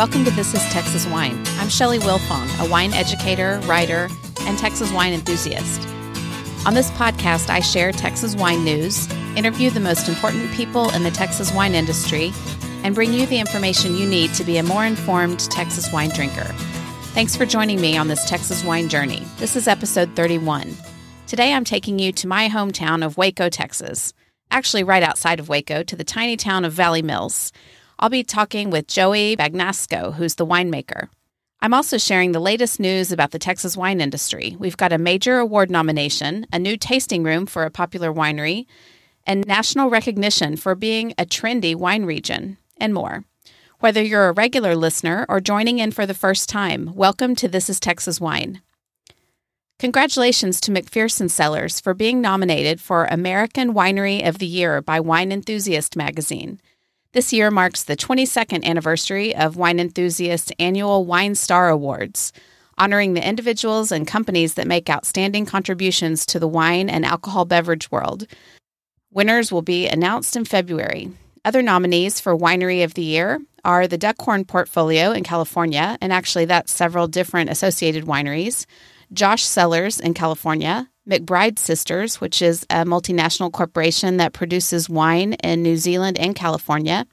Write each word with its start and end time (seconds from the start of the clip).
Welcome 0.00 0.24
to 0.24 0.30
This 0.30 0.54
is 0.54 0.62
Texas 0.72 1.06
Wine. 1.06 1.38
I'm 1.58 1.68
Shelley 1.68 1.98
Wilfong, 1.98 2.48
a 2.66 2.70
wine 2.70 2.94
educator, 2.94 3.60
writer, 3.66 4.08
and 4.46 4.56
Texas 4.56 4.90
wine 4.92 5.12
enthusiast. 5.12 5.86
On 6.66 6.72
this 6.72 6.90
podcast, 6.92 7.50
I 7.50 7.60
share 7.60 7.92
Texas 7.92 8.34
wine 8.34 8.64
news, 8.64 9.06
interview 9.36 9.68
the 9.68 9.78
most 9.78 10.08
important 10.08 10.50
people 10.52 10.88
in 10.92 11.02
the 11.02 11.10
Texas 11.10 11.52
wine 11.52 11.74
industry, 11.74 12.32
and 12.82 12.94
bring 12.94 13.12
you 13.12 13.26
the 13.26 13.40
information 13.40 13.94
you 13.94 14.06
need 14.06 14.32
to 14.32 14.42
be 14.42 14.56
a 14.56 14.62
more 14.62 14.86
informed 14.86 15.40
Texas 15.50 15.92
wine 15.92 16.08
drinker. 16.08 16.50
Thanks 17.12 17.36
for 17.36 17.44
joining 17.44 17.78
me 17.78 17.98
on 17.98 18.08
this 18.08 18.24
Texas 18.24 18.64
wine 18.64 18.88
journey. 18.88 19.22
This 19.36 19.54
is 19.54 19.68
episode 19.68 20.16
31. 20.16 20.74
Today 21.26 21.52
I'm 21.52 21.64
taking 21.64 21.98
you 21.98 22.10
to 22.12 22.26
my 22.26 22.48
hometown 22.48 23.04
of 23.04 23.18
Waco, 23.18 23.50
Texas, 23.50 24.14
actually 24.50 24.82
right 24.82 25.02
outside 25.02 25.40
of 25.40 25.50
Waco, 25.50 25.82
to 25.82 25.94
the 25.94 26.04
tiny 26.04 26.38
town 26.38 26.64
of 26.64 26.72
Valley 26.72 27.02
Mills. 27.02 27.52
I'll 28.02 28.08
be 28.08 28.24
talking 28.24 28.70
with 28.70 28.86
Joey 28.86 29.36
Bagnasco, 29.36 30.14
who's 30.14 30.36
the 30.36 30.46
winemaker. 30.46 31.10
I'm 31.60 31.74
also 31.74 31.98
sharing 31.98 32.32
the 32.32 32.40
latest 32.40 32.80
news 32.80 33.12
about 33.12 33.32
the 33.32 33.38
Texas 33.38 33.76
wine 33.76 34.00
industry. 34.00 34.56
We've 34.58 34.78
got 34.78 34.90
a 34.90 34.96
major 34.96 35.36
award 35.36 35.70
nomination, 35.70 36.46
a 36.50 36.58
new 36.58 36.78
tasting 36.78 37.24
room 37.24 37.44
for 37.44 37.64
a 37.64 37.70
popular 37.70 38.10
winery, 38.10 38.64
and 39.26 39.46
national 39.46 39.90
recognition 39.90 40.56
for 40.56 40.74
being 40.74 41.12
a 41.18 41.26
trendy 41.26 41.76
wine 41.76 42.06
region, 42.06 42.56
and 42.78 42.94
more. 42.94 43.24
Whether 43.80 44.02
you're 44.02 44.30
a 44.30 44.32
regular 44.32 44.74
listener 44.74 45.26
or 45.28 45.38
joining 45.38 45.78
in 45.78 45.90
for 45.90 46.06
the 46.06 46.14
first 46.14 46.48
time, 46.48 46.94
welcome 46.94 47.34
to 47.34 47.48
This 47.48 47.68
is 47.68 47.78
Texas 47.78 48.18
Wine. 48.18 48.62
Congratulations 49.78 50.58
to 50.62 50.70
McPherson 50.70 51.30
Cellars 51.30 51.80
for 51.80 51.92
being 51.92 52.22
nominated 52.22 52.80
for 52.80 53.04
American 53.04 53.74
Winery 53.74 54.26
of 54.26 54.38
the 54.38 54.46
Year 54.46 54.80
by 54.80 55.00
Wine 55.00 55.30
Enthusiast 55.30 55.96
magazine. 55.96 56.62
This 57.12 57.32
year 57.32 57.50
marks 57.50 57.82
the 57.82 57.96
22nd 57.96 58.62
anniversary 58.62 59.34
of 59.34 59.56
Wine 59.56 59.80
Enthusiast's 59.80 60.52
annual 60.60 61.04
Wine 61.04 61.34
Star 61.34 61.68
Awards, 61.68 62.32
honoring 62.78 63.14
the 63.14 63.28
individuals 63.28 63.90
and 63.90 64.06
companies 64.06 64.54
that 64.54 64.68
make 64.68 64.88
outstanding 64.88 65.44
contributions 65.44 66.24
to 66.26 66.38
the 66.38 66.46
wine 66.46 66.88
and 66.88 67.04
alcohol 67.04 67.44
beverage 67.44 67.90
world. 67.90 68.28
Winners 69.10 69.50
will 69.50 69.62
be 69.62 69.88
announced 69.88 70.36
in 70.36 70.44
February. 70.44 71.10
Other 71.44 71.62
nominees 71.62 72.20
for 72.20 72.38
Winery 72.38 72.84
of 72.84 72.94
the 72.94 73.02
Year 73.02 73.40
are 73.64 73.88
the 73.88 73.98
Duckhorn 73.98 74.46
Portfolio 74.46 75.10
in 75.10 75.24
California, 75.24 75.98
and 76.00 76.12
actually 76.12 76.44
that's 76.44 76.70
several 76.70 77.08
different 77.08 77.50
associated 77.50 78.04
wineries, 78.04 78.66
Josh 79.12 79.42
Cellars 79.42 79.98
in 79.98 80.14
California, 80.14 80.88
McBride 81.08 81.58
Sisters, 81.58 82.20
which 82.20 82.42
is 82.42 82.64
a 82.70 82.84
multinational 82.84 83.52
corporation 83.52 84.18
that 84.18 84.32
produces 84.32 84.88
wine 84.88 85.34
in 85.34 85.62
New 85.62 85.76
Zealand 85.76 86.18
and 86.18 86.34
California, 86.34 87.06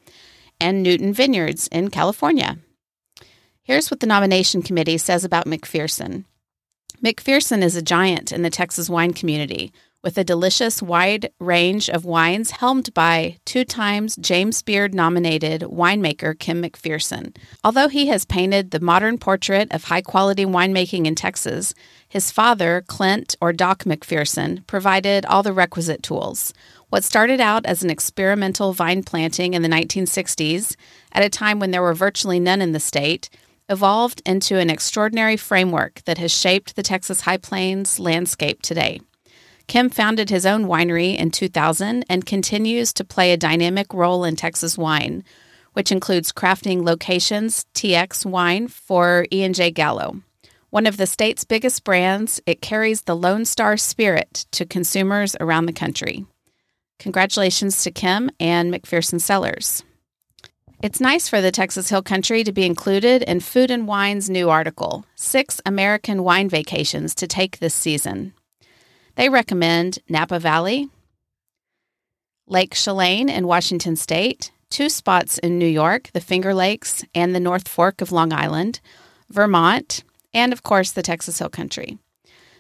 and 0.60 0.84
Newton 0.84 1.14
Vineyards 1.14 1.68
in 1.68 1.90
California. 1.90 2.58
Here's 3.64 3.92
what 3.92 4.00
the 4.00 4.08
nomination 4.08 4.62
committee 4.62 4.98
says 4.98 5.24
about 5.24 5.46
McPherson. 5.46 6.26
McPherson 7.04 7.62
is 7.62 7.76
a 7.76 7.82
giant 7.82 8.32
in 8.32 8.42
the 8.42 8.50
Texas 8.50 8.90
wine 8.90 9.14
community 9.14 9.72
with 10.04 10.18
a 10.18 10.24
delicious 10.24 10.82
wide 10.82 11.30
range 11.40 11.90
of 11.90 12.06
wines 12.06 12.52
helmed 12.52 12.94
by 12.94 13.38
two 13.46 13.64
times 13.66 14.16
James 14.18 14.62
Beard 14.62 14.94
nominated 14.94 15.62
winemaker 15.62 16.38
Kim 16.38 16.62
McPherson. 16.62 17.36
Although 17.64 17.88
he 17.88 18.08
has 18.08 18.26
painted 18.26 18.72
the 18.72 18.80
modern 18.80 19.18
portrait 19.18 19.72
of 19.72 19.86
high 19.86 20.02
quality 20.02 20.46
winemaking 20.46 21.06
in 21.06 21.16
Texas, 21.16 21.74
his 22.08 22.32
father, 22.32 22.84
Clint 22.88 23.36
or 23.42 23.52
Doc 23.52 23.84
McPherson, 23.84 24.66
provided 24.68 25.26
all 25.26 25.44
the 25.44 25.54
requisite 25.54 26.04
tools. 26.04 26.54
What 26.90 27.04
started 27.04 27.42
out 27.42 27.66
as 27.66 27.84
an 27.84 27.90
experimental 27.90 28.72
vine 28.72 29.04
planting 29.04 29.54
in 29.54 29.62
the 29.62 29.68
1960s, 29.68 30.76
at 31.12 31.24
a 31.24 31.30
time 31.30 31.60
when 31.60 31.72
there 31.72 31.82
were 31.82 31.94
virtually 31.94 32.40
none 32.40 32.62
in 32.62 32.72
the 32.72 32.80
state, 32.80 33.30
evolved 33.68 34.22
into 34.26 34.58
an 34.58 34.70
extraordinary 34.70 35.36
framework 35.36 36.02
that 36.06 36.18
has 36.18 36.34
shaped 36.34 36.76
the 36.76 36.84
Texas 36.84 37.22
High 37.22 37.38
Plains 37.38 38.00
landscape 38.00 38.62
today. 38.62 39.02
Kim 39.68 39.90
founded 39.90 40.30
his 40.30 40.46
own 40.46 40.66
winery 40.66 41.18
in 41.18 41.30
2000 41.30 42.06
and 42.10 42.26
continues 42.26 42.94
to 42.94 43.04
play 43.04 43.32
a 43.34 43.38
dynamic 43.38 43.94
role 43.94 44.24
in 44.24 44.36
Texas 44.36 44.78
wine, 44.78 45.24
which 45.74 45.92
includes 45.92 46.32
crafting 46.32 46.86
locations 46.86 47.66
TX 47.74 48.26
wine 48.26 48.70
for 48.70 49.26
E&J 49.30 49.72
Gallo. 49.72 50.22
One 50.70 50.88
of 50.88 50.98
the 50.98 51.06
state's 51.06 51.44
biggest 51.44 51.84
brands, 51.84 52.42
it 52.46 52.62
carries 52.62 53.04
the 53.04 53.16
Lone 53.16 53.46
Star 53.46 53.78
spirit 53.78 54.46
to 54.52 54.66
consumers 54.66 55.36
around 55.40 55.66
the 55.66 55.74
country. 55.74 56.26
Congratulations 57.00 57.84
to 57.84 57.92
Kim 57.92 58.30
and 58.40 58.74
McPherson 58.74 59.22
Cellars. 59.22 59.84
It's 60.82 61.02
nice 61.02 61.28
for 61.28 61.42
the 61.42 61.52
Texas 61.52 61.90
Hill 61.90 62.04
Country 62.04 62.44
to 62.44 62.52
be 62.52 62.66
included 62.66 63.24
in 63.24 63.40
Food 63.40 63.72
and 63.72 63.88
Wine's 63.88 64.30
new 64.30 64.50
article, 64.50 65.06
Six 65.16 65.60
American 65.66 66.24
Wine 66.24 66.50
Vacations 66.50 67.16
to 67.16 67.28
Take 67.28 67.60
This 67.60 67.74
Season. 67.74 68.34
They 69.18 69.30
recommend 69.30 69.98
Napa 70.08 70.38
Valley, 70.38 70.90
Lake 72.46 72.76
Chelan 72.76 73.30
in 73.30 73.48
Washington 73.48 73.96
State, 73.96 74.52
two 74.70 74.90
spots 74.90 75.40
in 75.40 75.58
New 75.58 75.68
York, 75.68 76.12
the 76.14 76.22
Finger 76.22 76.54
Lakes 76.54 77.04
and 77.16 77.34
the 77.34 77.40
North 77.40 77.68
Fork 77.68 78.00
of 78.00 78.12
Long 78.12 78.32
Island, 78.32 78.80
Vermont, 79.32 80.04
and 80.36 80.54
of 80.54 80.62
course 80.62 80.92
the 80.92 81.02
Texas 81.02 81.40
Hill 81.40 81.50
Country. 81.50 81.98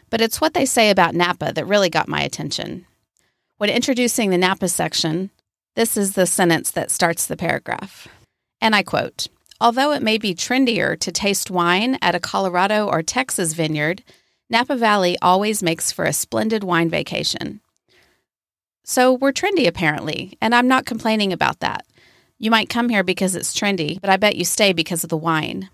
But 0.09 0.19
it's 0.19 0.41
what 0.41 0.55
they 0.55 0.65
say 0.65 0.89
about 0.89 1.13
Napa 1.13 1.53
that 1.53 1.67
really 1.67 1.91
got 1.91 2.07
my 2.07 2.21
attention. 2.21 2.87
When 3.57 3.69
introducing 3.69 4.31
the 4.31 4.37
Napa 4.39 4.67
section, 4.67 5.29
this 5.75 5.95
is 5.95 6.13
the 6.13 6.25
sentence 6.25 6.71
that 6.71 6.89
starts 6.89 7.27
the 7.27 7.37
paragraph. 7.37 8.07
And 8.59 8.75
I 8.75 8.81
quote 8.81 9.27
Although 9.61 9.91
it 9.91 10.01
may 10.01 10.17
be 10.17 10.33
trendier 10.33 10.99
to 11.01 11.11
taste 11.11 11.51
wine 11.51 11.99
at 12.01 12.15
a 12.15 12.19
Colorado 12.19 12.87
or 12.87 13.03
Texas 13.03 13.53
vineyard, 13.53 14.01
Napa 14.49 14.75
Valley 14.75 15.17
always 15.21 15.61
makes 15.61 15.91
for 15.91 16.05
a 16.05 16.13
splendid 16.13 16.63
wine 16.63 16.89
vacation. 16.89 17.59
So 18.83 19.11
we're 19.13 19.33
trendy, 19.33 19.67
apparently, 19.67 20.37
and 20.39 20.55
I'm 20.55 20.67
not 20.67 20.85
complaining 20.85 21.33
about 21.33 21.59
that. 21.59 21.85
You 22.39 22.49
might 22.49 22.69
come 22.69 22.87
here 22.87 23.03
because 23.03 23.35
it's 23.35 23.53
trendy, 23.53 23.99
but 23.99 24.09
I 24.09 24.15
bet 24.15 24.37
you 24.37 24.45
stay 24.45 24.71
because 24.71 25.03
of 25.03 25.09
the 25.09 25.17
wine. 25.17 25.69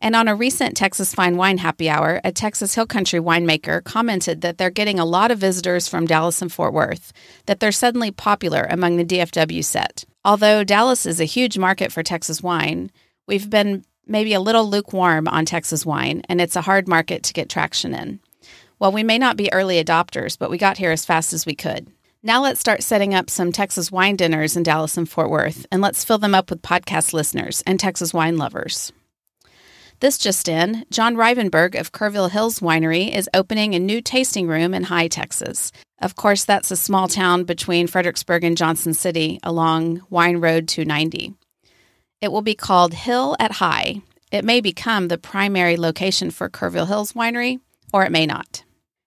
And 0.00 0.16
on 0.16 0.26
a 0.26 0.34
recent 0.34 0.76
Texas 0.76 1.14
Fine 1.14 1.36
Wine 1.36 1.58
Happy 1.58 1.88
Hour, 1.88 2.20
a 2.24 2.32
Texas 2.32 2.74
Hill 2.74 2.86
Country 2.86 3.20
winemaker 3.20 3.82
commented 3.84 4.40
that 4.40 4.58
they're 4.58 4.68
getting 4.68 4.98
a 4.98 5.04
lot 5.04 5.30
of 5.30 5.38
visitors 5.38 5.86
from 5.88 6.06
Dallas 6.06 6.42
and 6.42 6.52
Fort 6.52 6.74
Worth, 6.74 7.12
that 7.46 7.60
they're 7.60 7.72
suddenly 7.72 8.10
popular 8.10 8.66
among 8.68 8.96
the 8.96 9.04
DFW 9.04 9.64
set. 9.64 10.04
Although 10.24 10.64
Dallas 10.64 11.06
is 11.06 11.20
a 11.20 11.24
huge 11.24 11.56
market 11.56 11.92
for 11.92 12.02
Texas 12.02 12.42
wine, 12.42 12.90
we've 13.28 13.48
been 13.48 13.84
maybe 14.06 14.34
a 14.34 14.40
little 14.40 14.68
lukewarm 14.68 15.28
on 15.28 15.44
Texas 15.44 15.86
wine, 15.86 16.22
and 16.28 16.40
it's 16.40 16.56
a 16.56 16.62
hard 16.62 16.88
market 16.88 17.22
to 17.24 17.32
get 17.32 17.48
traction 17.48 17.94
in. 17.94 18.20
Well, 18.78 18.92
we 18.92 19.02
may 19.02 19.18
not 19.18 19.36
be 19.36 19.52
early 19.52 19.82
adopters, 19.82 20.38
but 20.38 20.50
we 20.50 20.58
got 20.58 20.78
here 20.78 20.90
as 20.90 21.06
fast 21.06 21.32
as 21.32 21.46
we 21.46 21.54
could. 21.54 21.88
Now 22.22 22.42
let's 22.42 22.60
start 22.60 22.82
setting 22.82 23.14
up 23.14 23.28
some 23.28 23.52
Texas 23.52 23.92
wine 23.92 24.16
dinners 24.16 24.56
in 24.56 24.62
Dallas 24.62 24.96
and 24.96 25.08
Fort 25.08 25.30
Worth, 25.30 25.66
and 25.70 25.82
let's 25.82 26.04
fill 26.04 26.18
them 26.18 26.34
up 26.34 26.50
with 26.50 26.62
podcast 26.62 27.12
listeners 27.12 27.62
and 27.66 27.78
Texas 27.78 28.14
wine 28.14 28.38
lovers. 28.38 28.92
This 30.00 30.18
just 30.18 30.48
in, 30.48 30.84
John 30.90 31.16
Rivenburgh 31.16 31.74
of 31.74 31.92
Kerrville 31.92 32.30
Hills 32.30 32.60
Winery 32.60 33.14
is 33.14 33.30
opening 33.32 33.74
a 33.74 33.78
new 33.78 34.00
tasting 34.00 34.48
room 34.48 34.74
in 34.74 34.84
Hye, 34.84 35.08
Texas. 35.08 35.70
Of 36.00 36.16
course, 36.16 36.44
that's 36.44 36.70
a 36.70 36.76
small 36.76 37.08
town 37.08 37.44
between 37.44 37.86
Fredericksburg 37.86 38.42
and 38.42 38.56
Johnson 38.56 38.92
City 38.92 39.38
along 39.42 40.02
Wine 40.10 40.38
Road 40.38 40.66
290. 40.66 41.34
It 42.24 42.32
will 42.32 42.40
be 42.40 42.54
called 42.54 42.94
Hill 42.94 43.36
at 43.38 43.52
Hye. 43.52 44.00
It 44.32 44.46
may 44.46 44.62
become 44.62 45.08
the 45.08 45.18
primary 45.18 45.76
location 45.76 46.30
for 46.30 46.48
Kerrville 46.48 46.88
Hills 46.88 47.12
Winery, 47.12 47.60
or 47.92 48.02
it 48.02 48.10
may 48.12 48.24
not. 48.24 48.64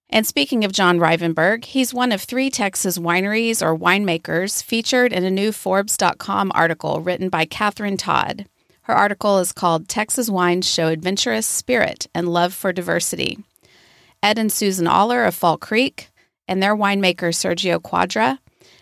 And 0.08 0.24
speaking 0.24 0.64
of 0.64 0.72
John 0.72 1.00
Rivenburgh, 1.00 1.66
he's 1.66 1.96
one 1.96 2.12
of 2.12 2.22
three 2.22 2.52
Texas 2.52 3.00
wineries 3.00 3.64
or 3.64 3.76
winemakers 3.76 4.62
featured 4.62 5.14
in 5.14 5.24
a 5.24 5.32
new 5.32 5.52
Forbes.com 5.52 6.52
article 6.54 7.02
written 7.02 7.30
by 7.30 7.46
Catherine 7.46 7.98
Todd. 7.98 8.46
Her 8.82 8.94
article 8.94 9.40
is 9.40 9.52
called 9.52 9.90
Texas 9.90 10.30
Wines 10.30 10.72
Show 10.72 10.90
Adventurous 10.90 11.48
Spirit 11.48 12.06
and 12.14 12.30
Love 12.30 12.54
for 12.54 12.72
Diversity. 12.72 13.40
Ed 14.22 14.38
and 14.38 14.52
Susan 14.52 14.86
Auler 14.86 15.26
of 15.26 15.34
Fall 15.34 15.58
Creek, 15.58 16.12
and 16.48 16.62
their 16.62 16.76
winemaker 16.76 17.34
Sergio 17.34 17.82
Cuadra, 17.82 18.38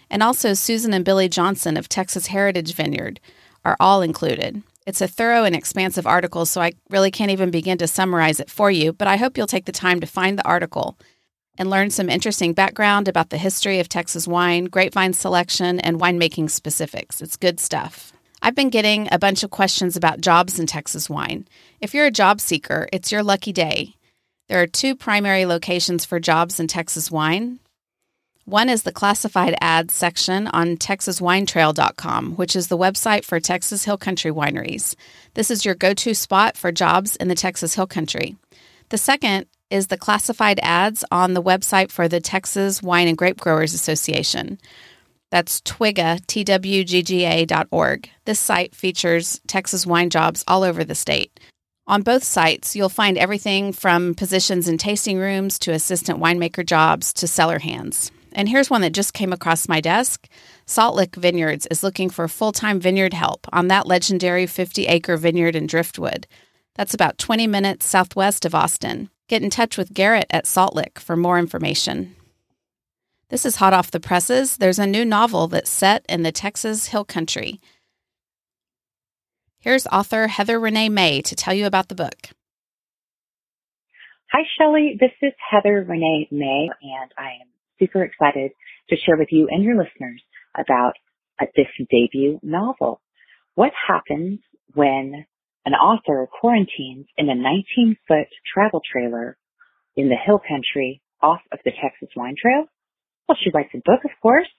and 0.09 0.21
also 0.21 0.53
Susan 0.53 0.93
and 0.93 1.05
Billy 1.05 1.29
Johnson 1.29 1.77
of 1.77 1.87
Texas 1.87 2.27
Heritage 2.27 2.73
Vineyard, 2.73 3.21
are 3.65 3.75
all 3.79 4.01
included. 4.01 4.63
It's 4.85 5.01
a 5.01 5.07
thorough 5.07 5.43
and 5.43 5.55
expansive 5.55 6.05
article, 6.05 6.45
so 6.45 6.61
I 6.61 6.73
really 6.89 7.09
can't 7.09 7.31
even 7.31 7.49
begin 7.49 7.79
to 7.79 7.87
summarize 7.87 8.39
it 8.39 8.51
for 8.51 8.69
you, 8.69 8.93
but 8.93 9.07
I 9.07 9.17
hope 9.17 9.37
you'll 9.37 9.47
take 9.47 9.65
the 9.65 9.71
time 9.71 9.99
to 9.99 10.07
find 10.07 10.37
the 10.37 10.47
article 10.47 10.97
and 11.57 11.69
learn 11.69 11.89
some 11.89 12.09
interesting 12.09 12.53
background 12.53 13.07
about 13.07 13.31
the 13.31 13.37
history 13.37 13.79
of 13.79 13.89
Texas 13.89 14.27
wine, 14.27 14.65
grapevine 14.65 15.13
selection, 15.13 15.79
and 15.79 15.99
winemaking 15.99 16.51
specifics. 16.51 17.21
It's 17.21 17.37
good 17.37 17.59
stuff. 17.59 18.13
I've 18.41 18.55
been 18.55 18.69
getting 18.69 19.07
a 19.11 19.17
bunch 19.17 19.43
of 19.43 19.49
questions 19.49 19.95
about 19.95 20.21
jobs 20.21 20.59
in 20.59 20.67
Texas 20.67 21.09
wine. 21.09 21.47
If 21.81 21.93
you're 21.93 22.05
a 22.05 22.11
job 22.11 22.39
seeker, 22.39 22.87
it's 22.93 23.11
your 23.11 23.23
lucky 23.23 23.51
day. 23.51 23.95
There 24.49 24.61
are 24.61 24.67
two 24.67 24.95
primary 24.95 25.45
locations 25.45 26.05
for 26.05 26.19
jobs 26.19 26.59
in 26.59 26.67
Texas 26.67 27.09
wine 27.09 27.59
One 28.45 28.69
is 28.69 28.83
the 28.83 28.91
classified 28.91 29.55
ads 29.59 29.95
section 29.95 30.47
on 30.49 30.77
TexasWineTrail.com, 30.77 32.33
which 32.35 32.55
is 32.55 32.67
the 32.67 32.77
website 32.77 33.25
for 33.25 33.39
Texas 33.39 33.85
Hill 33.85 33.97
Country 33.97 34.29
wineries. 34.29 34.93
This 35.33 35.49
is 35.49 35.65
your 35.65 35.73
go 35.73 35.95
to 35.95 36.13
spot 36.13 36.55
for 36.55 36.71
jobs 36.71 37.15
in 37.15 37.27
the 37.27 37.33
Texas 37.33 37.73
Hill 37.73 37.87
Country. 37.87 38.35
The 38.89 38.99
second 38.99 39.47
is 39.71 39.87
the 39.87 39.97
classified 39.97 40.59
ads 40.61 41.03
on 41.09 41.33
the 41.33 41.41
website 41.41 41.89
for 41.89 42.07
the 42.07 42.19
Texas 42.19 42.83
Wine 42.83 43.07
and 43.07 43.17
Grape 43.17 43.39
Growers 43.39 43.73
Association. 43.73 44.59
That's 45.31 45.59
twigga, 45.61 46.23
T-W-G-G-A 46.27 47.45
dot. 47.47 47.69
This 48.25 48.39
site 48.39 48.75
features 48.75 49.41
Texas 49.47 49.87
wine 49.87 50.11
jobs 50.11 50.43
all 50.47 50.61
over 50.61 50.83
the 50.83 50.93
state. 50.93 51.39
On 51.87 52.03
both 52.03 52.23
sites, 52.23 52.75
you'll 52.75 52.89
find 52.89 53.17
everything 53.17 53.73
from 53.73 54.13
positions 54.13 54.67
in 54.67 54.77
tasting 54.77 55.17
rooms 55.17 55.57
to 55.59 55.71
assistant 55.71 56.19
winemaker 56.19 56.63
jobs 56.63 57.11
to 57.13 57.27
cellar 57.27 57.57
hands. 57.57 58.11
And 58.35 58.49
here's 58.49 58.69
one 58.69 58.81
that 58.81 58.91
just 58.91 59.13
came 59.13 59.31
across 59.31 59.69
my 59.69 59.79
desk. 59.79 60.27
Salt 60.65 60.93
Lick 60.93 61.15
Vineyards 61.15 61.67
is 61.71 61.83
looking 61.83 62.09
for 62.09 62.27
full 62.27 62.51
time 62.51 62.81
vineyard 62.81 63.13
help 63.13 63.47
on 63.53 63.69
that 63.69 63.87
legendary 63.87 64.45
50 64.45 64.87
acre 64.87 65.15
vineyard 65.15 65.55
in 65.55 65.67
Driftwood. 65.67 66.27
That's 66.75 66.93
about 66.93 67.17
20 67.17 67.47
minutes 67.47 67.85
southwest 67.85 68.45
of 68.45 68.53
Austin. 68.53 69.09
Get 69.29 69.41
in 69.41 69.49
touch 69.49 69.77
with 69.77 69.93
Garrett 69.93 70.27
at 70.29 70.45
Salt 70.45 70.75
Lick 70.75 70.99
for 70.99 71.15
more 71.15 71.39
information. 71.39 72.13
This 73.29 73.45
is 73.45 73.55
hot 73.55 73.73
off 73.73 73.89
the 73.89 74.01
presses. 74.01 74.57
There's 74.57 74.79
a 74.79 74.85
new 74.85 75.05
novel 75.05 75.47
that's 75.47 75.69
set 75.69 76.05
in 76.09 76.23
the 76.23 76.33
Texas 76.33 76.87
Hill 76.87 77.05
Country. 77.05 77.61
Here's 79.59 79.87
author 79.87 80.27
Heather 80.27 80.59
Renee 80.59 80.89
May 80.89 81.21
to 81.21 81.35
tell 81.35 81.53
you 81.53 81.65
about 81.65 81.87
the 81.87 81.95
book. 81.95 82.29
Hi, 84.33 84.41
Shelley. 84.59 84.97
This 84.99 85.11
is 85.21 85.31
Heather 85.49 85.85
Renee 85.87 86.27
May, 86.29 86.69
and 86.83 87.11
I 87.17 87.29
am 87.41 87.54
super 87.79 88.03
excited 88.03 88.51
to 88.89 88.95
share 89.05 89.17
with 89.17 89.29
you 89.31 89.47
and 89.49 89.63
your 89.63 89.75
listeners 89.75 90.21
about 90.57 90.93
uh, 91.39 91.45
this 91.55 91.67
debut 91.89 92.39
novel. 92.43 93.01
What 93.55 93.71
happens 93.87 94.39
when 94.73 95.25
an 95.65 95.73
author 95.73 96.27
quarantines 96.39 97.07
in 97.17 97.29
a 97.29 97.35
19 97.35 97.97
foot 98.07 98.27
travel 98.53 98.81
trailer 98.91 99.37
in 99.95 100.09
the 100.09 100.15
hill 100.15 100.39
country 100.39 101.01
off 101.21 101.41
of 101.51 101.59
the 101.65 101.71
Texas 101.71 102.09
Wine 102.15 102.35
Trail? 102.39 102.65
Well, 103.27 103.37
she 103.43 103.49
writes 103.53 103.71
a 103.73 103.77
book, 103.77 104.01
of 104.05 104.11
course. 104.21 104.49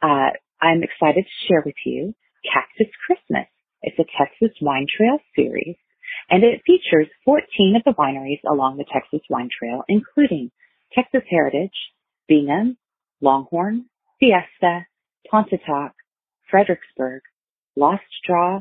Uh, 0.00 0.30
I'm 0.60 0.82
excited 0.82 1.24
to 1.24 1.46
share 1.46 1.62
with 1.64 1.74
you 1.84 2.14
Cactus 2.50 2.92
Christmas. 3.06 3.46
It's 3.82 3.98
a 3.98 4.06
Texas 4.16 4.56
Wine 4.60 4.86
Trail 4.96 5.18
series, 5.34 5.76
and 6.30 6.44
it 6.44 6.62
features 6.66 7.08
14 7.24 7.76
of 7.76 7.82
the 7.84 7.98
wineries 7.98 8.40
along 8.48 8.78
the 8.78 8.86
Texas 8.90 9.20
Wine 9.28 9.48
Trail, 9.50 9.82
including 9.88 10.50
Texas 10.94 11.22
Heritage, 11.28 11.74
Bingham, 12.28 12.76
Longhorn, 13.20 13.86
Fiesta, 14.20 14.86
Pontotoc, 15.30 15.92
Fredericksburg, 16.50 17.22
Lost 17.76 18.02
Draw, 18.26 18.60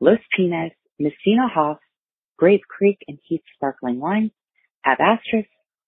Los 0.00 0.18
Pinos, 0.36 0.72
Messina 0.98 1.48
Hof, 1.52 1.78
Grape 2.36 2.62
Creek 2.68 2.98
and 3.08 3.18
Heath 3.24 3.42
Sparkling 3.54 4.00
Wines, 4.00 4.32
Ab 4.84 4.98
Astris, 4.98 5.46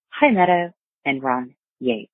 Hye 0.08 0.30
Meadow, 0.30 0.72
and 1.04 1.22
Ron 1.22 1.54
Yates. 1.80 2.10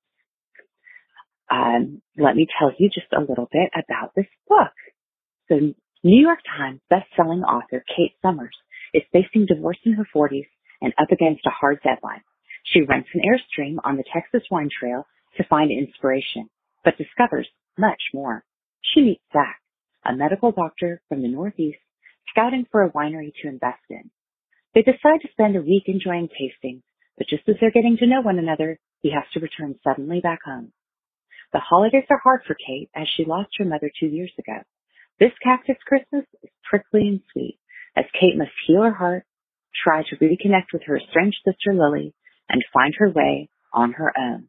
Um, 1.50 2.00
let 2.16 2.36
me 2.36 2.46
tell 2.58 2.72
you 2.78 2.88
just 2.88 3.12
a 3.12 3.20
little 3.20 3.48
bit 3.52 3.70
about 3.74 4.12
this 4.14 4.26
book. 4.48 4.72
So 5.48 5.56
New 6.02 6.22
York 6.22 6.38
Times 6.56 6.80
best-selling 6.88 7.42
author 7.42 7.84
Kate 7.88 8.14
Summers 8.22 8.56
is 8.94 9.02
facing 9.12 9.46
divorce 9.46 9.78
in 9.84 9.94
her 9.94 10.06
40s 10.14 10.46
and 10.80 10.92
up 10.98 11.10
against 11.10 11.44
a 11.46 11.50
hard 11.50 11.80
deadline. 11.82 12.22
She 12.72 12.82
rents 12.82 13.08
an 13.14 13.22
Airstream 13.22 13.78
on 13.84 13.96
the 13.96 14.04
Texas 14.12 14.42
Wine 14.50 14.68
Trail 14.70 15.06
to 15.36 15.44
find 15.44 15.70
inspiration, 15.70 16.48
but 16.84 16.96
discovers 16.96 17.48
much 17.76 18.00
more. 18.14 18.44
She 18.82 19.02
meets 19.02 19.22
Zach, 19.32 19.60
a 20.04 20.14
medical 20.14 20.52
doctor 20.52 21.02
from 21.08 21.22
the 21.22 21.28
Northeast, 21.28 21.78
scouting 22.30 22.66
for 22.70 22.82
a 22.82 22.90
winery 22.92 23.32
to 23.42 23.48
invest 23.48 23.82
in. 23.90 24.10
They 24.74 24.82
decide 24.82 25.20
to 25.22 25.32
spend 25.32 25.56
a 25.56 25.62
week 25.62 25.84
enjoying 25.86 26.28
tasting, 26.28 26.82
but 27.18 27.26
just 27.26 27.48
as 27.48 27.56
they're 27.60 27.72
getting 27.72 27.96
to 27.98 28.06
know 28.06 28.20
one 28.20 28.38
another, 28.38 28.78
he 29.02 29.10
has 29.10 29.24
to 29.32 29.40
return 29.40 29.74
suddenly 29.82 30.20
back 30.20 30.40
home. 30.44 30.72
The 31.52 31.58
holidays 31.58 32.06
are 32.08 32.20
hard 32.22 32.42
for 32.46 32.54
Kate 32.54 32.88
as 32.94 33.08
she 33.16 33.24
lost 33.24 33.50
her 33.58 33.64
mother 33.64 33.90
two 33.98 34.06
years 34.06 34.32
ago. 34.38 34.62
This 35.18 35.32
cactus 35.42 35.76
Christmas 35.84 36.24
is 36.42 36.50
prickly 36.62 37.08
and 37.08 37.20
sweet 37.32 37.58
as 37.96 38.04
Kate 38.18 38.38
must 38.38 38.52
heal 38.66 38.82
her 38.82 38.94
heart, 38.94 39.24
try 39.82 40.02
to 40.04 40.16
reconnect 40.16 40.72
with 40.72 40.82
her 40.86 40.96
estranged 40.96 41.38
sister 41.44 41.74
Lily, 41.74 42.14
and 42.50 42.64
find 42.72 42.94
her 42.98 43.10
way 43.10 43.48
on 43.72 43.92
her 43.92 44.12
own. 44.18 44.48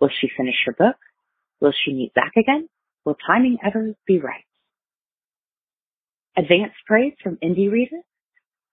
Will 0.00 0.10
she 0.20 0.28
finish 0.36 0.56
her 0.66 0.72
book? 0.72 0.96
Will 1.60 1.72
she 1.84 1.92
meet 1.92 2.12
Zach 2.14 2.32
again? 2.36 2.68
Will 3.04 3.16
timing 3.26 3.58
ever 3.64 3.94
be 4.06 4.18
right? 4.18 4.44
Advance 6.36 6.72
praise 6.86 7.14
from 7.22 7.38
Indie 7.42 7.70
Reader. 7.70 8.00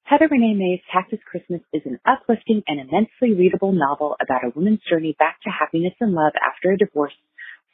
Heather 0.04 0.28
Renee 0.32 0.56
May's 0.56 0.82
Cactus 0.92 1.20
Christmas 1.30 1.62
is 1.72 1.84
an 1.86 2.00
uplifting 2.06 2.64
and 2.68 2.80
immensely 2.80 3.38
readable 3.38 3.74
novel 3.74 4.16
about 4.20 4.44
a 4.44 4.52
woman's 4.56 4.80
journey 4.90 5.16
back 5.20 5.40
to 5.44 5.50
happiness 5.50 5.94
and 6.00 6.14
love 6.14 6.34
after 6.42 6.72
a 6.72 6.78
divorce, 6.78 7.14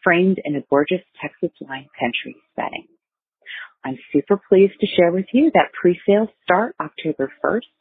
framed 0.03 0.41
in 0.43 0.55
a 0.55 0.63
gorgeous 0.69 1.01
Texas 1.21 1.55
wine 1.61 1.87
country 1.97 2.35
setting. 2.55 2.87
I'm 3.85 3.97
super 4.11 4.41
pleased 4.49 4.73
to 4.81 4.87
share 4.87 5.11
with 5.11 5.27
you 5.31 5.51
that 5.53 5.71
pre-sales 5.79 6.29
start 6.43 6.75
October 6.81 7.31
1st 7.43 7.71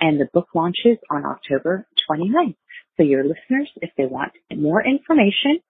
and 0.00 0.20
the 0.20 0.28
book 0.32 0.48
launches 0.54 0.98
on 1.10 1.24
October 1.24 1.86
29th. 2.08 2.56
So 2.96 3.02
your 3.02 3.24
listeners, 3.24 3.68
if 3.76 3.90
they 3.96 4.06
want 4.06 4.32
more 4.54 4.80
information, 4.84 5.60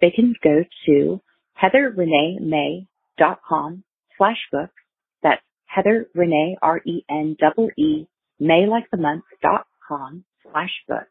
they 0.00 0.10
can 0.10 0.34
go 0.42 0.64
to 0.86 1.20
heatherreneemay.com 1.62 3.84
slash 4.18 4.48
book. 4.50 4.70
That's 5.22 5.42
Heather 5.66 6.08
Renee, 6.14 6.56
R-E-N-E-E, 6.60 8.06
May 8.40 8.66
like 8.66 8.90
the 8.90 8.98
month 8.98 9.22
dot 9.40 9.66
com 9.86 10.24
slash 10.42 10.72
book. 10.88 11.06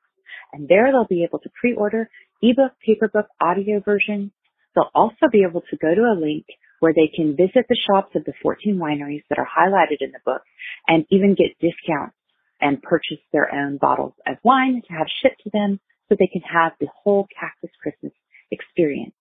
And 0.51 0.67
there 0.67 0.91
they'll 0.91 1.07
be 1.07 1.23
able 1.23 1.39
to 1.39 1.49
pre-order 1.59 2.09
ebook, 2.41 2.73
paperbook, 2.85 3.27
audio 3.39 3.79
version. 3.79 4.33
They'll 4.75 4.91
also 4.93 5.29
be 5.31 5.43
able 5.47 5.61
to 5.61 5.77
go 5.77 5.95
to 5.95 6.01
a 6.01 6.19
link 6.19 6.45
where 6.79 6.93
they 6.93 7.07
can 7.15 7.37
visit 7.37 7.67
the 7.69 7.77
shops 7.87 8.13
of 8.15 8.25
the 8.25 8.33
14 8.41 8.77
wineries 8.77 9.23
that 9.29 9.39
are 9.39 9.47
highlighted 9.47 10.01
in 10.01 10.11
the 10.11 10.19
book 10.25 10.41
and 10.87 11.05
even 11.09 11.35
get 11.35 11.57
discounts 11.61 12.17
and 12.61 12.81
purchase 12.81 13.19
their 13.31 13.53
own 13.53 13.77
bottles 13.77 14.13
of 14.27 14.37
wine 14.43 14.81
to 14.87 14.93
have 14.93 15.07
shipped 15.21 15.41
to 15.43 15.49
them 15.51 15.79
so 16.07 16.15
they 16.19 16.27
can 16.27 16.41
have 16.41 16.73
the 16.79 16.87
whole 17.03 17.27
Cactus 17.39 17.71
Christmas 17.81 18.13
experience. 18.51 19.13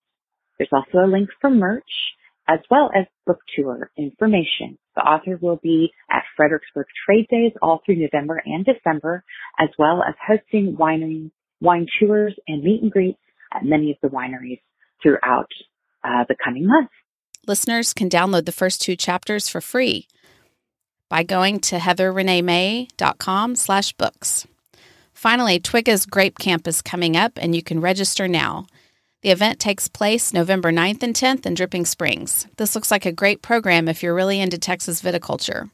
There's 0.57 0.69
also 0.71 1.05
a 1.05 1.11
link 1.11 1.29
for 1.39 1.49
merch 1.49 1.83
as 2.47 2.59
well 2.69 2.89
as 2.95 3.05
book 3.25 3.39
tour 3.55 3.91
information. 3.97 4.77
The 4.95 5.01
author 5.01 5.37
will 5.41 5.59
be 5.61 5.91
at 6.11 6.23
Fredericksburg 6.35 6.87
Trade 7.05 7.27
Days 7.29 7.53
all 7.61 7.81
through 7.85 7.97
November 7.97 8.41
and 8.45 8.65
December, 8.65 9.23
as 9.59 9.69
well 9.77 10.03
as 10.07 10.15
hosting 10.27 10.75
winery, 10.75 11.31
wine 11.61 11.87
tours 11.99 12.35
and 12.47 12.63
meet 12.63 12.81
and 12.81 12.91
greets 12.91 13.19
at 13.53 13.63
many 13.63 13.91
of 13.91 13.97
the 14.01 14.09
wineries 14.09 14.59
throughout 15.01 15.47
uh, 16.03 16.25
the 16.27 16.35
coming 16.43 16.67
months 16.67 16.93
listeners 17.47 17.93
can 17.93 18.09
download 18.09 18.45
the 18.45 18.51
first 18.51 18.81
two 18.81 18.95
chapters 18.95 19.47
for 19.47 19.61
free 19.61 20.07
by 21.11 21.23
going 21.23 21.59
to 21.59 21.75
heatherreneemay.com 21.75 23.55
slash 23.55 23.91
books. 23.91 24.47
Finally, 25.13 25.59
Twigga's 25.59 26.05
Grape 26.05 26.39
Camp 26.39 26.65
is 26.69 26.81
coming 26.81 27.17
up 27.17 27.33
and 27.35 27.53
you 27.53 27.61
can 27.61 27.81
register 27.81 28.29
now. 28.29 28.65
The 29.21 29.29
event 29.29 29.59
takes 29.59 29.89
place 29.89 30.33
November 30.33 30.71
9th 30.71 31.03
and 31.03 31.13
10th 31.13 31.45
in 31.45 31.53
Dripping 31.53 31.85
Springs. 31.85 32.47
This 32.55 32.75
looks 32.75 32.89
like 32.89 33.05
a 33.05 33.11
great 33.11 33.41
program 33.41 33.89
if 33.89 34.01
you're 34.01 34.15
really 34.15 34.39
into 34.39 34.57
Texas 34.57 35.01
viticulture. 35.01 35.69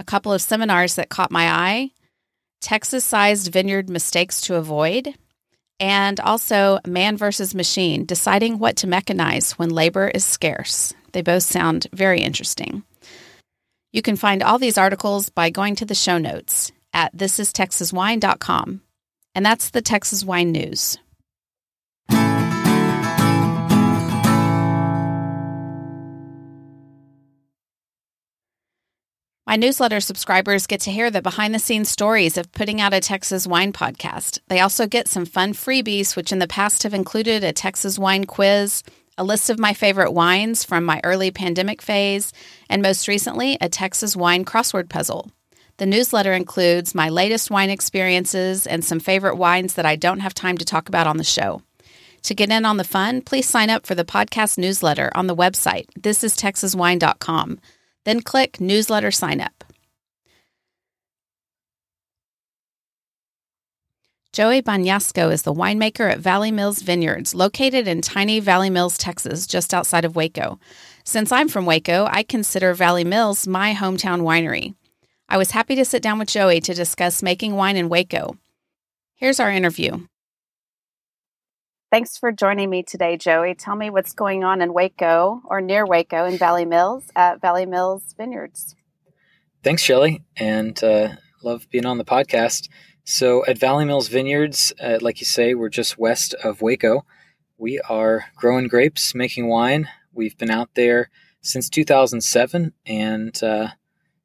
A 0.00 0.04
couple 0.04 0.32
of 0.32 0.42
seminars 0.42 0.96
that 0.96 1.08
caught 1.08 1.30
my 1.30 1.48
eye 1.48 1.92
Texas 2.60 3.04
sized 3.04 3.52
vineyard 3.52 3.88
mistakes 3.88 4.40
to 4.40 4.56
avoid 4.56 5.14
and 5.78 6.18
also 6.18 6.80
Man 6.84 7.16
versus 7.16 7.54
Machine, 7.54 8.04
deciding 8.04 8.58
what 8.58 8.74
to 8.78 8.88
mechanize 8.88 9.52
when 9.52 9.68
labor 9.68 10.08
is 10.08 10.24
scarce. 10.24 10.92
They 11.12 11.22
both 11.22 11.44
sound 11.44 11.86
very 11.92 12.20
interesting. 12.20 12.82
You 13.96 14.02
can 14.02 14.16
find 14.16 14.42
all 14.42 14.58
these 14.58 14.76
articles 14.76 15.30
by 15.30 15.48
going 15.48 15.74
to 15.76 15.86
the 15.86 15.94
show 15.94 16.18
notes 16.18 16.70
at 16.92 17.16
thisistexaswine.com. 17.16 18.82
And 19.34 19.46
that's 19.46 19.70
the 19.70 19.80
Texas 19.80 20.22
Wine 20.22 20.52
News. 20.52 20.98
My 29.46 29.56
newsletter 29.56 30.00
subscribers 30.00 30.66
get 30.66 30.82
to 30.82 30.90
hear 30.90 31.10
the 31.10 31.22
behind 31.22 31.54
the 31.54 31.58
scenes 31.58 31.88
stories 31.88 32.36
of 32.36 32.52
putting 32.52 32.82
out 32.82 32.92
a 32.92 33.00
Texas 33.00 33.46
wine 33.46 33.72
podcast. 33.72 34.40
They 34.48 34.60
also 34.60 34.86
get 34.86 35.08
some 35.08 35.24
fun 35.24 35.54
freebies, 35.54 36.16
which 36.16 36.32
in 36.32 36.38
the 36.38 36.46
past 36.46 36.82
have 36.82 36.92
included 36.92 37.42
a 37.42 37.54
Texas 37.54 37.98
wine 37.98 38.24
quiz, 38.26 38.82
a 39.18 39.24
list 39.24 39.50
of 39.50 39.58
my 39.58 39.72
favorite 39.72 40.12
wines 40.12 40.64
from 40.64 40.84
my 40.84 41.00
early 41.04 41.30
pandemic 41.30 41.80
phase, 41.82 42.32
and 42.68 42.82
most 42.82 43.08
recently, 43.08 43.56
a 43.60 43.68
Texas 43.68 44.16
wine 44.16 44.44
crossword 44.44 44.88
puzzle. 44.88 45.30
The 45.78 45.86
newsletter 45.86 46.32
includes 46.32 46.94
my 46.94 47.08
latest 47.10 47.50
wine 47.50 47.70
experiences 47.70 48.66
and 48.66 48.84
some 48.84 49.00
favorite 49.00 49.36
wines 49.36 49.74
that 49.74 49.86
I 49.86 49.96
don't 49.96 50.20
have 50.20 50.32
time 50.32 50.56
to 50.58 50.64
talk 50.64 50.88
about 50.88 51.06
on 51.06 51.18
the 51.18 51.24
show. 51.24 51.62
To 52.22 52.34
get 52.34 52.50
in 52.50 52.64
on 52.64 52.76
the 52.76 52.84
fun, 52.84 53.20
please 53.22 53.46
sign 53.46 53.70
up 53.70 53.86
for 53.86 53.94
the 53.94 54.04
podcast 54.04 54.58
newsletter 54.58 55.10
on 55.14 55.26
the 55.26 55.36
website, 55.36 55.86
thisistexaswine.com. 56.00 57.60
Then 58.04 58.20
click 58.22 58.60
Newsletter 58.60 59.10
Sign 59.10 59.40
Up. 59.40 59.65
Joey 64.36 64.60
Bagnasco 64.60 65.32
is 65.32 65.44
the 65.44 65.54
winemaker 65.54 66.12
at 66.12 66.18
Valley 66.18 66.52
Mills 66.52 66.82
Vineyards, 66.82 67.34
located 67.34 67.88
in 67.88 68.02
tiny 68.02 68.38
Valley 68.38 68.68
Mills, 68.68 68.98
Texas, 68.98 69.46
just 69.46 69.72
outside 69.72 70.04
of 70.04 70.14
Waco. 70.14 70.60
Since 71.04 71.32
I'm 71.32 71.48
from 71.48 71.64
Waco, 71.64 72.06
I 72.10 72.22
consider 72.22 72.74
Valley 72.74 73.02
Mills 73.02 73.46
my 73.46 73.72
hometown 73.72 74.20
winery. 74.20 74.74
I 75.26 75.38
was 75.38 75.52
happy 75.52 75.74
to 75.76 75.86
sit 75.86 76.02
down 76.02 76.18
with 76.18 76.28
Joey 76.28 76.60
to 76.60 76.74
discuss 76.74 77.22
making 77.22 77.54
wine 77.54 77.78
in 77.78 77.88
Waco. 77.88 78.36
Here's 79.14 79.40
our 79.40 79.50
interview. 79.50 80.04
Thanks 81.90 82.18
for 82.18 82.30
joining 82.30 82.68
me 82.68 82.82
today, 82.82 83.16
Joey. 83.16 83.54
Tell 83.54 83.74
me 83.74 83.88
what's 83.88 84.12
going 84.12 84.44
on 84.44 84.60
in 84.60 84.74
Waco 84.74 85.40
or 85.46 85.62
near 85.62 85.86
Waco 85.86 86.26
in 86.26 86.36
Valley 86.36 86.66
Mills 86.66 87.04
at 87.16 87.40
Valley 87.40 87.64
Mills 87.64 88.14
Vineyards. 88.18 88.76
Thanks, 89.64 89.80
Shelly, 89.80 90.24
and 90.36 90.78
uh, 90.84 91.14
love 91.42 91.66
being 91.70 91.86
on 91.86 91.96
the 91.96 92.04
podcast. 92.04 92.68
So, 93.08 93.46
at 93.46 93.56
Valley 93.56 93.84
Mills 93.84 94.08
Vineyards, 94.08 94.72
uh, 94.80 94.98
like 95.00 95.20
you 95.20 95.26
say, 95.26 95.54
we're 95.54 95.68
just 95.68 95.96
west 95.96 96.34
of 96.42 96.60
Waco. 96.60 97.06
We 97.56 97.80
are 97.88 98.26
growing 98.34 98.68
grapes, 98.68 99.14
making 99.14 99.48
wine. 99.48 99.88
We've 100.12 100.36
been 100.36 100.50
out 100.50 100.70
there 100.74 101.08
since 101.40 101.70
2007, 101.70 102.72
and 102.84 103.42
uh, 103.42 103.68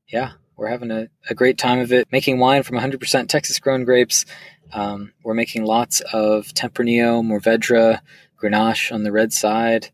yeah, 0.07 0.31
we're 0.57 0.69
having 0.69 0.91
a, 0.91 1.07
a, 1.29 1.35
great 1.35 1.57
time 1.57 1.79
of 1.79 1.93
it, 1.93 2.07
making 2.11 2.39
wine 2.39 2.63
from 2.63 2.77
100% 2.77 3.27
Texas 3.27 3.59
grown 3.59 3.85
grapes 3.85 4.25
um, 4.73 5.13
we're 5.23 5.33
making 5.33 5.65
lots 5.65 6.01
of 6.13 6.47
Tempranillo, 6.53 7.23
Mourvedre, 7.23 7.99
Grenache 8.41 8.91
on 8.91 9.03
the 9.03 9.11
red 9.11 9.33
side, 9.33 9.89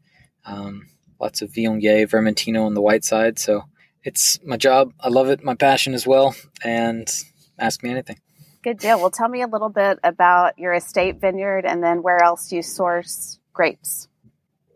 um, 0.45 0.87
lots 1.19 1.41
of 1.41 1.51
Viognier, 1.51 2.07
Vermentino 2.07 2.65
on 2.65 2.73
the 2.73 2.81
white 2.81 3.03
side. 3.03 3.39
So 3.39 3.63
it's 4.03 4.39
my 4.45 4.57
job. 4.57 4.93
I 4.99 5.09
love 5.09 5.29
it, 5.29 5.43
my 5.43 5.55
passion 5.55 5.93
as 5.93 6.05
well. 6.05 6.35
And 6.63 7.09
ask 7.57 7.83
me 7.83 7.89
anything. 7.89 8.19
Good 8.67 8.79
deal. 8.79 8.99
Well, 8.99 9.11
tell 9.11 9.29
me 9.29 9.41
a 9.41 9.47
little 9.47 9.69
bit 9.69 9.97
about 10.03 10.59
your 10.59 10.73
estate 10.73 11.21
vineyard 11.21 11.65
and 11.65 11.81
then 11.81 12.03
where 12.03 12.21
else 12.21 12.51
you 12.51 12.61
source 12.61 13.39
grapes. 13.53 14.09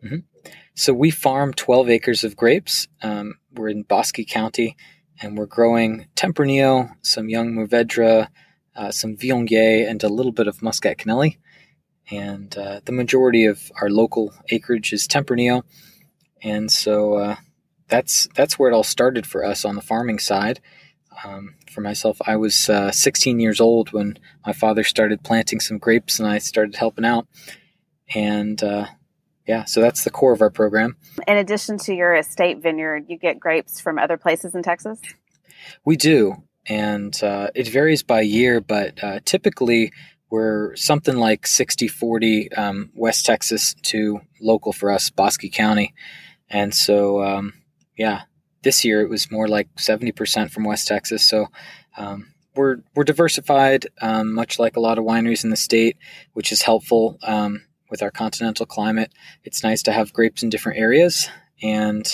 Mm-hmm. 0.02 0.50
So 0.72 0.94
we 0.94 1.10
farm 1.10 1.52
12 1.52 1.90
acres 1.90 2.24
of 2.24 2.34
grapes. 2.34 2.88
Um, 3.02 3.34
we're 3.52 3.68
in 3.68 3.82
Bosque 3.82 4.26
County 4.26 4.78
and 5.20 5.36
we're 5.36 5.44
growing 5.44 6.06
Tempranillo, 6.16 6.92
some 7.02 7.28
young 7.28 7.52
Mourvedre, 7.52 8.28
uh, 8.74 8.90
some 8.92 9.14
Viognier, 9.14 9.86
and 9.86 10.02
a 10.02 10.08
little 10.08 10.32
bit 10.32 10.46
of 10.48 10.62
Muscat 10.62 10.96
Canelli. 10.96 11.36
And 12.10 12.56
uh, 12.56 12.80
the 12.86 12.92
majority 12.92 13.44
of 13.44 13.70
our 13.78 13.90
local 13.90 14.32
acreage 14.48 14.94
is 14.94 15.06
Tempranillo, 15.06 15.64
and 16.42 16.72
so 16.72 17.16
uh, 17.16 17.36
that's 17.88 18.26
that's 18.34 18.58
where 18.58 18.70
it 18.70 18.74
all 18.74 18.84
started 18.84 19.26
for 19.26 19.44
us 19.44 19.66
on 19.66 19.76
the 19.76 19.82
farming 19.82 20.18
side. 20.18 20.60
Um, 21.24 21.54
for 21.70 21.80
myself, 21.80 22.18
I 22.26 22.36
was 22.36 22.68
uh, 22.68 22.90
16 22.90 23.40
years 23.40 23.60
old 23.60 23.92
when 23.92 24.18
my 24.46 24.52
father 24.52 24.84
started 24.84 25.22
planting 25.22 25.60
some 25.60 25.78
grapes, 25.78 26.18
and 26.18 26.28
I 26.28 26.38
started 26.38 26.76
helping 26.76 27.04
out. 27.04 27.26
And 28.14 28.62
uh, 28.62 28.86
yeah, 29.46 29.64
so 29.64 29.80
that's 29.80 30.04
the 30.04 30.10
core 30.10 30.32
of 30.32 30.42
our 30.42 30.50
program. 30.50 30.96
In 31.26 31.36
addition 31.36 31.78
to 31.78 31.94
your 31.94 32.14
estate 32.14 32.58
vineyard, 32.62 33.06
you 33.08 33.18
get 33.18 33.40
grapes 33.40 33.80
from 33.80 33.98
other 33.98 34.16
places 34.16 34.54
in 34.54 34.62
Texas. 34.62 35.00
We 35.84 35.96
do 35.96 36.42
and 36.66 37.22
uh, 37.22 37.48
it 37.54 37.68
varies 37.68 38.02
by 38.02 38.20
year, 38.20 38.60
but 38.60 39.02
uh, 39.02 39.20
typically 39.24 39.92
we're 40.30 40.74
something 40.76 41.16
like 41.16 41.46
60 41.46 41.88
40 41.88 42.52
um, 42.52 42.90
West 42.94 43.26
Texas 43.26 43.74
to 43.82 44.20
local 44.40 44.72
for 44.72 44.90
us, 44.90 45.10
Bosque 45.10 45.50
County. 45.52 45.94
And 46.48 46.74
so, 46.74 47.22
um, 47.22 47.54
yeah, 47.96 48.22
this 48.62 48.84
year 48.84 49.00
it 49.00 49.08
was 49.08 49.30
more 49.30 49.48
like 49.48 49.74
70% 49.76 50.50
from 50.50 50.64
West 50.64 50.86
Texas. 50.86 51.26
So, 51.28 51.48
um, 51.96 52.28
we're, 52.54 52.78
we're 52.94 53.04
diversified, 53.04 53.86
um, 54.02 54.34
much 54.34 54.58
like 54.58 54.76
a 54.76 54.80
lot 54.80 54.98
of 54.98 55.04
wineries 55.04 55.42
in 55.42 55.48
the 55.48 55.56
state, 55.56 55.96
which 56.34 56.52
is 56.52 56.62
helpful 56.62 57.18
um, 57.22 57.62
with 57.90 58.02
our 58.02 58.10
continental 58.10 58.66
climate. 58.66 59.10
It's 59.42 59.62
nice 59.62 59.82
to 59.84 59.92
have 59.92 60.12
grapes 60.12 60.42
in 60.42 60.50
different 60.50 60.78
areas. 60.78 61.28
And 61.62 62.06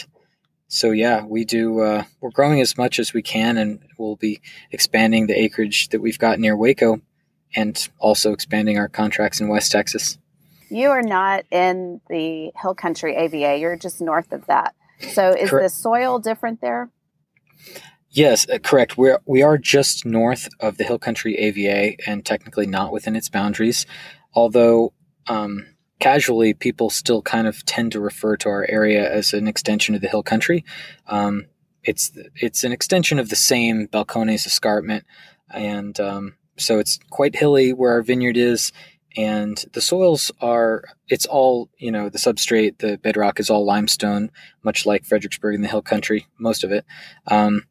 so 0.68 0.90
yeah, 0.90 1.24
we 1.24 1.44
do. 1.44 1.80
Uh, 1.80 2.04
we're 2.20 2.30
growing 2.30 2.60
as 2.60 2.76
much 2.76 2.98
as 2.98 3.14
we 3.14 3.22
can, 3.22 3.56
and 3.56 3.80
we'll 3.98 4.16
be 4.16 4.40
expanding 4.70 5.26
the 5.26 5.38
acreage 5.38 5.88
that 5.88 6.00
we've 6.00 6.18
got 6.18 6.38
near 6.38 6.56
Waco, 6.56 7.00
and 7.56 7.88
also 7.98 8.32
expanding 8.32 8.78
our 8.78 8.88
contracts 8.88 9.40
in 9.40 9.48
West 9.48 9.72
Texas. 9.72 10.18
You 10.68 10.90
are 10.90 11.02
not 11.02 11.44
in 11.50 12.02
the 12.10 12.52
Hill 12.60 12.74
Country 12.74 13.16
AVA. 13.16 13.58
You're 13.58 13.76
just 13.76 14.02
north 14.02 14.30
of 14.32 14.46
that. 14.46 14.74
So 15.00 15.30
is 15.30 15.50
correct. 15.50 15.64
the 15.64 15.68
soil 15.70 16.18
different 16.18 16.60
there? 16.60 16.90
Yes, 18.10 18.48
uh, 18.48 18.58
correct. 18.58 18.96
We're 18.96 19.20
we 19.26 19.42
are 19.42 19.58
just 19.58 20.06
north 20.06 20.48
of 20.60 20.78
the 20.78 20.84
Hill 20.84 20.98
Country 20.98 21.36
AVA, 21.36 21.96
and 22.06 22.24
technically 22.24 22.66
not 22.66 22.92
within 22.92 23.16
its 23.16 23.28
boundaries. 23.28 23.86
Although 24.34 24.92
um, 25.26 25.66
casually, 25.98 26.54
people 26.54 26.90
still 26.90 27.22
kind 27.22 27.46
of 27.46 27.64
tend 27.64 27.92
to 27.92 28.00
refer 28.00 28.36
to 28.38 28.48
our 28.48 28.66
area 28.68 29.10
as 29.10 29.32
an 29.32 29.46
extension 29.46 29.94
of 29.94 30.00
the 30.00 30.08
hill 30.08 30.22
country. 30.22 30.64
Um, 31.06 31.46
it's 31.84 32.12
it's 32.34 32.64
an 32.64 32.72
extension 32.72 33.18
of 33.18 33.28
the 33.28 33.36
same 33.36 33.88
Balcones 33.88 34.46
escarpment, 34.46 35.04
and 35.50 35.98
um, 36.00 36.34
so 36.56 36.78
it's 36.78 36.98
quite 37.10 37.36
hilly 37.36 37.72
where 37.72 37.92
our 37.92 38.02
vineyard 38.02 38.36
is. 38.36 38.72
And 39.16 39.62
the 39.72 39.80
soils 39.80 40.30
are, 40.40 40.84
it's 41.08 41.26
all, 41.26 41.70
you 41.78 41.90
know, 41.90 42.08
the 42.08 42.18
substrate, 42.18 42.78
the 42.78 42.98
bedrock 42.98 43.40
is 43.40 43.50
all 43.50 43.64
limestone, 43.64 44.30
much 44.62 44.86
like 44.86 45.04
Fredericksburg 45.04 45.54
in 45.54 45.62
the 45.62 45.68
hill 45.68 45.82
country, 45.82 46.26
most 46.38 46.62
of 46.62 46.70
it. 46.70 46.84
Um, 47.26 47.62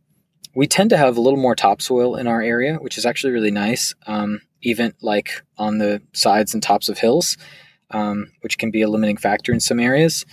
we 0.56 0.67
tend 0.67 0.89
to 0.89 0.98
have 0.98 1.15
a 1.15 1.22
little 1.22 1.39
more 1.39 1.56
topsoil 1.56 2.15
in 2.15 2.27
our 2.27 2.41
area, 2.41 2.75
which 2.77 2.98
is 2.98 3.06
actually 3.06 3.34
really 3.34 3.51
nice, 3.51 3.94
um, 4.08 4.41
even 4.63 4.94
like 5.01 5.44
on 5.58 5.77
the 5.77 6.01
sides 6.13 6.53
and 6.53 6.63
tops 6.63 6.89
of 6.89 6.98
hills 6.98 7.38
um, 7.91 8.32
which 8.41 8.58
can 8.58 8.72
be 8.72 8.82
a 8.82 8.89
limiting 8.89 9.17
factor 9.17 9.51
in 9.51 9.60
some 9.60 9.79
areas, 9.79 10.25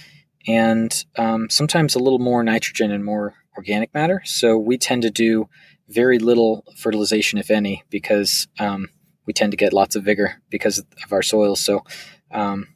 and 0.47 1.05
um, 1.17 1.49
sometimes 1.51 1.95
a 1.95 1.99
little 1.99 2.19
more 2.19 2.43
nitrogen 2.43 2.91
and 2.91 3.05
more 3.05 3.35
organic 3.57 3.93
matter. 3.95 4.23
So 4.25 4.59
we 4.59 4.79
tend 4.79 5.03
to 5.03 5.11
do 5.11 5.49
very 5.89 6.19
little 6.19 6.65
fertilization, 6.77 7.39
if 7.39 7.51
any, 7.51 7.85
because 7.91 8.49
um, 8.59 8.89
we 9.27 9.33
tend 9.33 9.53
to 9.53 9.57
get 9.57 9.73
lots 9.73 9.97
of 9.97 10.05
vigor 10.05 10.41
because 10.51 10.79
of 10.79 11.13
our 11.13 11.23
soils. 11.23 11.61
So, 11.61 11.85
um, 12.31 12.69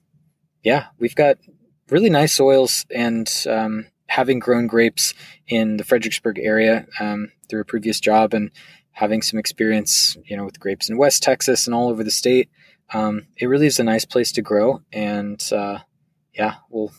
yeah, 0.62 0.86
we've 0.98 1.14
got 1.14 1.38
really 1.90 2.10
nice 2.10 2.34
soils, 2.34 2.84
and 2.94 3.30
um, 3.48 3.86
having 4.08 4.38
grown 4.38 4.66
grapes 4.66 5.14
in 5.46 5.76
the 5.76 5.84
Fredericksburg 5.84 6.38
area 6.38 6.86
um, 7.00 7.30
through 7.48 7.60
a 7.60 7.64
previous 7.64 8.00
job 8.00 8.34
and 8.34 8.50
having 8.92 9.22
some 9.22 9.38
experience, 9.38 10.16
you 10.24 10.36
know, 10.36 10.44
with 10.44 10.58
grapes 10.58 10.88
in 10.88 10.98
West 10.98 11.22
Texas 11.22 11.66
and 11.66 11.74
all 11.74 11.88
over 11.88 12.02
the 12.02 12.10
state, 12.10 12.50
um, 12.92 13.26
it 13.36 13.46
really 13.46 13.66
is 13.66 13.78
a 13.78 13.84
nice 13.84 14.04
place 14.04 14.32
to 14.32 14.42
grow. 14.42 14.80
And 14.92 15.42
uh, 15.52 15.78
yeah, 16.32 16.54
we'll, 16.70 16.92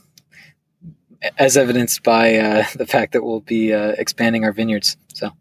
as 1.38 1.58
evidenced 1.58 2.04
by 2.04 2.38
uh, 2.38 2.66
the 2.76 2.88
fact 2.88 3.14
that 3.14 3.24
we'll 3.24 3.42
be 3.42 3.74
uh, 3.74 3.94
expanding 3.98 4.46
our 4.46 4.54
vineyards. 4.54 4.98
So, 5.14 5.32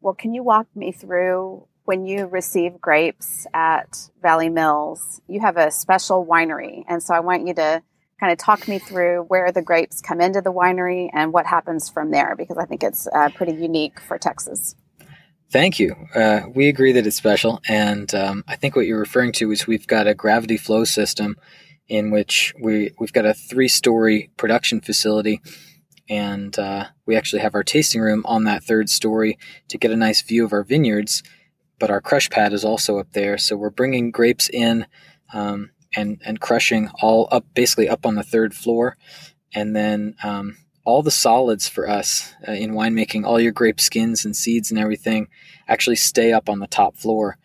well, 0.00 0.14
can 0.14 0.34
you 0.34 0.42
walk 0.42 0.66
me 0.74 0.90
through 0.90 1.68
when 1.84 2.06
you 2.06 2.26
receive 2.26 2.80
grapes 2.80 3.46
at 3.54 4.10
Valley 4.20 4.48
Mills? 4.48 5.20
You 5.28 5.40
have 5.40 5.56
a 5.56 5.70
special 5.70 6.26
winery, 6.26 6.84
and 6.88 7.02
so 7.02 7.14
I 7.14 7.20
want 7.20 7.46
you 7.46 7.54
to 7.54 7.82
kind 8.20 8.32
of 8.32 8.38
talk 8.38 8.68
me 8.68 8.78
through 8.78 9.24
where 9.28 9.50
the 9.50 9.62
grapes 9.62 10.00
come 10.00 10.20
into 10.20 10.40
the 10.40 10.52
winery 10.52 11.10
and 11.12 11.32
what 11.32 11.44
happens 11.44 11.88
from 11.88 12.12
there 12.12 12.36
because 12.36 12.56
I 12.56 12.66
think 12.66 12.84
it's 12.84 13.08
uh, 13.08 13.30
pretty 13.34 13.54
unique 13.54 13.98
for 13.98 14.16
Texas. 14.16 14.76
Thank 15.50 15.80
you. 15.80 15.94
Uh, 16.14 16.42
we 16.54 16.68
agree 16.68 16.92
that 16.92 17.06
it's 17.06 17.16
special, 17.16 17.60
and 17.68 18.14
um, 18.14 18.44
I 18.48 18.56
think 18.56 18.74
what 18.74 18.86
you're 18.86 18.98
referring 18.98 19.32
to 19.32 19.50
is 19.50 19.66
we've 19.66 19.86
got 19.86 20.06
a 20.06 20.14
gravity 20.14 20.56
flow 20.56 20.84
system 20.84 21.36
in 21.88 22.10
which 22.10 22.54
we 22.58 22.90
we've 22.98 23.12
got 23.12 23.26
a 23.26 23.34
three 23.34 23.68
story 23.68 24.30
production 24.38 24.80
facility, 24.80 25.42
and 26.08 26.58
uh, 26.58 26.86
we 27.04 27.16
actually 27.16 27.42
have 27.42 27.54
our 27.54 27.62
tasting 27.62 28.00
room 28.00 28.22
on 28.24 28.44
that 28.44 28.64
third 28.64 28.88
story 28.88 29.38
to 29.68 29.76
get 29.76 29.90
a 29.90 29.96
nice 29.96 30.22
view 30.22 30.42
of 30.44 30.54
our 30.54 30.64
vineyards. 30.64 31.22
But 31.82 31.90
our 31.90 32.00
crush 32.00 32.30
pad 32.30 32.52
is 32.52 32.64
also 32.64 33.00
up 33.00 33.10
there, 33.12 33.36
so 33.36 33.56
we're 33.56 33.68
bringing 33.68 34.12
grapes 34.12 34.48
in 34.48 34.86
um, 35.34 35.72
and 35.96 36.22
and 36.24 36.38
crushing 36.38 36.88
all 37.02 37.26
up 37.32 37.44
basically 37.54 37.88
up 37.88 38.06
on 38.06 38.14
the 38.14 38.22
third 38.22 38.54
floor, 38.54 38.96
and 39.52 39.74
then 39.74 40.14
um, 40.22 40.58
all 40.84 41.02
the 41.02 41.10
solids 41.10 41.68
for 41.68 41.90
us 41.90 42.34
uh, 42.46 42.52
in 42.52 42.74
winemaking, 42.74 43.26
all 43.26 43.40
your 43.40 43.50
grape 43.50 43.80
skins 43.80 44.24
and 44.24 44.36
seeds 44.36 44.70
and 44.70 44.78
everything 44.78 45.26
actually 45.66 45.96
stay 45.96 46.32
up 46.32 46.48
on 46.48 46.60
the 46.60 46.68
top 46.68 46.96
floor. 46.96 47.36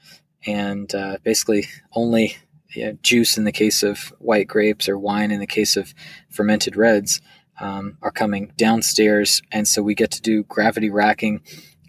And 0.45 0.93
uh, 0.93 1.17
basically, 1.23 1.65
only 1.93 2.37
juice 3.01 3.39
in 3.39 3.43
the 3.43 3.51
case 3.51 3.81
of 3.81 4.13
white 4.19 4.47
grapes 4.47 4.87
or 4.87 4.99
wine 4.99 5.31
in 5.31 5.39
the 5.39 5.47
case 5.47 5.75
of 5.75 5.95
fermented 6.29 6.75
reds 6.75 7.21
um, 7.59 7.97
are 8.03 8.11
coming 8.11 8.53
downstairs. 8.55 9.41
And 9.51 9.67
so 9.67 9.81
we 9.81 9.95
get 9.95 10.11
to 10.11 10.21
do 10.21 10.43
gravity 10.43 10.91
racking 10.91 11.41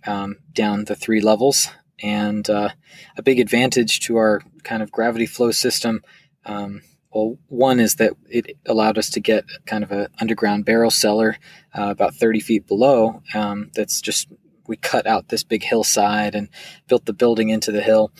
um, 0.06 0.36
down 0.54 0.86
the 0.86 0.96
three 0.96 1.20
levels. 1.20 1.68
And 2.02 2.48
uh, 2.48 2.70
a 3.16 3.22
big 3.22 3.40
advantage 3.40 4.00
to 4.00 4.16
our 4.16 4.42
kind 4.62 4.82
of 4.82 4.92
gravity 4.92 5.26
flow 5.26 5.50
system 5.50 6.02
um, 6.44 6.82
well, 7.12 7.38
one 7.48 7.80
is 7.80 7.96
that 7.96 8.12
it 8.28 8.58
allowed 8.66 8.98
us 8.98 9.10
to 9.10 9.20
get 9.20 9.44
kind 9.66 9.82
of 9.82 9.92
an 9.92 10.08
underground 10.20 10.64
barrel 10.64 10.90
cellar 10.90 11.36
uh, 11.76 11.88
about 11.90 12.14
30 12.14 12.40
feet 12.40 12.66
below. 12.66 13.22
Um, 13.34 13.70
that's 13.74 14.00
just 14.00 14.28
we 14.66 14.76
cut 14.76 15.06
out 15.06 15.28
this 15.28 15.42
big 15.42 15.62
hillside 15.62 16.34
and 16.34 16.48
built 16.86 17.06
the 17.06 17.14
building 17.14 17.48
into 17.48 17.72
the 17.72 17.80
hill. 17.80 18.12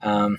Um, 0.00 0.38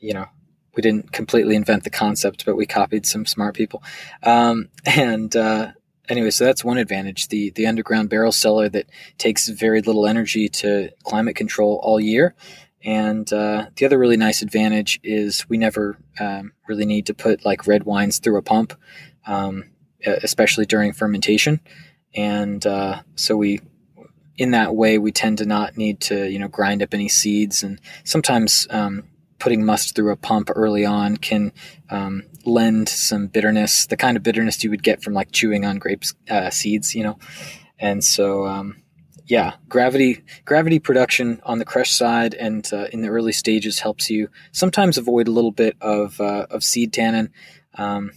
you 0.00 0.12
know, 0.12 0.26
we 0.74 0.82
didn't 0.82 1.12
completely 1.12 1.54
invent 1.54 1.84
the 1.84 1.90
concept, 1.90 2.44
but 2.44 2.56
we 2.56 2.66
copied 2.66 3.06
some 3.06 3.26
smart 3.26 3.54
people. 3.54 3.82
Um, 4.22 4.68
and 4.84 5.34
uh, 5.36 5.72
anyway, 6.10 6.30
so 6.30 6.44
that's 6.44 6.64
one 6.64 6.78
advantage: 6.78 7.28
the 7.28 7.50
the 7.50 7.66
underground 7.66 8.10
barrel 8.10 8.32
cellar 8.32 8.68
that 8.68 8.86
takes 9.18 9.48
very 9.48 9.80
little 9.80 10.06
energy 10.06 10.48
to 10.48 10.90
climate 11.04 11.36
control 11.36 11.80
all 11.82 12.00
year. 12.00 12.34
And 12.82 13.30
uh, 13.32 13.66
the 13.76 13.84
other 13.84 13.98
really 13.98 14.16
nice 14.16 14.40
advantage 14.42 15.00
is 15.02 15.48
we 15.48 15.58
never 15.58 15.98
um, 16.18 16.52
really 16.66 16.86
need 16.86 17.06
to 17.06 17.14
put 17.14 17.44
like 17.44 17.66
red 17.66 17.84
wines 17.84 18.18
through 18.18 18.38
a 18.38 18.42
pump, 18.42 18.72
um, 19.26 19.64
especially 20.04 20.64
during 20.64 20.94
fermentation. 20.94 21.60
And 22.14 22.64
uh, 22.66 23.02
so 23.16 23.36
we, 23.36 23.60
in 24.38 24.52
that 24.52 24.74
way, 24.74 24.96
we 24.96 25.12
tend 25.12 25.38
to 25.38 25.46
not 25.46 25.76
need 25.76 26.00
to 26.02 26.28
you 26.30 26.38
know 26.38 26.48
grind 26.48 26.82
up 26.82 26.94
any 26.94 27.08
seeds. 27.08 27.62
And 27.62 27.80
sometimes 28.04 28.66
um, 28.70 29.04
putting 29.40 29.64
must 29.64 29.96
through 29.96 30.12
a 30.12 30.16
pump 30.16 30.50
early 30.54 30.84
on 30.84 31.16
can 31.16 31.52
um, 31.90 32.22
lend 32.44 32.88
some 32.88 33.26
bitterness, 33.26 33.86
the 33.86 33.96
kind 33.96 34.16
of 34.16 34.22
bitterness 34.22 34.62
you 34.62 34.70
would 34.70 34.82
get 34.82 35.02
from 35.02 35.14
like 35.14 35.32
chewing 35.32 35.64
on 35.64 35.78
grapes 35.78 36.14
uh, 36.28 36.50
seeds, 36.50 36.94
you 36.94 37.02
know. 37.02 37.18
And 37.78 38.04
so 38.04 38.46
um, 38.46 38.82
yeah, 39.30 39.54
gravity 39.68 40.22
gravity 40.44 40.80
production 40.80 41.40
on 41.44 41.58
the 41.58 41.64
crush 41.64 41.92
side 41.92 42.34
and 42.34 42.68
uh, 42.72 42.86
in 42.92 43.00
the 43.00 43.08
early 43.08 43.32
stages 43.32 43.78
helps 43.78 44.10
you 44.10 44.28
sometimes 44.50 44.98
avoid 44.98 45.28
a 45.28 45.30
little 45.30 45.52
bit 45.52 45.76
of 45.80 46.20
uh, 46.20 46.46
of 46.50 46.64
seed 46.64 46.92
tannin, 46.92 47.32
um, 47.76 48.10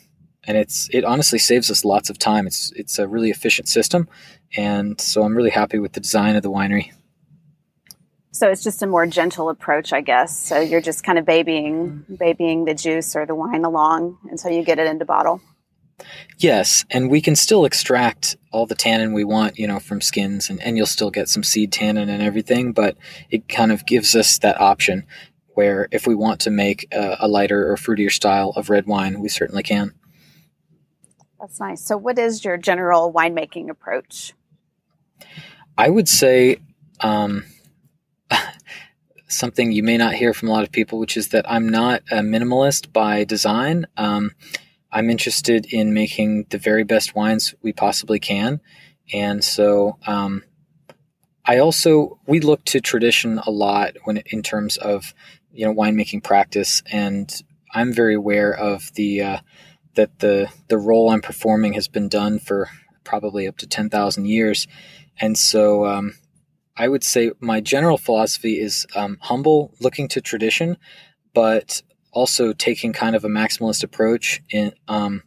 and 0.43 0.57
it's 0.57 0.89
it 0.91 1.05
honestly 1.05 1.37
saves 1.37 1.69
us 1.69 1.85
lots 1.85 2.09
of 2.09 2.17
time. 2.17 2.47
It's 2.47 2.71
it's 2.75 2.97
a 2.97 3.07
really 3.07 3.29
efficient 3.29 3.69
system, 3.69 4.09
and 4.57 4.99
so 4.99 5.21
I'm 5.23 5.37
really 5.37 5.51
happy 5.51 5.77
with 5.77 5.93
the 5.93 5.99
design 5.99 6.35
of 6.35 6.41
the 6.41 6.51
winery. 6.51 6.91
So 8.33 8.49
it's 8.49 8.63
just 8.63 8.81
a 8.81 8.87
more 8.87 9.05
gentle 9.05 9.49
approach, 9.49 9.93
I 9.93 10.01
guess. 10.01 10.35
So 10.35 10.59
you're 10.59 10.81
just 10.81 11.03
kind 11.03 11.19
of 11.19 11.25
babying 11.25 12.03
babying 12.17 12.65
the 12.65 12.73
juice 12.73 13.15
or 13.15 13.27
the 13.27 13.35
wine 13.35 13.63
along 13.63 14.17
until 14.29 14.51
you 14.51 14.63
get 14.63 14.79
it 14.79 14.87
into 14.87 15.05
bottle. 15.05 15.39
Yes, 16.39 16.83
and 16.89 17.11
we 17.11 17.21
can 17.21 17.35
still 17.35 17.63
extract 17.63 18.35
all 18.51 18.65
the 18.65 18.73
tannin 18.73 19.13
we 19.13 19.23
want, 19.23 19.59
you 19.59 19.67
know, 19.67 19.79
from 19.79 20.01
skins, 20.01 20.49
and, 20.49 20.59
and 20.63 20.75
you'll 20.75 20.87
still 20.87 21.11
get 21.11 21.29
some 21.29 21.43
seed 21.43 21.71
tannin 21.71 22.09
and 22.09 22.23
everything, 22.23 22.73
but 22.73 22.97
it 23.29 23.47
kind 23.47 23.71
of 23.71 23.85
gives 23.85 24.15
us 24.15 24.39
that 24.39 24.59
option 24.59 25.05
where 25.53 25.87
if 25.91 26.07
we 26.07 26.15
want 26.15 26.41
to 26.41 26.49
make 26.49 26.87
a, 26.91 27.17
a 27.19 27.27
lighter 27.27 27.71
or 27.71 27.75
fruitier 27.75 28.11
style 28.11 28.51
of 28.55 28.71
red 28.71 28.87
wine, 28.87 29.19
we 29.19 29.29
certainly 29.29 29.61
can. 29.61 29.93
That's 31.39 31.59
nice. 31.59 31.85
So, 31.85 31.97
what 31.97 32.17
is 32.17 32.43
your 32.43 32.57
general 32.57 33.13
winemaking 33.13 33.69
approach? 33.69 34.33
I 35.77 35.89
would 35.89 36.09
say 36.09 36.57
um, 36.99 37.45
something 39.35 39.71
you 39.71 39.83
may 39.83 39.97
not 39.97 40.13
hear 40.13 40.33
from 40.33 40.49
a 40.49 40.51
lot 40.51 40.63
of 40.63 40.71
people, 40.71 40.99
which 40.99 41.17
is 41.17 41.29
that 41.29 41.49
I'm 41.49 41.69
not 41.69 42.03
a 42.11 42.17
minimalist 42.17 42.93
by 42.93 43.23
design. 43.23 43.85
Um, 43.97 44.31
I'm 44.91 45.09
interested 45.09 45.65
in 45.65 45.93
making 45.93 46.45
the 46.49 46.57
very 46.57 46.83
best 46.83 47.15
wines 47.15 47.55
we 47.61 47.73
possibly 47.73 48.19
can. 48.19 48.61
And 49.11 49.43
so, 49.43 49.97
um, 50.05 50.43
I 51.45 51.57
also, 51.57 52.19
we 52.25 52.39
look 52.39 52.63
to 52.65 52.79
tradition 52.79 53.39
a 53.39 53.51
lot 53.51 53.95
when 54.05 54.17
in 54.27 54.43
terms 54.43 54.77
of, 54.77 55.13
you 55.51 55.65
know, 55.65 55.73
winemaking 55.73 56.23
practice. 56.23 56.81
And 56.91 57.33
I'm 57.73 57.91
very 57.91 58.15
aware 58.15 58.53
of 58.53 58.93
the, 58.93 59.21
uh, 59.21 59.37
that 59.95 60.19
the, 60.19 60.49
the 60.69 60.77
role 60.77 61.09
I'm 61.09 61.21
performing 61.21 61.73
has 61.73 61.87
been 61.87 62.07
done 62.07 62.39
for 62.39 62.69
probably 63.03 63.47
up 63.47 63.57
to 63.57 63.67
10,000 63.67 64.25
years. 64.25 64.67
And 65.19 65.37
so, 65.37 65.85
um, 65.85 66.13
I 66.75 66.87
would 66.87 67.03
say 67.03 67.31
my 67.39 67.61
general 67.61 67.97
philosophy 67.97 68.59
is 68.59 68.85
um, 68.95 69.17
humble, 69.21 69.73
looking 69.79 70.07
to 70.09 70.21
tradition, 70.21 70.77
but 71.33 71.81
also 72.11 72.53
taking 72.53 72.93
kind 72.93 73.15
of 73.15 73.23
a 73.23 73.29
maximalist 73.29 73.83
approach 73.83 74.41
in 74.49 74.73
um, 74.87 75.23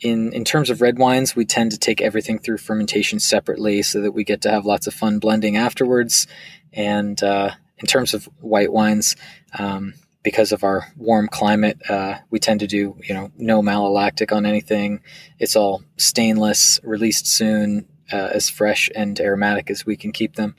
in 0.00 0.32
in 0.32 0.44
terms 0.44 0.68
of 0.68 0.80
red 0.80 0.98
wines 0.98 1.36
we 1.36 1.44
tend 1.44 1.70
to 1.70 1.78
take 1.78 2.00
everything 2.00 2.38
through 2.38 2.58
fermentation 2.58 3.20
separately 3.20 3.82
so 3.82 4.00
that 4.00 4.12
we 4.12 4.24
get 4.24 4.40
to 4.42 4.50
have 4.50 4.66
lots 4.66 4.86
of 4.86 4.94
fun 4.94 5.18
blending 5.18 5.56
afterwards. 5.56 6.26
And 6.72 7.22
uh, 7.22 7.52
in 7.78 7.86
terms 7.86 8.14
of 8.14 8.28
white 8.40 8.72
wines 8.72 9.16
um, 9.58 9.94
because 10.22 10.52
of 10.52 10.64
our 10.64 10.86
warm 10.96 11.28
climate 11.28 11.78
uh, 11.88 12.16
we 12.30 12.38
tend 12.38 12.60
to 12.60 12.66
do 12.66 12.96
you 13.04 13.14
know 13.14 13.30
no 13.36 13.62
malolactic 13.62 14.34
on 14.34 14.44
anything. 14.44 15.00
It's 15.38 15.56
all 15.56 15.84
stainless 15.96 16.80
released 16.82 17.26
soon 17.26 17.86
uh, 18.12 18.30
as 18.32 18.50
fresh 18.50 18.90
and 18.94 19.20
aromatic 19.20 19.70
as 19.70 19.86
we 19.86 19.96
can 19.96 20.12
keep 20.12 20.36
them 20.36 20.54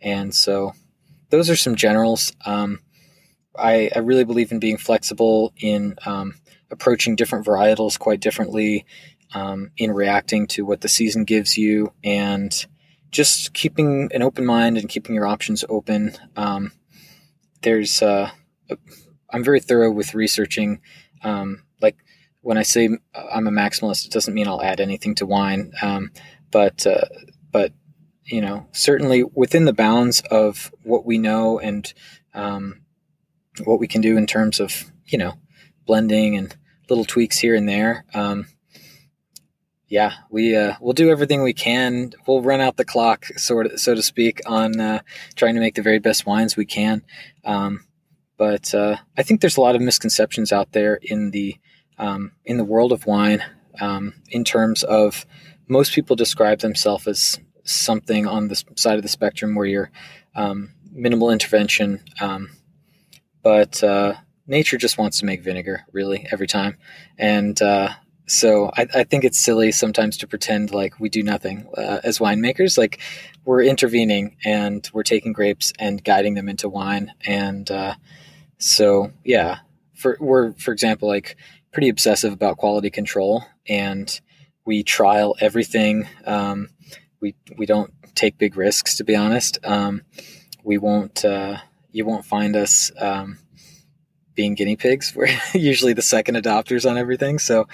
and 0.00 0.34
so 0.34 0.72
those 1.30 1.50
are 1.50 1.56
some 1.56 1.74
generals 1.74 2.32
um, 2.44 2.80
I, 3.58 3.90
I 3.94 4.00
really 4.00 4.24
believe 4.24 4.52
in 4.52 4.58
being 4.58 4.76
flexible 4.76 5.52
in 5.56 5.96
um, 6.04 6.34
approaching 6.70 7.16
different 7.16 7.46
varietals 7.46 7.98
quite 7.98 8.20
differently, 8.20 8.84
um, 9.34 9.70
in 9.76 9.92
reacting 9.92 10.46
to 10.48 10.64
what 10.64 10.80
the 10.80 10.88
season 10.88 11.24
gives 11.24 11.56
you, 11.56 11.92
and 12.04 12.66
just 13.10 13.54
keeping 13.54 14.10
an 14.12 14.22
open 14.22 14.44
mind 14.44 14.76
and 14.78 14.88
keeping 14.88 15.14
your 15.14 15.26
options 15.26 15.64
open. 15.68 16.12
Um, 16.36 16.72
there's, 17.62 18.02
uh, 18.02 18.30
I'm 19.30 19.44
very 19.44 19.60
thorough 19.60 19.90
with 19.90 20.14
researching. 20.14 20.80
Um, 21.22 21.62
like 21.80 21.96
when 22.42 22.58
I 22.58 22.62
say 22.62 22.88
I'm 23.14 23.46
a 23.46 23.50
maximalist, 23.50 24.06
it 24.06 24.12
doesn't 24.12 24.34
mean 24.34 24.46
I'll 24.46 24.62
add 24.62 24.80
anything 24.80 25.14
to 25.16 25.26
wine, 25.26 25.72
um, 25.82 26.10
but 26.56 26.86
uh, 26.86 27.04
but 27.52 27.74
you 28.24 28.40
know 28.40 28.66
certainly 28.72 29.22
within 29.34 29.66
the 29.66 29.74
bounds 29.74 30.22
of 30.30 30.72
what 30.84 31.04
we 31.04 31.18
know 31.18 31.58
and 31.58 31.92
um, 32.32 32.80
what 33.64 33.78
we 33.78 33.86
can 33.86 34.00
do 34.00 34.16
in 34.16 34.26
terms 34.26 34.58
of 34.58 34.90
you 35.04 35.18
know 35.18 35.34
blending 35.84 36.34
and 36.34 36.56
little 36.88 37.04
tweaks 37.04 37.38
here 37.38 37.54
and 37.54 37.68
there. 37.68 38.06
Um, 38.14 38.46
yeah, 39.86 40.14
we 40.30 40.56
uh, 40.56 40.76
we'll 40.80 40.94
do 40.94 41.10
everything 41.10 41.42
we 41.42 41.52
can. 41.52 42.14
We'll 42.26 42.40
run 42.40 42.62
out 42.62 42.78
the 42.78 42.86
clock, 42.86 43.26
sort 43.36 43.66
of, 43.66 43.78
so 43.78 43.94
to 43.94 44.02
speak, 44.02 44.40
on 44.46 44.80
uh, 44.80 45.00
trying 45.34 45.56
to 45.56 45.60
make 45.60 45.74
the 45.74 45.82
very 45.82 45.98
best 45.98 46.24
wines 46.24 46.56
we 46.56 46.64
can. 46.64 47.02
Um, 47.44 47.84
but 48.38 48.74
uh, 48.74 48.96
I 49.18 49.22
think 49.24 49.42
there's 49.42 49.58
a 49.58 49.60
lot 49.60 49.76
of 49.76 49.82
misconceptions 49.82 50.52
out 50.52 50.72
there 50.72 50.98
in 51.02 51.32
the 51.32 51.56
um, 51.98 52.32
in 52.46 52.56
the 52.56 52.64
world 52.64 52.92
of 52.92 53.04
wine, 53.04 53.44
um, 53.78 54.14
in 54.30 54.42
terms 54.42 54.84
of 54.84 55.26
most 55.68 55.92
people 55.92 56.16
describe 56.16 56.60
themselves 56.60 57.06
as 57.06 57.40
something 57.64 58.26
on 58.26 58.48
the 58.48 58.62
side 58.76 58.96
of 58.96 59.02
the 59.02 59.08
spectrum 59.08 59.54
where 59.54 59.66
you're 59.66 59.90
um, 60.34 60.72
minimal 60.92 61.30
intervention, 61.30 62.02
um, 62.20 62.50
but 63.42 63.82
uh, 63.82 64.14
nature 64.46 64.76
just 64.76 64.98
wants 64.98 65.18
to 65.18 65.26
make 65.26 65.42
vinegar 65.42 65.84
really 65.92 66.26
every 66.30 66.46
time. 66.46 66.76
And 67.18 67.60
uh, 67.60 67.90
so 68.26 68.70
I, 68.76 68.86
I, 68.94 69.04
think 69.04 69.24
it's 69.24 69.38
silly 69.38 69.72
sometimes 69.72 70.16
to 70.18 70.26
pretend 70.26 70.72
like 70.72 70.98
we 71.00 71.08
do 71.08 71.22
nothing 71.22 71.66
uh, 71.76 72.00
as 72.04 72.18
winemakers. 72.18 72.76
Like 72.76 73.00
we're 73.44 73.62
intervening 73.62 74.36
and 74.44 74.88
we're 74.92 75.02
taking 75.04 75.32
grapes 75.32 75.72
and 75.78 76.02
guiding 76.02 76.34
them 76.34 76.48
into 76.48 76.68
wine. 76.68 77.12
And 77.24 77.70
uh, 77.70 77.94
so 78.58 79.12
yeah 79.24 79.58
for 79.94 80.16
we're 80.20 80.52
for 80.52 80.72
example 80.72 81.08
like 81.08 81.36
pretty 81.72 81.88
obsessive 81.88 82.32
about 82.32 82.58
quality 82.58 82.90
control. 82.90 83.44
And 83.68 84.20
we 84.66 84.82
trial 84.82 85.34
everything 85.40 86.06
um, 86.26 86.68
we 87.20 87.34
we 87.56 87.64
don't 87.64 87.92
take 88.14 88.36
big 88.36 88.56
risks 88.56 88.96
to 88.96 89.04
be 89.04 89.16
honest 89.16 89.58
um, 89.64 90.02
we 90.62 90.76
won't 90.76 91.24
uh, 91.24 91.56
you 91.92 92.04
won't 92.04 92.26
find 92.26 92.54
us 92.56 92.92
um, 93.00 93.38
being 94.36 94.54
guinea 94.54 94.76
pigs. 94.76 95.14
We're 95.16 95.28
usually 95.54 95.94
the 95.94 96.02
second 96.02 96.36
adopters 96.36 96.88
on 96.88 96.96
everything. 96.96 97.40
So, 97.40 97.66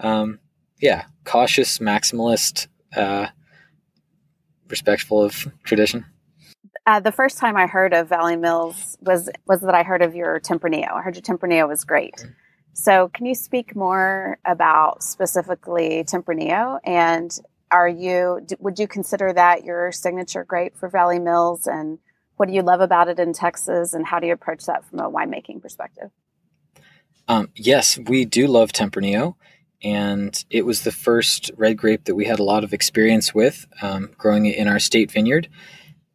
um, 0.00 0.40
yeah, 0.80 1.04
cautious, 1.24 1.78
maximalist, 1.78 2.66
uh, 2.94 3.28
respectful 4.68 5.22
of 5.22 5.50
tradition. 5.62 6.04
Uh, 6.86 7.00
the 7.00 7.12
first 7.12 7.38
time 7.38 7.56
I 7.56 7.66
heard 7.66 7.94
of 7.94 8.08
Valley 8.08 8.36
Mills 8.36 8.96
was 9.00 9.30
was 9.46 9.60
that 9.60 9.74
I 9.74 9.82
heard 9.82 10.02
of 10.02 10.14
your 10.14 10.40
Tempranillo. 10.40 10.92
I 10.92 11.02
heard 11.02 11.16
your 11.16 11.22
Tempranillo 11.22 11.68
was 11.68 11.84
great. 11.84 12.16
Mm-hmm. 12.16 12.32
So, 12.80 13.08
can 13.08 13.26
you 13.26 13.34
speak 13.34 13.74
more 13.74 14.38
about 14.44 15.02
specifically 15.02 16.04
Tempranillo? 16.04 16.78
And 16.84 17.36
are 17.72 17.88
you 17.88 18.46
would 18.60 18.78
you 18.78 18.86
consider 18.86 19.32
that 19.32 19.64
your 19.64 19.90
signature 19.90 20.44
grape 20.44 20.76
for 20.76 20.88
Valley 20.88 21.18
Mills? 21.18 21.66
And 21.66 21.98
what 22.36 22.46
do 22.46 22.54
you 22.54 22.62
love 22.62 22.80
about 22.80 23.08
it 23.08 23.18
in 23.18 23.32
Texas, 23.32 23.94
and 23.94 24.06
how 24.06 24.20
do 24.20 24.28
you 24.28 24.32
approach 24.32 24.66
that 24.66 24.84
from 24.84 25.00
a 25.00 25.10
winemaking 25.10 25.60
perspective? 25.60 26.10
Um, 27.26 27.48
yes, 27.56 27.98
we 27.98 28.24
do 28.24 28.46
love 28.46 28.70
Tempranillo, 28.70 29.34
and 29.82 30.44
it 30.48 30.64
was 30.64 30.82
the 30.82 30.92
first 30.92 31.50
red 31.56 31.76
grape 31.76 32.04
that 32.04 32.14
we 32.14 32.26
had 32.26 32.38
a 32.38 32.44
lot 32.44 32.62
of 32.62 32.72
experience 32.72 33.34
with, 33.34 33.66
um, 33.82 34.10
growing 34.16 34.46
it 34.46 34.56
in 34.56 34.68
our 34.68 34.78
state 34.78 35.10
vineyard. 35.10 35.48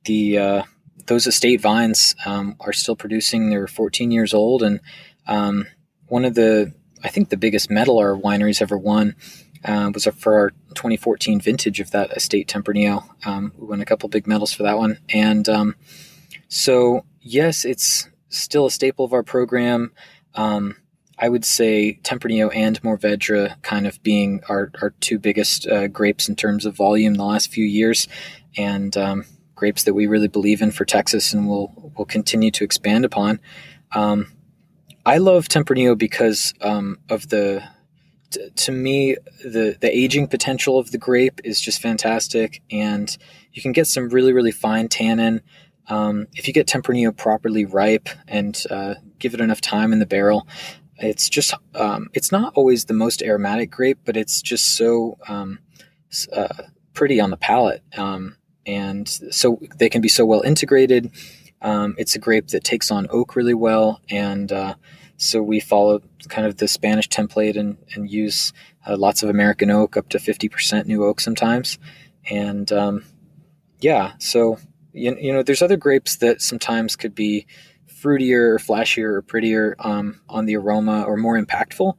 The 0.06 0.38
uh, 0.38 0.64
those 1.08 1.28
estate 1.28 1.60
vines 1.60 2.16
um, 2.26 2.56
are 2.62 2.72
still 2.72 2.96
producing; 2.96 3.50
they're 3.50 3.68
14 3.68 4.12
years 4.12 4.34
old, 4.34 4.64
and 4.64 4.80
um, 5.28 5.68
one 6.08 6.26
of 6.26 6.36
the 6.36 6.74
I 7.04 7.10
think 7.10 7.30
the 7.30 7.38
biggest 7.38 7.70
medal 7.70 7.98
our 7.98 8.16
wineries 8.16 8.62
ever 8.62 8.78
won 8.78 9.16
uh, 9.66 9.92
was 9.94 10.06
for 10.18 10.36
our 10.36 10.50
2014 10.76 11.42
vintage 11.42 11.80
of 11.80 11.92
that 11.92 12.12
estate 12.12 12.48
Tempranillo. 12.48 13.04
Um, 13.26 13.54
we 13.58 13.68
won 13.68 13.82
a 13.82 13.86
couple 13.86 14.10
big 14.10 14.28
medals 14.28 14.54
for 14.54 14.64
that 14.64 14.78
one, 14.78 15.00
and 15.10 15.48
um, 15.50 15.76
so 16.48 17.06
yes, 17.22 17.66
it's 17.66 18.10
still 18.30 18.66
a 18.66 18.72
staple 18.72 19.06
of 19.06 19.14
our 19.14 19.24
program. 19.24 19.92
Um, 20.36 20.78
I 21.18 21.30
would 21.30 21.46
say 21.46 22.00
Tempranillo 22.04 22.54
and 22.54 22.82
Mourvedre 22.82 23.62
kind 23.62 23.86
of 23.86 24.02
being 24.02 24.42
our, 24.50 24.72
our 24.82 24.90
two 25.00 25.20
biggest 25.20 25.68
uh, 25.68 25.88
grapes 25.88 26.28
in 26.28 26.36
terms 26.36 26.66
of 26.66 26.76
volume 26.76 27.14
the 27.14 27.24
last 27.24 27.52
few 27.52 27.66
years, 27.66 28.08
and 28.58 28.96
um, 28.98 29.26
grapes 29.56 29.84
that 29.84 29.94
we 29.94 30.08
really 30.08 30.28
believe 30.28 30.62
in 30.62 30.72
for 30.72 30.86
Texas 30.86 31.34
and 31.34 31.48
will 31.48 31.94
will 31.98 32.06
continue 32.06 32.52
to 32.52 32.64
expand 32.64 33.06
upon. 33.06 33.40
Um, 33.94 34.34
I 35.06 35.18
love 35.18 35.48
Tempranillo 35.48 35.98
because 35.98 36.54
um, 36.62 36.98
of 37.10 37.30
the 37.30 37.64
t- 38.32 38.50
to 38.50 38.72
me 38.72 39.18
the 39.44 39.78
the 39.80 39.90
aging 39.96 40.28
potential 40.28 40.80
of 40.80 40.92
the 40.92 40.98
grape 40.98 41.42
is 41.44 41.60
just 41.60 41.82
fantastic, 41.82 42.62
and 42.72 43.16
you 43.52 43.62
can 43.62 43.74
get 43.74 43.88
some 43.88 44.10
really 44.10 44.34
really 44.34 44.52
fine 44.52 44.88
tannin. 44.88 45.42
Um, 45.90 46.28
if 46.34 46.48
you 46.48 46.54
get 46.54 46.68
Tempranillo 46.68 47.16
properly 47.16 47.66
ripe 47.66 48.08
and 48.28 48.62
uh, 48.70 48.96
give 49.20 49.34
it 49.34 49.42
enough 49.42 49.60
time 49.60 49.92
in 49.92 50.00
the 50.00 50.06
barrel, 50.06 50.48
it's 50.98 51.28
just 51.28 51.54
um, 51.76 52.10
it's 52.14 52.32
not 52.32 52.54
always 52.56 52.86
the 52.86 52.94
most 52.94 53.22
aromatic 53.22 53.72
grape, 53.72 54.00
but 54.06 54.16
it's 54.16 54.42
just 54.42 54.78
so 54.78 55.18
um, 55.28 55.60
uh, 56.32 56.64
pretty 56.94 57.20
on 57.20 57.30
the 57.30 57.38
palate, 57.38 57.84
um, 57.98 58.38
and 58.66 59.10
so 59.10 59.60
they 59.76 59.90
can 59.90 60.02
be 60.02 60.08
so 60.10 60.26
well 60.26 60.42
integrated. 60.42 61.12
Um, 61.64 61.96
it's 61.98 62.16
a 62.16 62.20
grape 62.20 62.50
that 62.50 62.64
takes 62.64 62.92
on 62.92 63.08
oak 63.10 63.36
really 63.36 63.54
well, 63.54 64.02
and 64.10 64.52
uh, 64.52 64.76
so 65.18 65.42
we 65.42 65.60
follow 65.60 66.02
kind 66.30 66.46
of 66.46 66.58
the 66.58 66.68
Spanish 66.68 67.08
template 67.08 67.58
and, 67.58 67.78
and 67.94 68.10
use 68.10 68.54
uh, 68.86 68.98
lots 68.98 69.24
of 69.24 69.30
American 69.30 69.70
oak, 69.70 69.96
up 69.96 70.10
to 70.10 70.18
50% 70.18 70.86
new 70.86 71.04
oak 71.04 71.20
sometimes. 71.20 71.80
And 72.30 72.72
um, 72.72 73.06
yeah, 73.80 74.14
so, 74.20 74.60
you, 74.92 75.16
you 75.20 75.34
know, 75.34 75.44
there's 75.44 75.62
other 75.62 75.78
grapes 75.78 76.18
that 76.18 76.42
sometimes 76.42 76.96
could 76.96 77.16
be 77.16 77.46
fruitier 77.90 78.50
or 78.50 78.60
flashier 78.60 79.16
or 79.16 79.22
prettier 79.22 79.76
um, 79.80 80.20
on 80.28 80.46
the 80.46 80.58
aroma 80.58 81.04
or 81.04 81.16
more 81.16 81.42
impactful. 81.42 81.96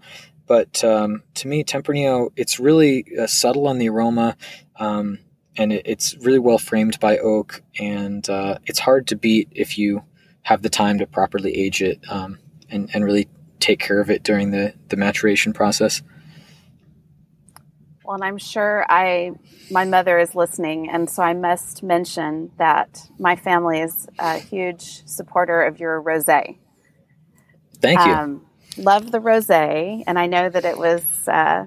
But 0.46 0.84
um, 0.84 1.22
to 1.34 1.48
me, 1.48 1.64
Tempranillo, 1.64 2.30
it's 2.36 2.60
really 2.60 3.06
uh, 3.18 3.26
subtle 3.26 3.66
on 3.66 3.78
the 3.78 3.88
aroma. 3.88 4.36
Um, 4.76 5.18
and 5.56 5.72
it, 5.72 5.82
it's 5.84 6.16
really 6.18 6.38
well 6.38 6.58
framed 6.58 6.98
by 7.00 7.18
oak, 7.18 7.62
and 7.78 8.28
uh, 8.28 8.58
it's 8.66 8.78
hard 8.78 9.06
to 9.08 9.16
beat 9.16 9.48
if 9.52 9.78
you 9.78 10.02
have 10.42 10.62
the 10.62 10.68
time 10.68 10.98
to 10.98 11.06
properly 11.06 11.54
age 11.56 11.82
it 11.82 12.00
um, 12.08 12.38
and, 12.68 12.90
and 12.92 13.04
really 13.04 13.28
take 13.60 13.80
care 13.80 14.00
of 14.00 14.10
it 14.10 14.22
during 14.22 14.50
the, 14.50 14.74
the 14.88 14.96
maturation 14.96 15.52
process. 15.52 16.02
Well, 18.04 18.16
and 18.16 18.24
I'm 18.24 18.36
sure 18.36 18.84
I, 18.90 19.32
my 19.70 19.86
mother 19.86 20.18
is 20.18 20.34
listening, 20.34 20.90
and 20.90 21.08
so 21.08 21.22
I 21.22 21.32
must 21.32 21.82
mention 21.82 22.50
that 22.58 23.08
my 23.18 23.34
family 23.34 23.80
is 23.80 24.06
a 24.18 24.38
huge 24.38 25.06
supporter 25.06 25.62
of 25.62 25.80
your 25.80 26.02
rosé. 26.02 26.58
Thank 27.80 28.04
you. 28.04 28.12
Um, 28.12 28.46
love 28.76 29.10
the 29.10 29.20
rosé, 29.20 30.04
and 30.06 30.18
I 30.18 30.26
know 30.26 30.50
that 30.50 30.66
it 30.66 30.76
was 30.76 31.02
uh, 31.26 31.64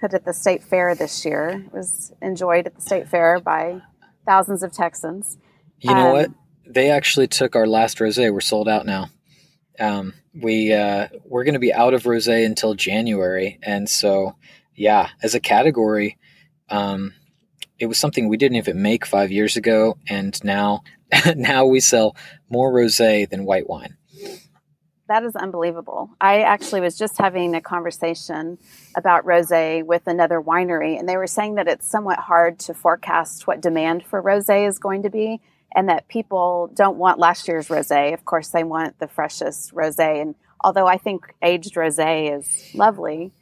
put 0.00 0.14
at 0.14 0.24
the 0.24 0.32
state 0.32 0.62
fair 0.62 0.94
this 0.94 1.24
year. 1.24 1.64
It 1.66 1.72
was 1.72 2.12
enjoyed 2.22 2.66
at 2.66 2.74
the 2.74 2.80
state 2.80 3.08
fair 3.08 3.40
by 3.40 3.82
thousands 4.26 4.62
of 4.62 4.72
Texans. 4.72 5.38
You 5.80 5.94
know 5.94 6.08
um, 6.08 6.12
what? 6.12 6.30
They 6.66 6.90
actually 6.90 7.28
took 7.28 7.56
our 7.56 7.66
last 7.66 7.98
rosé. 7.98 8.32
We're 8.32 8.40
sold 8.40 8.68
out 8.68 8.86
now. 8.86 9.06
Um, 9.78 10.14
we 10.34 10.72
uh, 10.72 11.08
we're 11.24 11.44
going 11.44 11.54
to 11.54 11.60
be 11.60 11.72
out 11.72 11.94
of 11.94 12.02
rosé 12.04 12.44
until 12.44 12.74
January, 12.74 13.58
and 13.62 13.88
so 13.88 14.36
yeah, 14.74 15.10
as 15.22 15.34
a 15.34 15.40
category, 15.40 16.18
um, 16.68 17.14
it 17.78 17.86
was 17.86 17.98
something 17.98 18.28
we 18.28 18.36
didn't 18.36 18.56
even 18.56 18.82
make 18.82 19.06
five 19.06 19.30
years 19.30 19.56
ago, 19.56 19.98
and 20.08 20.42
now 20.44 20.82
now 21.36 21.66
we 21.66 21.80
sell 21.80 22.16
more 22.48 22.72
rosé 22.72 23.28
than 23.28 23.44
white 23.44 23.68
wine. 23.68 23.97
That 25.08 25.24
is 25.24 25.34
unbelievable. 25.34 26.10
I 26.20 26.42
actually 26.42 26.82
was 26.82 26.96
just 26.96 27.16
having 27.16 27.54
a 27.54 27.62
conversation 27.62 28.58
about 28.94 29.24
rosé 29.24 29.82
with 29.82 30.06
another 30.06 30.38
winery, 30.40 30.98
and 30.98 31.08
they 31.08 31.16
were 31.16 31.26
saying 31.26 31.54
that 31.54 31.66
it's 31.66 31.90
somewhat 31.90 32.18
hard 32.18 32.58
to 32.60 32.74
forecast 32.74 33.46
what 33.46 33.62
demand 33.62 34.04
for 34.04 34.22
rosé 34.22 34.68
is 34.68 34.78
going 34.78 35.02
to 35.04 35.10
be, 35.10 35.40
and 35.74 35.88
that 35.88 36.08
people 36.08 36.70
don't 36.74 36.98
want 36.98 37.18
last 37.18 37.48
year's 37.48 37.68
rosé. 37.68 38.12
Of 38.12 38.26
course, 38.26 38.48
they 38.48 38.64
want 38.64 38.98
the 38.98 39.08
freshest 39.08 39.74
rosé. 39.74 40.20
And 40.20 40.34
although 40.62 40.86
I 40.86 40.98
think 40.98 41.34
aged 41.42 41.74
rosé 41.74 42.38
is 42.38 42.74
lovely, 42.74 43.32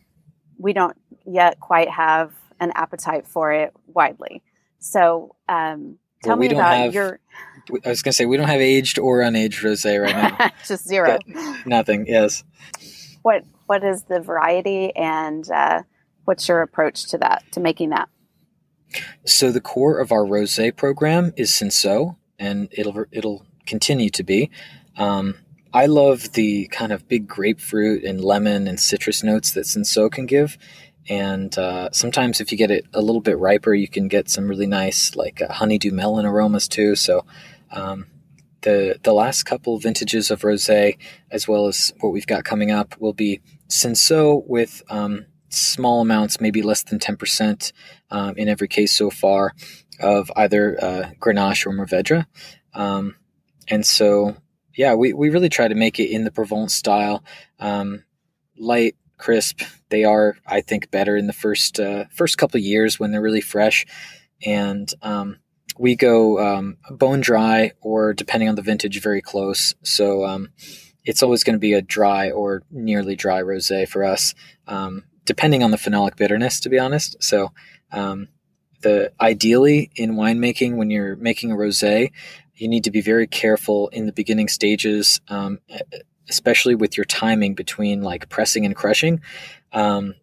we 0.59 0.73
don't 0.73 0.97
yet 1.27 1.59
quite 1.59 1.91
have 1.91 2.33
an 2.61 2.73
appetite 2.77 3.27
for 3.27 3.53
it 3.53 3.73
widely. 3.87 4.43
So, 4.79 5.35
um, 5.49 5.99
tell 6.23 6.37
well, 6.37 6.49
me 6.49 6.55
about 6.55 6.77
have, 6.77 6.95
your. 6.95 7.19
I 7.85 7.89
was 7.89 8.03
going 8.03 8.11
to 8.11 8.13
say 8.13 8.27
we 8.27 8.37
don't 8.37 8.49
have 8.49 8.61
aged 8.61 8.99
or 8.99 9.21
unaged 9.21 9.63
rosé 9.63 10.01
right 10.01 10.15
now. 10.15 10.51
Just 10.67 10.87
zero. 10.87 11.19
nothing. 11.65 12.07
Yes. 12.07 12.45
What 13.23 13.45
What 13.67 13.83
is 13.85 14.05
the 14.05 14.21
variety, 14.21 14.95
and 14.95 15.49
uh, 15.51 15.83
what's 16.25 16.49
your 16.49 16.63
approach 16.63 17.07
to 17.11 17.19
that 17.19 17.45
to 17.53 17.61
making 17.61 17.91
that? 17.91 18.09
So 19.25 19.51
the 19.51 19.61
core 19.61 19.99
of 19.99 20.13
our 20.13 20.25
rosé 20.25 20.75
program 20.75 21.33
is 21.37 21.51
Cinsault, 21.51 22.17
and 22.39 22.69
it'll 22.73 23.05
it'll 23.11 23.45
continue 23.67 24.11
to 24.11 24.23
be. 24.23 24.51
Um, 24.97 25.35
I 25.73 25.87
love 25.87 26.33
the 26.33 26.69
kind 26.69 26.93
of 26.93 27.07
big 27.09 27.29
grapefruit 27.29 28.05
and 28.05 28.25
lemon 28.25 28.67
and 28.67 28.81
citrus 28.81 29.23
notes 29.23 29.51
that 29.53 29.67
Cinsault 29.67 30.13
can 30.13 30.25
give. 30.27 30.57
And 31.09 31.57
uh, 31.59 31.91
sometimes, 31.93 32.41
if 32.41 32.51
you 32.51 32.59
get 32.59 32.71
it 32.71 32.87
a 32.93 33.01
little 33.01 33.21
bit 33.21 33.39
riper, 33.39 33.75
you 33.75 33.87
can 33.87 34.09
get 34.09 34.29
some 34.29 34.49
really 34.49 34.67
nice, 34.67 35.15
like 35.15 35.41
uh, 35.41 35.53
honeydew 35.53 35.93
melon 35.93 36.27
aromas 36.27 36.67
too. 36.67 36.97
So, 36.97 37.25
um, 37.71 38.07
the 38.63 38.99
the 39.03 39.13
last 39.13 39.45
couple 39.45 39.79
vintages 39.79 40.31
of 40.31 40.43
rosé, 40.43 40.99
as 41.31 41.47
well 41.47 41.67
as 41.67 41.93
what 42.01 42.11
we've 42.11 42.27
got 42.27 42.45
coming 42.45 42.71
up, 42.71 42.97
will 43.01 43.13
be 43.13 43.41
Cinsault 43.69 44.47
with 44.47 44.83
um, 44.91 45.27
small 45.49 46.01
amounts, 46.01 46.41
maybe 46.41 46.63
less 46.63 46.83
than 46.83 46.99
10% 46.99 47.73
um, 48.11 48.37
in 48.37 48.49
every 48.49 48.69
case 48.69 48.95
so 48.97 49.11
far, 49.11 49.53
of 50.01 50.31
either 50.37 50.77
uh, 50.83 51.11
Grenache 51.21 51.67
or 51.67 51.73
Mourvedre. 51.73 52.27
Um, 52.75 53.17
and 53.69 53.85
so, 53.85 54.37
yeah, 54.77 54.95
we, 54.95 55.13
we 55.13 55.31
really 55.31 55.49
try 55.49 55.69
to 55.69 55.75
make 55.75 55.99
it 55.99 56.11
in 56.11 56.25
the 56.25 56.31
Provence 56.31 56.75
style, 56.75 57.25
um, 57.59 58.05
light, 58.59 58.97
crisp. 59.19 59.63
They 59.89 60.05
are, 60.05 60.37
I 60.47 60.61
think, 60.61 60.91
better 60.91 61.17
in 61.17 61.27
the 61.27 61.33
first 61.33 61.81
uh, 61.81 62.05
first 62.13 62.39
couple 62.39 62.61
years 62.61 63.01
when 63.01 63.13
they're 63.13 63.23
really 63.23 63.41
fresh. 63.41 63.87
And 64.45 64.93
um, 65.03 65.39
we 65.79 65.97
go 65.97 66.39
um, 66.39 66.77
bone 66.91 67.21
dry 67.21 67.73
or, 67.81 68.15
depending 68.15 68.49
on 68.49 68.55
the 68.55 68.63
vintage, 68.63 69.01
very 69.03 69.21
close. 69.21 69.75
So 69.83 70.25
um, 70.25 70.51
it's 71.05 71.23
always 71.23 71.45
going 71.45 71.55
to 71.55 71.61
be 71.61 71.75
a 71.75 71.83
dry 71.83 72.31
or 72.31 72.63
nearly 72.71 73.17
dry 73.17 73.43
rosé 73.43 73.89
for 73.89 74.05
us. 74.05 74.35
Um, 74.67 75.05
depending 75.27 75.63
on 75.63 75.73
the 75.73 75.77
phenolic 75.77 76.17
bitterness, 76.17 76.61
to 76.61 76.71
be 76.71 76.79
honest. 76.79 77.17
So, 77.23 77.53
um, 77.93 78.29
the 78.83 79.13
ideally 79.21 79.91
in 79.97 80.15
winemaking, 80.15 80.77
when 80.77 80.91
you're 80.91 81.17
making 81.17 81.51
a 81.51 81.57
rosé, 81.57 82.13
you 82.55 82.69
need 82.69 82.85
to 82.85 82.91
be 82.91 83.01
very 83.01 83.27
careful 83.27 83.89
in 83.89 84.07
the 84.07 84.13
beginning 84.13 84.49
stages, 84.49 85.21
um, 85.29 85.59
especially 86.29 86.75
with 86.75 86.97
your 86.97 87.05
timing 87.05 87.55
between 87.55 88.03
like 88.03 88.29
pressing 88.29 88.65
and 88.65 88.77
crushing. 88.77 89.21
Um, 89.73 90.15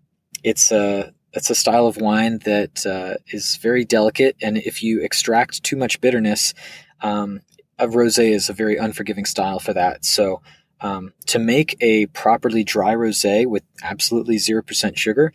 it's 0.44 0.72
a 0.72 1.14
it's 1.34 1.50
a 1.50 1.56
style 1.56 1.88
of 1.88 1.98
wine 1.98 2.40
that 2.40 2.86
uh, 2.86 3.16
is 3.28 3.58
very 3.58 3.86
delicate, 3.86 4.36
and 4.42 4.58
if 4.58 4.84
you 4.84 5.02
extract 5.02 5.64
too 5.64 5.76
much 5.76 6.02
bitterness, 6.02 6.54
um, 7.02 7.42
a 7.80 7.88
rosé 7.88 8.32
is 8.32 8.50
a 8.50 8.54
very 8.54 8.78
unforgiving 8.78 9.26
style 9.26 9.60
for 9.60 9.74
that. 9.74 10.06
So 10.06 10.42
um, 10.82 11.14
to 11.28 11.40
make 11.40 11.76
a 11.82 12.06
properly 12.08 12.64
dry 12.64 12.94
rosé 12.94 13.46
with 13.46 13.64
absolutely 13.82 14.36
0% 14.36 14.98
sugar, 14.98 15.34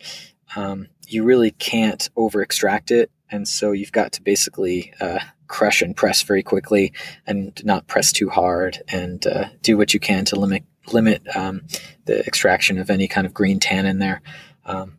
um, 0.55 0.87
you 1.07 1.23
really 1.23 1.51
can't 1.51 2.09
over 2.15 2.41
extract 2.41 2.91
it. 2.91 3.11
And 3.31 3.47
so 3.47 3.71
you've 3.71 3.91
got 3.91 4.13
to 4.13 4.21
basically 4.21 4.93
uh, 5.01 5.19
crush 5.47 5.81
and 5.81 5.95
press 5.95 6.21
very 6.21 6.43
quickly 6.43 6.93
and 7.27 7.59
not 7.65 7.87
press 7.87 8.11
too 8.11 8.29
hard 8.29 8.81
and 8.87 9.25
uh, 9.25 9.49
do 9.61 9.77
what 9.77 9.93
you 9.93 9.99
can 9.99 10.25
to 10.25 10.39
limit 10.39 10.63
limit 10.91 11.21
um, 11.35 11.61
the 12.05 12.25
extraction 12.25 12.79
of 12.79 12.89
any 12.89 13.07
kind 13.07 13.27
of 13.27 13.33
green 13.33 13.59
tannin 13.59 13.99
there. 13.99 14.21
Um, 14.65 14.98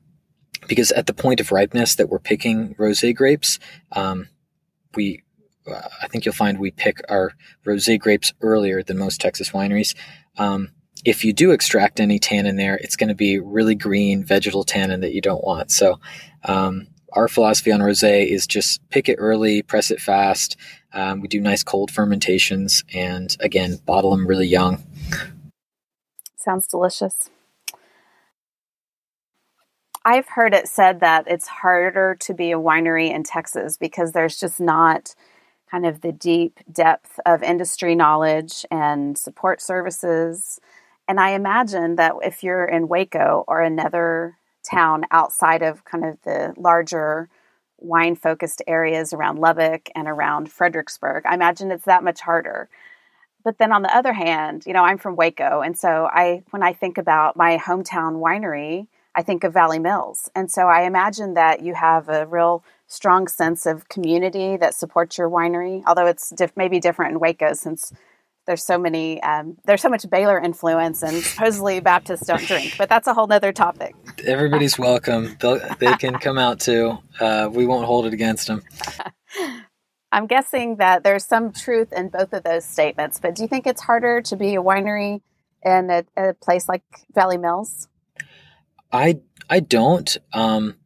because 0.71 0.93
at 0.93 1.09
the 1.09 1.13
point 1.13 1.41
of 1.41 1.51
ripeness 1.51 1.97
that 1.97 2.09
we're 2.09 2.21
picking 2.21 2.77
rosé 2.77 3.13
grapes, 3.13 3.59
um, 3.91 4.29
we 4.95 5.25
I 5.67 6.07
think 6.07 6.25
you'll 6.25 6.33
find 6.33 6.59
we 6.61 6.71
pick 6.71 7.01
our 7.09 7.33
rosé 7.67 7.99
grapes 7.99 8.33
earlier 8.41 8.81
than 8.81 8.97
most 8.97 9.21
Texas 9.21 9.51
wineries. 9.51 9.97
Um, 10.39 10.69
if 11.05 11.25
you 11.25 11.33
do 11.33 11.51
extract 11.51 11.99
any 11.99 12.21
tannin 12.21 12.55
there, 12.55 12.77
it's 12.77 12.95
going 12.95 13.09
to 13.09 13.17
be 13.17 13.41
really 13.41 13.75
green 13.75 14.25
vegetal 14.25 14.63
tannin 14.63 15.01
that 15.01 15.13
you 15.13 15.21
don't 15.21 15.43
want. 15.43 15.73
So, 15.73 15.99
um, 16.45 16.87
our 17.15 17.27
philosophy 17.27 17.73
on 17.73 17.81
rosé 17.81 18.29
is 18.29 18.47
just 18.47 18.81
pick 18.91 19.09
it 19.09 19.17
early, 19.17 19.63
press 19.63 19.91
it 19.91 20.01
fast. 20.01 20.57
Um, 20.93 21.21
we 21.21 21.27
do 21.27 21.41
nice 21.41 21.65
cold 21.65 21.91
fermentations, 21.91 22.85
and 22.95 23.37
again, 23.41 23.81
bottle 23.85 24.13
them 24.13 24.25
really 24.25 24.47
young. 24.47 24.85
Sounds 26.37 26.69
delicious. 26.69 27.29
I've 30.05 30.29
heard 30.29 30.55
it 30.55 30.67
said 30.67 31.01
that 31.01 31.27
it's 31.27 31.47
harder 31.47 32.17
to 32.21 32.35
be 32.35 32.53
a 32.53 32.59
winery 32.59 33.13
in 33.15 33.23
Texas 33.23 33.77
because 33.77 34.13
there's 34.13 34.41
just 34.41 34.59
not 34.61 35.15
kind 35.71 35.85
of 35.85 36.01
the 36.01 36.13
deep 36.13 36.59
depth 36.73 37.21
of 37.27 37.43
industry 37.43 37.95
knowledge 37.95 38.65
and 38.71 39.17
support 39.19 39.61
services. 39.61 40.59
And 41.07 41.21
I 41.21 41.31
imagine 41.31 41.97
that 41.97 42.15
if 42.23 42.43
you're 42.43 42.65
in 42.65 42.89
Waco 42.89 43.45
or 43.47 43.61
another 43.61 44.39
town 44.69 45.05
outside 45.11 45.63
of 45.63 45.85
kind 45.85 46.05
of 46.05 46.19
the 46.23 46.55
larger 46.57 47.29
wine 47.79 48.17
focused 48.17 48.63
areas 48.67 49.13
around 49.13 49.39
Lubbock 49.39 49.91
and 49.95 50.09
around 50.09 50.51
Fredericksburg, 50.51 51.25
I 51.27 51.35
imagine 51.35 51.71
it's 51.71 51.85
that 51.85 52.05
much 52.05 52.21
harder. 52.21 52.69
But 53.45 53.59
then 53.59 53.73
on 53.73 53.83
the 53.83 53.95
other 53.95 54.13
hand, 54.13 54.65
you 54.67 54.73
know, 54.73 54.85
I'm 54.85 54.99
from 54.99 55.17
Waco. 55.17 55.61
And 55.61 55.79
so 55.79 56.09
I, 56.11 56.43
when 56.51 56.63
I 56.63 56.73
think 56.73 56.99
about 56.99 57.37
my 57.37 57.59
hometown 57.59 58.21
winery, 58.21 58.87
I 59.15 59.23
think 59.23 59.45
of 59.45 59.53
Valley 59.53 59.79
Mills. 59.79 60.31
And 60.35 60.51
so 60.51 60.63
I 60.63 60.83
imagine 60.83 61.35
that 61.35 61.63
you 61.63 61.75
have 61.75 62.09
a 62.09 62.27
real 62.27 62.63
strong 62.87 63.29
sense 63.29 63.67
of 63.67 63.89
community 63.89 64.57
that 64.57 64.75
supports 64.75 65.19
your 65.19 65.29
winery, 65.29 65.83
although 65.87 66.07
it's 66.07 66.31
diff- 66.31 66.57
maybe 66.57 66.81
different 66.81 67.13
in 67.13 67.21
Waco 67.21 67.53
since 67.55 67.93
there's 68.47 68.65
so 68.65 68.79
many, 68.79 69.23
um, 69.23 69.57
there's 69.65 69.83
so 69.83 69.89
much 69.89 70.09
Baylor 70.09 70.41
influence 70.41 71.03
and 71.03 71.23
supposedly 71.23 71.81
Baptists 71.81 72.27
don't 72.27 72.45
drink, 72.47 72.75
but 72.79 72.89
that's 72.89 73.07
a 73.07 73.15
whole 73.15 73.27
nother 73.27 73.53
topic. 73.53 73.95
Everybody's 74.25 74.79
welcome. 74.79 75.37
They'll, 75.41 75.61
they 75.79 75.93
can 75.95 76.19
come 76.19 76.39
out 76.39 76.59
too. 76.59 76.99
Uh, 77.21 77.49
we 77.53 77.67
won't 77.67 77.87
hold 77.87 78.07
it 78.07 78.13
against 78.13 78.47
them. 78.47 78.63
I'm 80.13 80.27
guessing 80.27 80.77
that 80.77 81.05
there's 81.05 81.25
some 81.25 81.53
truth 81.53 81.93
in 81.93 82.09
both 82.09 82.33
of 82.33 82.43
those 82.43 82.65
statements, 82.65 83.21
but 83.21 83.37
do 83.37 83.43
you 83.43 83.49
think 83.49 83.67
it's 83.67 83.83
harder 83.83 84.21
to 84.23 84.37
be 84.37 84.57
a 84.57 84.63
winery 84.63 85.21
in 85.63 85.91
a, 85.91 86.05
a 86.17 86.35
place 86.35 86.69
like 86.69 86.83
Valley 87.15 87.39
Mills? 87.39 87.87
I 88.93 89.21
I 89.49 89.61
don't. 89.61 90.17
Um, 90.33 90.77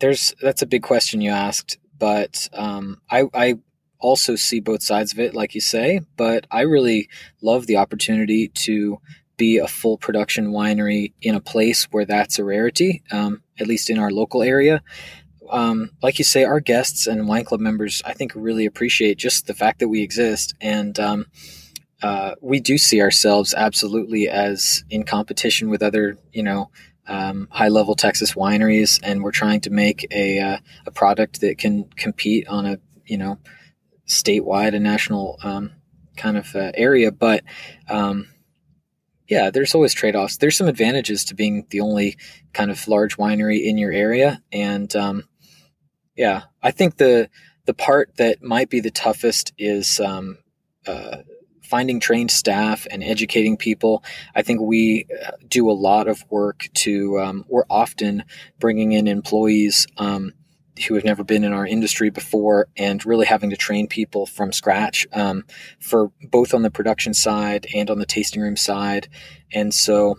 there's 0.00 0.34
that's 0.40 0.62
a 0.62 0.66
big 0.66 0.82
question 0.82 1.20
you 1.20 1.30
asked, 1.30 1.78
but 1.98 2.48
um, 2.52 3.00
I 3.10 3.24
I 3.34 3.54
also 3.98 4.34
see 4.36 4.60
both 4.60 4.82
sides 4.82 5.12
of 5.12 5.20
it, 5.20 5.34
like 5.34 5.54
you 5.54 5.60
say. 5.60 6.00
But 6.16 6.46
I 6.50 6.62
really 6.62 7.08
love 7.40 7.66
the 7.66 7.76
opportunity 7.76 8.48
to 8.48 8.98
be 9.36 9.58
a 9.58 9.68
full 9.68 9.96
production 9.96 10.48
winery 10.48 11.12
in 11.22 11.34
a 11.34 11.40
place 11.40 11.84
where 11.90 12.04
that's 12.04 12.38
a 12.38 12.44
rarity, 12.44 13.02
um, 13.10 13.42
at 13.58 13.66
least 13.66 13.90
in 13.90 13.98
our 13.98 14.10
local 14.10 14.42
area. 14.42 14.82
Um, 15.50 15.90
like 16.02 16.18
you 16.18 16.24
say, 16.24 16.44
our 16.44 16.60
guests 16.60 17.06
and 17.06 17.28
wine 17.28 17.44
club 17.44 17.60
members, 17.60 18.02
I 18.04 18.14
think, 18.14 18.32
really 18.34 18.66
appreciate 18.66 19.18
just 19.18 19.46
the 19.46 19.54
fact 19.54 19.80
that 19.80 19.88
we 19.88 20.02
exist, 20.02 20.54
and 20.60 20.98
um, 20.98 21.26
uh, 22.02 22.34
we 22.40 22.58
do 22.58 22.78
see 22.78 23.00
ourselves 23.00 23.54
absolutely 23.54 24.28
as 24.28 24.82
in 24.90 25.04
competition 25.04 25.70
with 25.70 25.82
other, 25.82 26.16
you 26.32 26.42
know, 26.42 26.70
um, 27.08 27.48
high 27.50 27.68
level 27.68 27.94
Texas 27.94 28.34
wineries, 28.34 29.00
and 29.02 29.22
we're 29.22 29.32
trying 29.32 29.60
to 29.62 29.70
make 29.70 30.06
a 30.10 30.38
uh, 30.38 30.58
a 30.86 30.90
product 30.90 31.40
that 31.40 31.58
can 31.58 31.84
compete 31.96 32.46
on 32.48 32.66
a 32.66 32.78
you 33.06 33.18
know 33.18 33.38
statewide 34.06 34.74
and 34.74 34.84
national 34.84 35.38
um, 35.42 35.72
kind 36.16 36.36
of 36.36 36.54
uh, 36.54 36.72
area. 36.74 37.10
But 37.10 37.42
um, 37.88 38.28
yeah, 39.28 39.50
there's 39.50 39.74
always 39.74 39.94
trade 39.94 40.16
offs. 40.16 40.36
There's 40.36 40.56
some 40.56 40.68
advantages 40.68 41.24
to 41.26 41.34
being 41.34 41.66
the 41.70 41.80
only 41.80 42.16
kind 42.52 42.70
of 42.70 42.86
large 42.88 43.16
winery 43.16 43.64
in 43.64 43.78
your 43.78 43.92
area, 43.92 44.42
and 44.52 44.94
um, 44.94 45.24
yeah, 46.16 46.42
I 46.62 46.70
think 46.70 46.96
the 46.96 47.28
the 47.64 47.74
part 47.74 48.16
that 48.16 48.42
might 48.42 48.70
be 48.70 48.80
the 48.80 48.90
toughest 48.90 49.52
is 49.58 50.00
um, 50.00 50.38
uh, 50.86 51.18
finding 51.72 51.98
trained 51.98 52.30
staff 52.30 52.86
and 52.90 53.02
educating 53.02 53.56
people. 53.56 54.04
I 54.34 54.42
think 54.42 54.60
we 54.60 55.06
uh, 55.26 55.30
do 55.48 55.70
a 55.70 55.72
lot 55.72 56.06
of 56.06 56.22
work 56.28 56.68
to, 56.74 57.18
um, 57.18 57.46
we're 57.48 57.64
often 57.70 58.24
bringing 58.58 58.92
in 58.92 59.08
employees 59.08 59.86
um, 59.96 60.34
who 60.86 60.94
have 60.96 61.04
never 61.04 61.24
been 61.24 61.44
in 61.44 61.54
our 61.54 61.66
industry 61.66 62.10
before 62.10 62.68
and 62.76 63.06
really 63.06 63.24
having 63.24 63.48
to 63.48 63.56
train 63.56 63.86
people 63.86 64.26
from 64.26 64.52
scratch 64.52 65.06
um, 65.14 65.44
for 65.80 66.12
both 66.30 66.52
on 66.52 66.60
the 66.60 66.70
production 66.70 67.14
side 67.14 67.66
and 67.74 67.88
on 67.88 67.98
the 67.98 68.04
tasting 68.04 68.42
room 68.42 68.56
side. 68.56 69.08
And 69.50 69.72
so, 69.72 70.18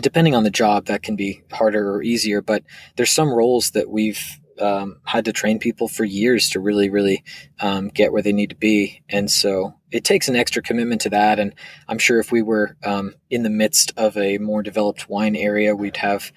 depending 0.00 0.36
on 0.36 0.44
the 0.44 0.50
job, 0.62 0.86
that 0.86 1.02
can 1.02 1.16
be 1.16 1.42
harder 1.50 1.92
or 1.92 2.04
easier, 2.04 2.40
but 2.40 2.62
there's 2.94 3.10
some 3.10 3.34
roles 3.34 3.72
that 3.72 3.90
we've 3.90 4.38
um, 4.60 5.00
had 5.04 5.24
to 5.26 5.32
train 5.32 5.58
people 5.58 5.88
for 5.88 6.04
years 6.04 6.50
to 6.50 6.60
really, 6.60 6.90
really 6.90 7.24
um, 7.60 7.88
get 7.88 8.12
where 8.12 8.22
they 8.22 8.32
need 8.32 8.50
to 8.50 8.56
be. 8.56 9.02
And 9.08 9.30
so 9.30 9.74
it 9.90 10.04
takes 10.04 10.28
an 10.28 10.36
extra 10.36 10.62
commitment 10.62 11.00
to 11.02 11.10
that. 11.10 11.38
And 11.38 11.54
I'm 11.88 11.98
sure 11.98 12.20
if 12.20 12.32
we 12.32 12.42
were 12.42 12.76
um, 12.84 13.14
in 13.30 13.42
the 13.42 13.50
midst 13.50 13.92
of 13.96 14.16
a 14.16 14.38
more 14.38 14.62
developed 14.62 15.08
wine 15.08 15.36
area, 15.36 15.74
we'd 15.74 15.98
have, 15.98 16.32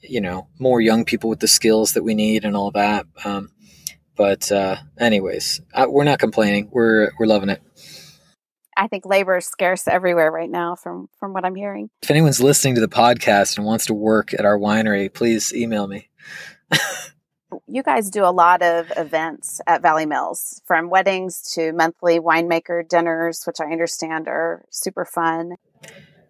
you 0.00 0.20
know, 0.20 0.48
more 0.58 0.80
young 0.80 1.04
people 1.04 1.30
with 1.30 1.40
the 1.40 1.48
skills 1.48 1.92
that 1.92 2.04
we 2.04 2.14
need 2.14 2.44
and 2.44 2.56
all 2.56 2.70
that. 2.72 3.06
Um, 3.24 3.50
but 4.16 4.50
uh, 4.52 4.76
anyways, 4.98 5.60
I, 5.74 5.86
we're 5.86 6.04
not 6.04 6.18
complaining. 6.18 6.68
We're 6.72 7.10
we're 7.18 7.26
loving 7.26 7.48
it. 7.48 7.62
I 8.76 8.88
think 8.88 9.06
labor 9.06 9.36
is 9.36 9.46
scarce 9.46 9.86
everywhere 9.86 10.30
right 10.30 10.50
now, 10.50 10.74
from 10.76 11.08
from 11.18 11.32
what 11.32 11.44
I'm 11.44 11.54
hearing. 11.54 11.90
If 12.02 12.10
anyone's 12.10 12.40
listening 12.40 12.74
to 12.76 12.80
the 12.80 12.88
podcast 12.88 13.56
and 13.56 13.66
wants 13.66 13.86
to 13.86 13.94
work 13.94 14.34
at 14.34 14.44
our 14.44 14.58
winery, 14.58 15.12
please 15.12 15.52
email 15.54 15.86
me. 15.86 16.10
you 17.66 17.82
guys 17.82 18.10
do 18.10 18.24
a 18.24 18.30
lot 18.32 18.62
of 18.62 18.92
events 18.96 19.60
at 19.66 19.82
Valley 19.82 20.06
Mills, 20.06 20.60
from 20.64 20.90
weddings 20.90 21.40
to 21.54 21.72
monthly 21.72 22.18
winemaker 22.18 22.88
dinners, 22.88 23.44
which 23.44 23.60
I 23.60 23.70
understand 23.70 24.28
are 24.28 24.64
super 24.70 25.04
fun. 25.04 25.56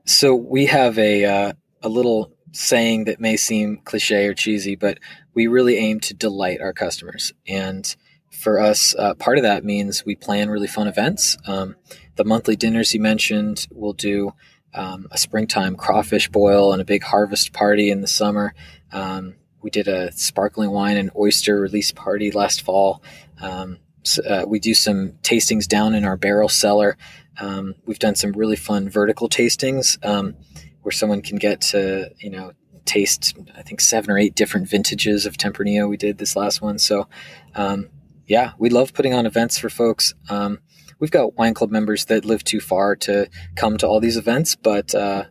So 0.04 0.34
we 0.34 0.66
have 0.66 0.98
a 0.98 1.24
uh, 1.24 1.52
a 1.82 1.88
little 1.88 2.32
saying 2.52 3.04
that 3.04 3.20
may 3.20 3.36
seem 3.36 3.80
cliche 3.84 4.26
or 4.26 4.34
cheesy, 4.34 4.76
but 4.76 4.98
we 5.34 5.46
really 5.46 5.76
aim 5.76 6.00
to 6.00 6.14
delight 6.14 6.60
our 6.60 6.72
customers. 6.72 7.32
And 7.46 7.94
for 8.30 8.60
us, 8.60 8.94
uh, 8.96 9.14
part 9.14 9.38
of 9.38 9.42
that 9.42 9.64
means 9.64 10.04
we 10.04 10.14
plan 10.14 10.50
really 10.50 10.66
fun 10.66 10.86
events. 10.86 11.36
Um, 11.46 11.76
the 12.16 12.24
monthly 12.24 12.56
dinners 12.56 12.94
you 12.94 13.00
mentioned, 13.00 13.66
we'll 13.70 13.92
do 13.92 14.34
um, 14.72 15.06
a 15.10 15.18
springtime 15.18 15.76
crawfish 15.76 16.28
boil 16.28 16.72
and 16.72 16.80
a 16.80 16.84
big 16.84 17.02
harvest 17.02 17.52
party 17.52 17.90
in 17.90 18.00
the 18.00 18.08
summer. 18.08 18.54
Um, 18.92 19.36
we 19.64 19.70
did 19.70 19.88
a 19.88 20.12
sparkling 20.12 20.70
wine 20.70 20.98
and 20.98 21.10
oyster 21.16 21.58
release 21.58 21.90
party 21.90 22.30
last 22.30 22.60
fall. 22.60 23.02
Um, 23.40 23.78
so, 24.02 24.22
uh, 24.22 24.44
we 24.46 24.60
do 24.60 24.74
some 24.74 25.12
tastings 25.22 25.66
down 25.66 25.94
in 25.94 26.04
our 26.04 26.18
barrel 26.18 26.50
cellar. 26.50 26.98
Um, 27.40 27.74
we've 27.86 27.98
done 27.98 28.14
some 28.14 28.32
really 28.32 28.56
fun 28.56 28.90
vertical 28.90 29.26
tastings 29.26 29.98
um, 30.04 30.36
where 30.82 30.92
someone 30.92 31.22
can 31.22 31.38
get 31.38 31.62
to, 31.72 32.10
you 32.18 32.28
know, 32.28 32.52
taste, 32.84 33.34
I 33.56 33.62
think, 33.62 33.80
seven 33.80 34.10
or 34.10 34.18
eight 34.18 34.34
different 34.34 34.68
vintages 34.68 35.24
of 35.24 35.38
Tempranillo. 35.38 35.88
We 35.88 35.96
did 35.96 36.18
this 36.18 36.36
last 36.36 36.60
one. 36.60 36.78
So, 36.78 37.08
um, 37.54 37.88
yeah, 38.26 38.52
we 38.58 38.68
love 38.68 38.92
putting 38.92 39.14
on 39.14 39.24
events 39.24 39.56
for 39.56 39.70
folks. 39.70 40.12
Um, 40.28 40.58
we've 40.98 41.10
got 41.10 41.36
wine 41.36 41.54
club 41.54 41.70
members 41.70 42.04
that 42.04 42.26
live 42.26 42.44
too 42.44 42.60
far 42.60 42.96
to 42.96 43.30
come 43.56 43.78
to 43.78 43.86
all 43.86 43.98
these 43.98 44.18
events, 44.18 44.56
but 44.56 44.94
uh, 44.94 45.24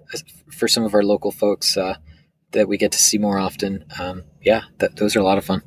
for 0.50 0.68
some 0.68 0.84
of 0.84 0.96
our 0.96 1.04
local 1.04 1.32
folks, 1.32 1.78
uh, 1.78 1.98
that 2.54 2.68
we 2.68 2.78
get 2.78 2.92
to 2.94 2.98
see 2.98 3.18
more 3.18 3.38
often. 3.38 3.86
Um, 4.00 4.24
yeah, 4.42 4.62
that, 4.80 4.96
those 4.96 5.16
are 5.16 5.20
a 5.20 5.24
lot 5.24 5.38
of 5.38 5.46
fun. 5.46 5.62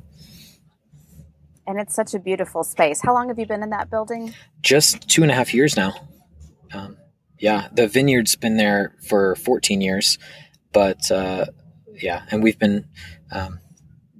And 1.67 1.79
it's 1.79 1.93
such 1.93 2.13
a 2.13 2.19
beautiful 2.19 2.63
space. 2.63 3.01
How 3.01 3.13
long 3.13 3.27
have 3.27 3.37
you 3.37 3.45
been 3.45 3.61
in 3.61 3.69
that 3.69 3.89
building? 3.89 4.33
Just 4.61 5.07
two 5.07 5.21
and 5.21 5.31
a 5.31 5.35
half 5.35 5.53
years 5.53 5.75
now. 5.75 5.93
Um, 6.73 6.97
yeah, 7.39 7.67
the 7.71 7.87
vineyard's 7.87 8.35
been 8.35 8.57
there 8.57 8.95
for 9.07 9.35
14 9.35 9.81
years, 9.81 10.17
but 10.73 11.11
uh, 11.11 11.45
yeah, 11.93 12.23
and 12.31 12.41
we've 12.41 12.57
been 12.57 12.87
um, 13.31 13.59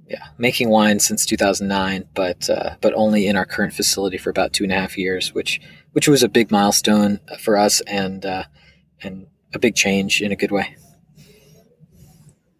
yeah 0.06 0.28
making 0.38 0.68
wine 0.68 1.00
since 1.00 1.26
2009, 1.26 2.08
but 2.14 2.48
uh, 2.48 2.76
but 2.80 2.94
only 2.94 3.26
in 3.26 3.36
our 3.36 3.44
current 3.44 3.72
facility 3.72 4.18
for 4.18 4.30
about 4.30 4.52
two 4.52 4.64
and 4.64 4.72
a 4.72 4.76
half 4.76 4.96
years, 4.96 5.34
which 5.34 5.60
which 5.92 6.06
was 6.06 6.22
a 6.22 6.28
big 6.28 6.50
milestone 6.50 7.18
for 7.40 7.56
us 7.56 7.80
and 7.82 8.24
uh, 8.24 8.44
and 9.02 9.26
a 9.52 9.58
big 9.58 9.74
change 9.74 10.22
in 10.22 10.30
a 10.30 10.36
good 10.36 10.52
way 10.52 10.76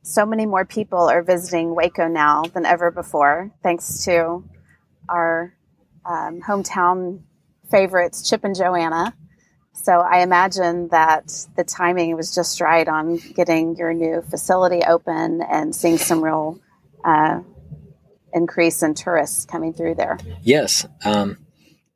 so 0.08 0.24
many 0.24 0.46
more 0.46 0.64
people 0.64 1.10
are 1.10 1.22
visiting 1.22 1.74
Waco 1.74 2.08
now 2.08 2.42
than 2.42 2.64
ever 2.64 2.90
before, 2.90 3.52
thanks 3.62 4.04
to 4.06 4.42
our 5.06 5.52
um, 6.06 6.40
hometown 6.40 7.20
favorites, 7.70 8.28
Chip 8.28 8.42
and 8.42 8.56
Joanna. 8.56 9.14
So 9.74 9.92
I 10.00 10.22
imagine 10.22 10.88
that 10.88 11.30
the 11.56 11.62
timing 11.62 12.16
was 12.16 12.34
just 12.34 12.58
right 12.60 12.88
on 12.88 13.18
getting 13.34 13.76
your 13.76 13.92
new 13.92 14.22
facility 14.22 14.80
open 14.82 15.42
and 15.42 15.76
seeing 15.76 15.98
some 15.98 16.24
real 16.24 16.58
uh, 17.04 17.40
increase 18.32 18.82
in 18.82 18.94
tourists 18.94 19.44
coming 19.44 19.74
through 19.74 19.96
there. 19.96 20.18
Yes. 20.42 20.86
Um, 21.04 21.36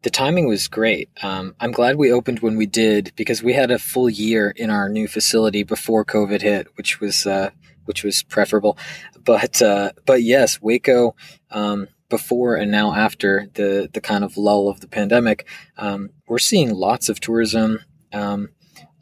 the 0.02 0.10
timing 0.10 0.48
was 0.48 0.68
great. 0.68 1.08
Um, 1.22 1.54
I'm 1.58 1.72
glad 1.72 1.96
we 1.96 2.12
opened 2.12 2.40
when 2.40 2.56
we 2.56 2.66
did 2.66 3.12
because 3.16 3.42
we 3.42 3.54
had 3.54 3.70
a 3.70 3.78
full 3.78 4.10
year 4.10 4.52
in 4.54 4.68
our 4.68 4.90
new 4.90 5.08
facility 5.08 5.62
before 5.62 6.04
COVID 6.04 6.42
hit, 6.42 6.68
which 6.76 7.00
was 7.00 7.26
uh, 7.26 7.50
which 7.84 8.04
was 8.04 8.22
preferable. 8.22 8.76
But 9.24 9.60
uh, 9.62 9.92
but 10.06 10.22
yes, 10.22 10.60
Waco 10.60 11.14
um, 11.50 11.88
before 12.08 12.56
and 12.56 12.70
now 12.70 12.94
after 12.94 13.48
the 13.54 13.88
the 13.92 14.00
kind 14.00 14.24
of 14.24 14.36
lull 14.36 14.68
of 14.68 14.80
the 14.80 14.88
pandemic, 14.88 15.46
um, 15.76 16.10
we're 16.26 16.38
seeing 16.38 16.74
lots 16.74 17.08
of 17.08 17.20
tourism. 17.20 17.80
Um, 18.12 18.50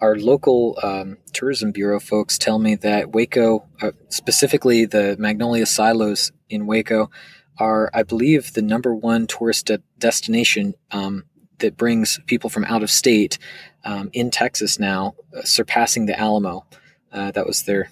our 0.00 0.16
local 0.16 0.78
um, 0.82 1.18
tourism 1.32 1.72
bureau 1.72 2.00
folks 2.00 2.38
tell 2.38 2.58
me 2.58 2.74
that 2.76 3.12
Waco, 3.12 3.66
uh, 3.82 3.90
specifically 4.08 4.86
the 4.86 5.16
Magnolia 5.18 5.66
Silos 5.66 6.32
in 6.48 6.66
Waco, 6.66 7.10
are, 7.58 7.90
I 7.92 8.02
believe, 8.02 8.54
the 8.54 8.62
number 8.62 8.94
one 8.94 9.26
tourist 9.26 9.66
de- 9.66 9.82
destination 9.98 10.74
um, 10.90 11.24
that 11.58 11.76
brings 11.76 12.18
people 12.26 12.48
from 12.48 12.64
out 12.64 12.82
of 12.82 12.90
state 12.90 13.38
um, 13.84 14.10
in 14.12 14.30
Texas 14.30 14.78
now, 14.78 15.14
uh, 15.36 15.42
surpassing 15.42 16.06
the 16.06 16.18
Alamo. 16.18 16.66
Uh, 17.12 17.30
that 17.32 17.46
was 17.46 17.64
their. 17.64 17.90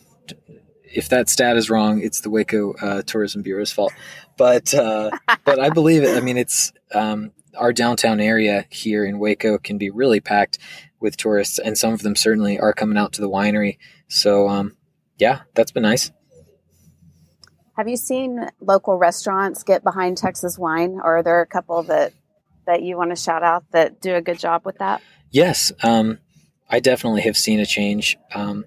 If 0.92 1.08
that 1.10 1.28
stat 1.28 1.56
is 1.56 1.70
wrong, 1.70 2.00
it's 2.00 2.20
the 2.20 2.30
Waco 2.30 2.72
uh, 2.74 3.02
Tourism 3.02 3.42
Bureau's 3.42 3.72
fault. 3.72 3.92
But 4.36 4.72
uh, 4.74 5.10
but 5.44 5.58
I 5.60 5.70
believe 5.70 6.02
it. 6.02 6.16
I 6.16 6.20
mean, 6.20 6.36
it's 6.36 6.72
um, 6.94 7.32
our 7.56 7.72
downtown 7.72 8.20
area 8.20 8.66
here 8.70 9.04
in 9.04 9.18
Waco 9.18 9.58
can 9.58 9.78
be 9.78 9.90
really 9.90 10.20
packed 10.20 10.58
with 11.00 11.16
tourists, 11.16 11.58
and 11.58 11.76
some 11.76 11.92
of 11.92 12.02
them 12.02 12.16
certainly 12.16 12.58
are 12.58 12.72
coming 12.72 12.98
out 12.98 13.12
to 13.14 13.20
the 13.20 13.28
winery. 13.28 13.78
So, 14.08 14.48
um, 14.48 14.76
yeah, 15.18 15.40
that's 15.54 15.70
been 15.70 15.82
nice. 15.82 16.10
Have 17.76 17.86
you 17.86 17.96
seen 17.96 18.48
local 18.60 18.98
restaurants 18.98 19.62
get 19.62 19.84
behind 19.84 20.18
Texas 20.18 20.58
wine, 20.58 20.98
or 21.02 21.18
are 21.18 21.22
there 21.22 21.40
a 21.40 21.46
couple 21.46 21.82
that 21.84 22.12
that 22.66 22.82
you 22.82 22.96
want 22.96 23.10
to 23.10 23.16
shout 23.16 23.42
out 23.42 23.64
that 23.70 24.00
do 24.00 24.14
a 24.14 24.20
good 24.20 24.38
job 24.38 24.62
with 24.64 24.78
that? 24.78 25.00
Yes, 25.30 25.72
um, 25.82 26.18
I 26.68 26.80
definitely 26.80 27.22
have 27.22 27.36
seen 27.36 27.60
a 27.60 27.66
change. 27.66 28.16
Um, 28.34 28.64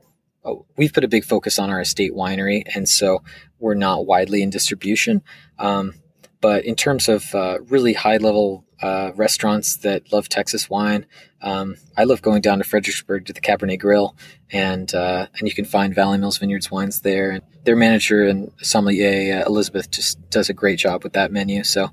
we've 0.77 0.93
put 0.93 1.03
a 1.03 1.07
big 1.07 1.25
focus 1.25 1.59
on 1.59 1.69
our 1.69 1.81
estate 1.81 2.13
winery, 2.13 2.63
and 2.75 2.87
so 2.87 3.23
we're 3.59 3.75
not 3.75 4.05
widely 4.05 4.41
in 4.41 4.49
distribution. 4.49 5.21
Um, 5.59 5.93
but 6.41 6.65
in 6.65 6.75
terms 6.75 7.07
of 7.07 7.35
uh, 7.35 7.59
really 7.67 7.93
high 7.93 8.17
level 8.17 8.65
uh, 8.81 9.11
restaurants 9.15 9.77
that 9.77 10.11
love 10.11 10.27
Texas 10.27 10.69
wine. 10.69 11.05
Um, 11.41 11.75
I 11.97 12.03
love 12.03 12.21
going 12.21 12.41
down 12.41 12.57
to 12.57 12.63
Fredericksburg 12.63 13.25
to 13.25 13.33
the 13.33 13.41
Cabernet 13.41 13.79
Grill, 13.79 14.15
and 14.51 14.93
uh, 14.93 15.27
and 15.37 15.47
you 15.47 15.53
can 15.53 15.65
find 15.65 15.93
Valley 15.93 16.17
Mills 16.17 16.37
Vineyards 16.37 16.71
wines 16.71 17.01
there. 17.01 17.31
And 17.31 17.43
their 17.63 17.75
manager 17.75 18.25
and 18.25 18.51
sommelier 18.61 19.39
uh, 19.39 19.45
Elizabeth 19.45 19.91
just 19.91 20.29
does 20.29 20.49
a 20.49 20.53
great 20.53 20.79
job 20.79 21.03
with 21.03 21.13
that 21.13 21.31
menu. 21.31 21.63
So 21.63 21.89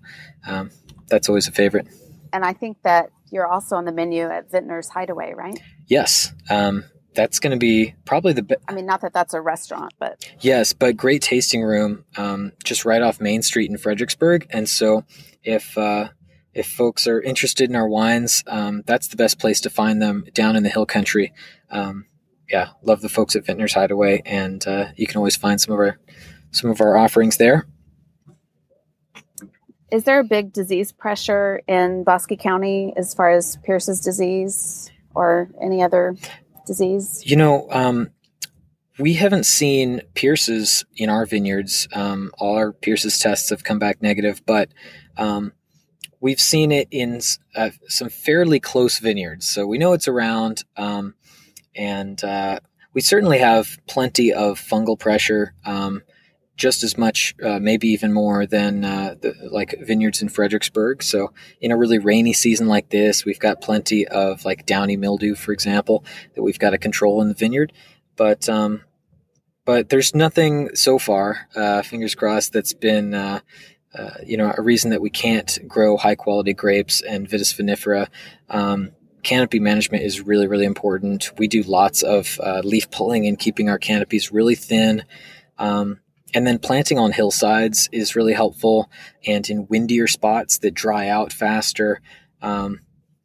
um, 0.47 0.71
that's 1.09 1.29
always 1.29 1.47
a 1.49 1.53
favorite. 1.53 1.87
And 2.33 2.45
I 2.45 2.53
think 2.53 2.79
that 2.83 3.11
you're 3.31 3.47
also 3.47 3.77
on 3.77 3.85
the 3.85 3.93
menu 3.93 4.25
at 4.25 4.51
Vintner's 4.51 4.89
Hideaway, 4.89 5.35
right? 5.35 5.61
Yes. 5.87 6.33
Um, 6.49 6.85
that's 7.19 7.41
going 7.41 7.51
to 7.51 7.59
be 7.59 7.97
probably 8.05 8.33
the 8.33 8.45
best. 8.45 8.61
I 8.69 8.75
mean, 8.75 8.87
not 8.87 9.01
that 9.01 9.13
that's 9.13 9.35
a 9.35 9.41
restaurant, 9.41 9.93
but 9.99 10.25
yes, 10.39 10.73
but 10.73 10.97
great 10.97 11.21
tasting 11.21 11.65
room, 11.65 12.05
um, 12.17 12.53
just 12.63 12.85
right 12.85 13.03
off 13.03 13.21
Main 13.21 13.43
Street 13.43 13.69
in 13.69 13.77
Fredericksburg. 13.77 14.47
And 14.51 14.69
so, 14.69 15.05
if 15.43 15.77
uh, 15.77 16.11
if 16.55 16.69
folks 16.69 17.09
are 17.09 17.21
interested 17.21 17.69
in 17.69 17.75
our 17.75 17.89
wines, 17.89 18.45
um, 18.47 18.85
that's 18.87 19.09
the 19.09 19.17
best 19.17 19.41
place 19.41 19.61
to 19.63 19.71
find 19.71 20.01
them 20.01 20.27
down 20.33 20.55
in 20.55 20.63
the 20.63 20.69
hill 20.69 20.87
country. 20.87 21.33
Um, 21.73 22.07
yeah, 22.49 22.69
love 22.85 23.01
the 23.01 23.09
folks 23.09 23.35
at 23.35 23.45
Vintner's 23.45 23.75
Hideaway, 23.75 24.23
and 24.25 24.65
uh, 24.65 24.91
you 24.95 25.09
can 25.09 25.17
always 25.17 25.35
find 25.35 25.61
some 25.61 25.75
of 25.75 25.81
our 25.81 25.99
some 26.53 26.71
of 26.71 26.81
our 26.81 26.97
offerings 26.97 27.37
there. 27.37 27.67
Is 29.91 30.05
there 30.05 30.21
a 30.21 30.25
big 30.25 30.53
disease 30.53 30.93
pressure 30.93 31.63
in 31.67 32.05
Bosque 32.05 32.39
County 32.39 32.93
as 32.97 33.13
far 33.13 33.31
as 33.31 33.57
Pierce's 33.65 34.01
disease 34.01 34.89
or 35.17 35.49
any 35.61 35.83
other 35.83 36.15
disease? 36.69 37.23
You 37.27 37.37
know, 37.37 37.67
um, 37.71 38.11
we 38.99 39.15
haven't 39.15 39.45
seen 39.45 40.03
Pierce's 40.15 40.85
in 40.97 41.09
our 41.09 41.27
vineyards. 41.27 41.89
Um, 41.93 42.33
all 42.39 42.57
our 42.57 42.73
Pierce's 42.73 43.19
tests 43.19 43.51
have 43.51 43.65
come 43.65 43.79
back 43.79 44.01
negative, 44.03 44.43
but 44.47 44.71
um, 45.17 45.53
we've 46.21 46.41
seen 46.41 46.73
it 46.73 46.89
in 46.91 47.21
uh, 47.57 47.71
some 47.89 48.09
fairly 48.09 48.61
close 48.61 48.99
vineyards, 48.99 49.49
so 49.49 49.67
we 49.67 49.79
know 49.79 49.93
it's 49.93 50.09
around, 50.09 50.65
um, 50.77 51.15
and 51.75 52.23
uh, 52.25 52.61
we 52.93 53.01
certainly 53.01 53.39
have 53.39 53.79
plenty 53.87 54.33
of 54.33 54.61
fungal 54.61 54.99
pressure, 54.99 55.55
um, 55.65 56.03
just 56.59 56.83
as 56.83 56.99
much, 56.99 57.35
uh, 57.43 57.59
maybe 57.59 57.89
even 57.89 58.13
more 58.13 58.45
than 58.45 58.85
uh, 58.85 59.15
the, 59.21 59.35
like 59.51 59.75
vineyards 59.81 60.21
in 60.21 60.29
Fredericksburg. 60.29 61.03
So, 61.03 61.33
in 61.61 61.73
a 61.73 61.77
really 61.77 61.99
rainy 61.99 62.35
season 62.35 62.69
like 62.69 62.91
this, 62.91 63.25
we've 63.25 63.39
got 63.39 63.63
plenty 63.63 64.07
of 64.07 64.45
like 64.45 64.67
downy 64.67 64.97
mildew, 64.97 65.35
for 65.35 65.53
example, 65.53 66.05
that 66.35 66.43
we've 66.43 66.59
got 66.59 66.71
to 66.71 66.79
control 66.79 67.23
in 67.23 67.29
the 67.29 67.35
vineyard. 67.35 67.73
But 68.17 68.49
um, 68.49 68.83
but 69.65 69.89
there's 69.89 70.15
nothing 70.15 70.75
so 70.75 70.99
far, 70.99 71.49
uh, 71.57 71.83
fingers 71.83 72.15
crossed, 72.15 72.53
that's 72.53 72.75
been 72.75 73.15
uh, 73.15 73.41
uh, 73.95 74.11
you 74.25 74.37
know, 74.37 74.53
a 74.57 74.63
reason 74.63 74.91
that 74.91 75.01
we 75.01 75.11
can't 75.11 75.59
grow 75.67 75.97
high 75.97 76.15
quality 76.15 76.53
grapes 76.53 77.01
and 77.01 77.29
Vitis 77.29 77.55
vinifera. 77.55 78.09
Um, 78.49 78.93
canopy 79.23 79.61
management 79.61 80.05
is 80.05 80.21
really, 80.21 80.47
really 80.47 80.67
important. 80.67 81.31
We 81.39 81.49
do 81.49 81.63
lots 81.63 82.03
of 82.03 82.39
uh, 82.43 82.61
leaf 82.65 82.91
pulling 82.91 83.27
and 83.27 83.39
keeping 83.39 83.69
our 83.69 83.79
canopies 83.79 84.31
really 84.31 84.55
thin. 84.55 85.05
Um, 85.59 86.01
and 86.35 86.47
then 86.47 86.59
planting 86.59 86.99
on 86.99 87.13
hillsides 87.13 87.89
is 87.93 88.17
really 88.17 88.33
helpful 88.33 88.91
and 89.27 89.49
in 89.49 89.67
windier 89.69 90.07
spots 90.07 90.59
that 90.59 90.75
dry 90.75 91.09
out 91.09 91.33
faster. 91.33 92.01
Um, 92.43 92.81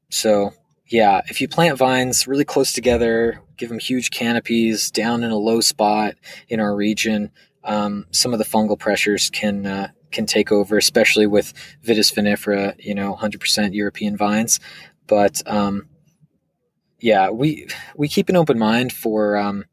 so, 0.10 0.54
yeah, 0.88 1.22
if 1.28 1.42
you 1.42 1.48
plant 1.48 1.78
vines 1.78 2.28
really 2.28 2.46
close 2.46 2.72
together, 2.72 3.42
give 3.58 3.70
them 3.70 3.80
huge 3.80 4.12
canopies 4.12 4.92
down 4.92 5.24
in 5.24 5.32
a 5.32 5.38
low 5.38 5.62
spot 5.62 6.16
in 6.48 6.60
our 6.60 6.76
region, 6.76 7.32
um, 7.64 8.06
some 8.12 8.34
of 8.34 8.40
the 8.40 8.46
fungal 8.46 8.78
pressures 8.78 9.30
can 9.30 9.66
uh, 9.66 9.88
can 10.12 10.26
take 10.26 10.52
over, 10.52 10.78
especially 10.78 11.26
with 11.28 11.54
Vitis 11.84 12.14
vinifera, 12.14 12.76
you 12.78 12.94
know, 12.94 13.16
100% 13.20 13.74
European 13.74 14.16
vines. 14.16 14.60
But 15.08 15.42
um, 15.46 15.88
yeah, 17.00 17.30
we 17.30 17.68
we 17.96 18.08
keep 18.08 18.30
an 18.30 18.36
open 18.36 18.60
mind 18.60 18.94
for 18.94 19.38
um, 19.38 19.66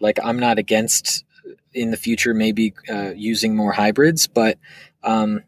like 0.00 0.18
I'm 0.22 0.38
not 0.38 0.58
against 0.58 1.23
in 1.74 1.90
the 1.90 1.96
future 1.96 2.34
maybe 2.34 2.74
uh, 2.88 3.12
using 3.14 3.56
more 3.56 3.72
hybrids, 3.72 4.26
but 4.26 4.58
um, 5.02 5.42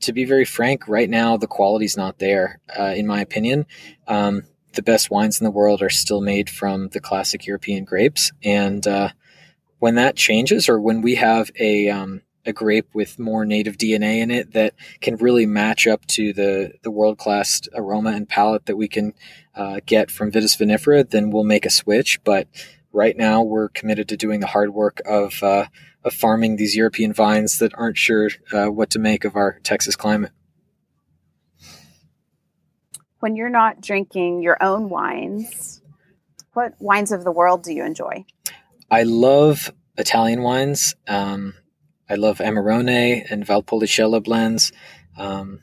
to 0.00 0.12
be 0.12 0.24
very 0.24 0.44
frank, 0.44 0.88
right 0.88 1.10
now 1.10 1.36
the 1.36 1.46
quality's 1.46 1.96
not 1.96 2.18
there, 2.18 2.60
uh, 2.78 2.94
in 2.96 3.06
my 3.06 3.20
opinion. 3.20 3.66
Um, 4.06 4.42
the 4.74 4.82
best 4.82 5.10
wines 5.10 5.40
in 5.40 5.44
the 5.44 5.50
world 5.50 5.82
are 5.82 5.90
still 5.90 6.20
made 6.20 6.50
from 6.50 6.88
the 6.88 7.00
classic 7.00 7.46
European 7.46 7.84
grapes, 7.84 8.32
and 8.42 8.86
uh, 8.86 9.10
when 9.78 9.94
that 9.96 10.16
changes, 10.16 10.68
or 10.68 10.80
when 10.80 11.00
we 11.00 11.14
have 11.14 11.50
a 11.58 11.88
um, 11.88 12.22
a 12.46 12.52
grape 12.52 12.88
with 12.94 13.18
more 13.18 13.44
native 13.44 13.78
DNA 13.78 14.18
in 14.18 14.30
it 14.30 14.52
that 14.52 14.74
can 15.00 15.16
really 15.16 15.46
match 15.46 15.86
up 15.86 16.04
to 16.06 16.32
the, 16.32 16.72
the 16.82 16.90
world 16.90 17.18
class 17.18 17.62
aroma 17.74 18.10
and 18.10 18.28
palate 18.28 18.66
that 18.66 18.76
we 18.76 18.88
can 18.88 19.14
uh, 19.54 19.80
get 19.86 20.10
from 20.10 20.30
Vitis 20.30 20.58
vinifera, 20.58 21.08
then 21.08 21.30
we'll 21.30 21.44
make 21.44 21.64
a 21.64 21.70
switch. 21.70 22.22
But 22.24 22.48
right 22.94 23.16
now, 23.16 23.42
we're 23.42 23.68
committed 23.68 24.08
to 24.08 24.16
doing 24.16 24.40
the 24.40 24.46
hard 24.46 24.72
work 24.72 25.00
of, 25.04 25.42
uh, 25.42 25.66
of 26.04 26.14
farming 26.14 26.56
these 26.56 26.76
European 26.76 27.12
vines 27.12 27.58
that 27.58 27.72
aren't 27.76 27.98
sure 27.98 28.30
uh, 28.52 28.66
what 28.66 28.90
to 28.90 28.98
make 28.98 29.24
of 29.24 29.36
our 29.36 29.58
Texas 29.62 29.96
climate. 29.96 30.32
When 33.18 33.36
you're 33.36 33.50
not 33.50 33.80
drinking 33.80 34.42
your 34.42 34.62
own 34.62 34.88
wines, 34.88 35.80
what 36.52 36.74
wines 36.78 37.10
of 37.10 37.24
the 37.24 37.32
world 37.32 37.62
do 37.62 37.72
you 37.72 37.84
enjoy? 37.84 38.24
I 38.90 39.02
love 39.02 39.72
Italian 39.96 40.42
wines. 40.42 40.94
Um, 41.08 41.54
I 42.08 42.14
love 42.16 42.38
Amarone 42.38 43.24
and 43.30 43.46
Valpolicella 43.46 44.22
blends. 44.22 44.72
Um, 45.16 45.60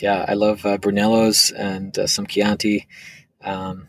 yeah, 0.00 0.24
I 0.26 0.34
love 0.34 0.64
uh, 0.64 0.78
Brunellos 0.78 1.52
and 1.56 1.96
uh, 1.98 2.06
some 2.06 2.26
Chianti. 2.26 2.88
Um, 3.42 3.88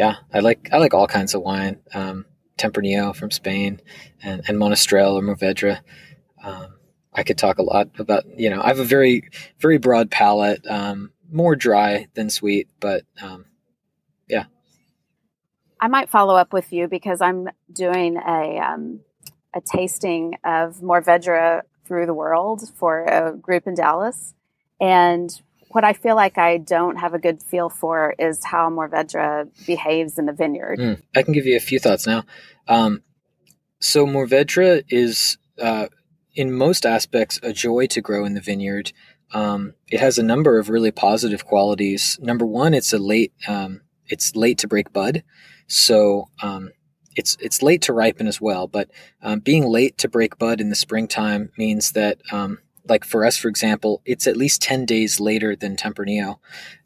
yeah, 0.00 0.16
I 0.32 0.38
like 0.38 0.70
I 0.72 0.78
like 0.78 0.94
all 0.94 1.06
kinds 1.06 1.34
of 1.34 1.42
wine. 1.42 1.78
Um, 1.92 2.24
Tempranillo 2.56 3.14
from 3.14 3.30
Spain 3.30 3.82
and, 4.22 4.42
and 4.48 4.56
Monastrell 4.56 5.12
or 5.12 5.22
Mourvedre. 5.22 5.80
Um, 6.42 6.78
I 7.12 7.22
could 7.22 7.36
talk 7.36 7.58
a 7.58 7.62
lot 7.62 7.88
about, 7.98 8.24
you 8.38 8.48
know, 8.48 8.62
I 8.62 8.68
have 8.68 8.78
a 8.78 8.84
very, 8.84 9.28
very 9.58 9.76
broad 9.76 10.10
palate, 10.10 10.66
um, 10.66 11.12
more 11.30 11.54
dry 11.54 12.06
than 12.14 12.30
sweet, 12.30 12.68
but 12.80 13.04
um, 13.20 13.44
yeah. 14.26 14.44
I 15.78 15.88
might 15.88 16.08
follow 16.08 16.34
up 16.34 16.54
with 16.54 16.72
you 16.72 16.88
because 16.88 17.20
I'm 17.20 17.48
doing 17.70 18.16
a 18.16 18.58
um, 18.58 19.00
a 19.54 19.60
tasting 19.60 20.34
of 20.44 20.80
Mourvedre 20.80 21.60
through 21.86 22.06
the 22.06 22.14
world 22.14 22.62
for 22.76 23.04
a 23.04 23.36
group 23.36 23.66
in 23.66 23.74
Dallas. 23.74 24.34
And 24.80 25.30
what 25.72 25.84
I 25.84 25.92
feel 25.92 26.16
like 26.16 26.36
I 26.36 26.58
don't 26.58 26.96
have 26.96 27.14
a 27.14 27.18
good 27.18 27.42
feel 27.42 27.68
for 27.68 28.14
is 28.18 28.44
how 28.44 28.68
Mourvedre 28.70 29.48
behaves 29.66 30.18
in 30.18 30.26
the 30.26 30.32
vineyard. 30.32 30.80
Mm, 30.80 31.02
I 31.14 31.22
can 31.22 31.32
give 31.32 31.46
you 31.46 31.56
a 31.56 31.60
few 31.60 31.78
thoughts 31.78 32.06
now. 32.06 32.24
Um, 32.66 33.02
so 33.78 34.04
Mourvedre 34.04 34.82
is, 34.88 35.38
uh, 35.62 35.86
in 36.34 36.52
most 36.52 36.84
aspects, 36.84 37.38
a 37.42 37.52
joy 37.52 37.86
to 37.86 38.00
grow 38.00 38.24
in 38.24 38.34
the 38.34 38.40
vineyard. 38.40 38.92
Um, 39.32 39.74
it 39.88 40.00
has 40.00 40.18
a 40.18 40.24
number 40.24 40.58
of 40.58 40.70
really 40.70 40.90
positive 40.90 41.46
qualities. 41.46 42.18
Number 42.20 42.44
one, 42.44 42.74
it's 42.74 42.92
a 42.92 42.98
late, 42.98 43.32
um, 43.46 43.82
it's 44.06 44.34
late 44.34 44.58
to 44.58 44.68
break 44.68 44.92
bud. 44.92 45.22
So 45.68 46.30
um, 46.42 46.70
it's 47.14 47.36
it's 47.40 47.62
late 47.62 47.82
to 47.82 47.92
ripen 47.92 48.26
as 48.26 48.40
well, 48.40 48.66
but 48.66 48.90
um, 49.22 49.38
being 49.38 49.64
late 49.64 49.98
to 49.98 50.08
break 50.08 50.36
bud 50.36 50.60
in 50.60 50.68
the 50.68 50.74
springtime 50.74 51.52
means 51.56 51.92
that, 51.92 52.20
um, 52.32 52.58
like 52.90 53.04
for 53.04 53.24
us, 53.24 53.36
for 53.38 53.48
example, 53.48 54.02
it's 54.04 54.26
at 54.26 54.36
least 54.36 54.60
ten 54.60 54.84
days 54.84 55.20
later 55.20 55.56
than 55.56 55.76
Tempranillo, 55.76 56.38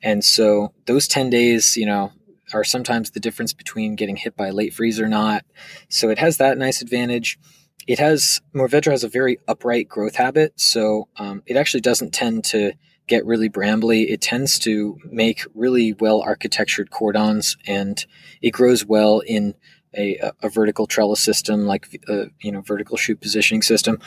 and 0.02 0.24
so 0.24 0.72
those 0.86 1.09
ten 1.09 1.30
days, 1.30 1.76
you 1.76 1.86
know, 1.86 2.12
are 2.52 2.64
sometimes 2.64 3.11
the 3.11 3.20
difference 3.20 3.52
between 3.52 3.96
getting 3.96 4.16
hit 4.16 4.36
by 4.36 4.48
a 4.48 4.52
late 4.52 4.74
freeze 4.74 5.00
or 5.00 5.09
not. 5.09 5.44
So 5.88 6.11
it 6.11 6.18
has 6.18 6.36
that 6.36 6.59
nice 6.59 6.82
advantage. 6.82 7.38
It 7.86 7.98
has 7.98 8.40
Mourvedre 8.55 8.92
has 8.92 9.05
a 9.05 9.09
very 9.09 9.38
upright 9.48 9.88
growth 9.88 10.14
habit, 10.14 10.52
so 10.61 11.09
um, 11.16 11.42
it 11.46 11.57
actually 11.57 11.80
doesn't 11.80 12.12
tend 12.12 12.44
to 12.44 12.72
get 13.07 13.26
really 13.26 13.50
brambly. 13.50 14.11
It 14.11 14.20
tends 14.20 14.59
to 14.61 14.98
make 15.05 15.44
really 15.55 15.92
well 15.94 16.22
architectured 16.22 16.90
cordons, 16.90 17.57
and 17.66 18.05
it 18.40 18.50
grows 18.50 18.84
well 18.84 19.20
in 19.20 19.55
a, 19.96 20.18
a 20.42 20.48
vertical 20.48 20.86
trellis 20.86 21.20
system, 21.20 21.66
like 21.66 22.00
a 22.09 22.22
uh, 22.22 22.26
you 22.40 22.52
know 22.52 22.61
vertical 22.61 22.96
shoot 22.96 23.20
positioning 23.20 23.62
system. 23.62 23.98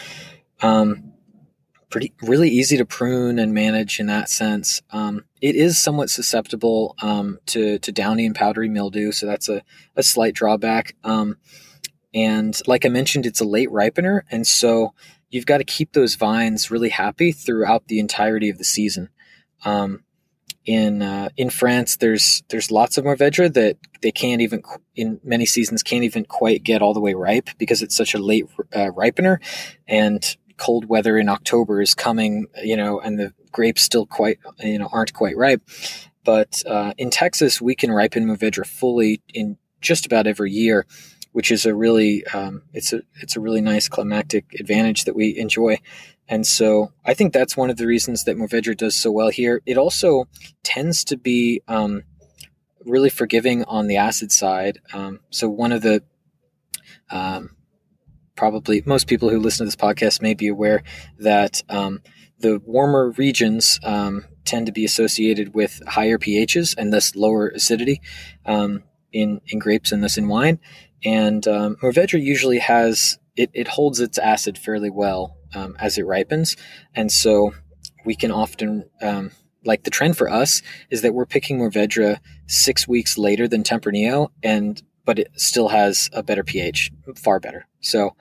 Um, 0.61 1.13
pretty 1.89 2.13
really 2.21 2.49
easy 2.49 2.77
to 2.77 2.85
prune 2.85 3.39
and 3.39 3.53
manage 3.53 3.99
in 3.99 4.07
that 4.07 4.29
sense. 4.29 4.81
Um, 4.91 5.23
it 5.41 5.55
is 5.55 5.77
somewhat 5.77 6.09
susceptible 6.09 6.95
um, 7.01 7.39
to 7.47 7.79
to 7.79 7.91
downy 7.91 8.25
and 8.25 8.35
powdery 8.35 8.69
mildew, 8.69 9.11
so 9.11 9.25
that's 9.25 9.49
a, 9.49 9.61
a 9.95 10.03
slight 10.03 10.33
drawback. 10.33 10.95
Um, 11.03 11.37
and 12.13 12.59
like 12.67 12.85
I 12.85 12.89
mentioned, 12.89 13.25
it's 13.25 13.41
a 13.41 13.45
late 13.45 13.69
ripener, 13.69 14.21
and 14.31 14.45
so 14.45 14.93
you've 15.29 15.45
got 15.45 15.57
to 15.57 15.63
keep 15.63 15.93
those 15.93 16.15
vines 16.15 16.71
really 16.71 16.89
happy 16.89 17.31
throughout 17.31 17.87
the 17.87 17.99
entirety 17.99 18.49
of 18.49 18.57
the 18.57 18.63
season. 18.63 19.09
Um, 19.65 20.03
in 20.65 21.01
uh, 21.01 21.29
in 21.37 21.49
France, 21.49 21.95
there's 21.95 22.43
there's 22.49 22.71
lots 22.71 22.97
of 22.97 23.05
Mourvedre 23.05 23.53
that 23.53 23.77
they 24.01 24.11
can't 24.11 24.41
even 24.41 24.61
in 24.95 25.19
many 25.23 25.45
seasons 25.45 25.81
can't 25.81 26.03
even 26.03 26.25
quite 26.25 26.63
get 26.63 26.81
all 26.81 26.93
the 26.93 26.99
way 26.99 27.13
ripe 27.13 27.49
because 27.57 27.81
it's 27.81 27.95
such 27.95 28.13
a 28.13 28.19
late 28.19 28.45
uh, 28.73 28.91
ripener, 28.91 29.37
and 29.87 30.35
cold 30.57 30.85
weather 30.85 31.17
in 31.17 31.29
October 31.29 31.81
is 31.81 31.95
coming, 31.95 32.47
you 32.63 32.75
know, 32.75 32.99
and 32.99 33.17
the 33.17 33.33
grapes 33.51 33.83
still 33.83 34.05
quite, 34.05 34.39
you 34.59 34.77
know, 34.77 34.89
aren't 34.91 35.13
quite 35.13 35.37
ripe. 35.37 35.61
But 36.23 36.61
uh, 36.65 36.93
in 36.97 37.09
Texas, 37.09 37.61
we 37.61 37.75
can 37.75 37.91
ripen 37.91 38.25
Mourvedre 38.25 38.65
fully 38.65 39.21
in 39.33 39.57
just 39.81 40.05
about 40.05 40.27
every 40.27 40.51
year, 40.51 40.85
which 41.31 41.51
is 41.51 41.65
a 41.65 41.73
really, 41.73 42.25
um, 42.27 42.63
it's 42.73 42.91
a, 42.93 43.01
it's 43.21 43.35
a 43.35 43.39
really 43.39 43.61
nice 43.61 43.87
climactic 43.87 44.53
advantage 44.59 45.05
that 45.05 45.15
we 45.15 45.37
enjoy. 45.37 45.79
And 46.27 46.45
so 46.45 46.91
I 47.05 47.13
think 47.13 47.31
that's 47.31 47.55
one 47.55 47.69
of 47.69 47.77
the 47.77 47.87
reasons 47.87 48.25
that 48.25 48.35
Mourvedre 48.35 48.75
does 48.75 48.95
so 48.95 49.11
well 49.11 49.29
here. 49.29 49.61
It 49.65 49.77
also 49.77 50.27
tends 50.63 51.05
to 51.05 51.17
be 51.17 51.61
um, 51.67 52.03
really 52.83 53.09
forgiving 53.09 53.63
on 53.63 53.87
the 53.87 53.97
acid 53.97 54.31
side. 54.31 54.79
Um, 54.93 55.21
so 55.29 55.47
one 55.47 55.71
of 55.71 55.81
the 55.81 56.03
um, 57.09 57.56
probably 58.37 58.81
most 58.85 59.07
people 59.07 59.29
who 59.29 59.39
listen 59.39 59.65
to 59.65 59.67
this 59.67 59.75
podcast 59.75 60.21
may 60.21 60.33
be 60.33 60.47
aware 60.47 60.83
that 61.19 61.61
um, 61.67 62.01
the 62.39 62.61
warmer 62.65 63.09
regions 63.11 63.79
um, 63.83 64.23
tend 64.45 64.67
to 64.67 64.71
be 64.71 64.85
associated 64.85 65.53
with 65.53 65.81
higher 65.87 66.17
pHs 66.17 66.75
and 66.77 66.93
thus 66.93 67.15
lower 67.15 67.49
acidity 67.49 67.99
um, 68.45 68.83
in, 69.11 69.41
in 69.47 69.59
grapes 69.59 69.91
and 69.91 70.01
thus 70.01 70.17
in 70.17 70.27
wine. 70.27 70.59
And 71.03 71.45
um, 71.47 71.75
Mourvedre 71.81 72.21
usually 72.21 72.59
has 72.59 73.19
it, 73.35 73.51
it 73.53 73.67
holds 73.67 73.99
its 73.99 74.17
acid 74.17 74.57
fairly 74.57 74.89
well 74.89 75.37
um, 75.53 75.75
as 75.79 75.97
it 75.97 76.05
ripens, 76.05 76.55
and 76.95 77.11
so 77.11 77.53
we 78.03 78.15
can 78.15 78.31
often 78.31 78.89
um, 79.01 79.31
like 79.63 79.83
the 79.83 79.91
trend 79.91 80.17
for 80.17 80.29
us 80.29 80.63
is 80.89 81.01
that 81.01 81.13
we're 81.13 81.27
picking 81.27 81.59
Mourvedre 81.59 82.19
six 82.47 82.87
weeks 82.87 83.17
later 83.17 83.47
than 83.47 83.63
Tempranillo, 83.63 84.29
and 84.41 84.81
but 85.07 85.17
it 85.17 85.31
still 85.37 85.69
has 85.69 86.09
a 86.11 86.21
better 86.21 86.43
pH, 86.43 86.91
far 87.15 87.39
better. 87.39 87.65
So, 87.79 88.13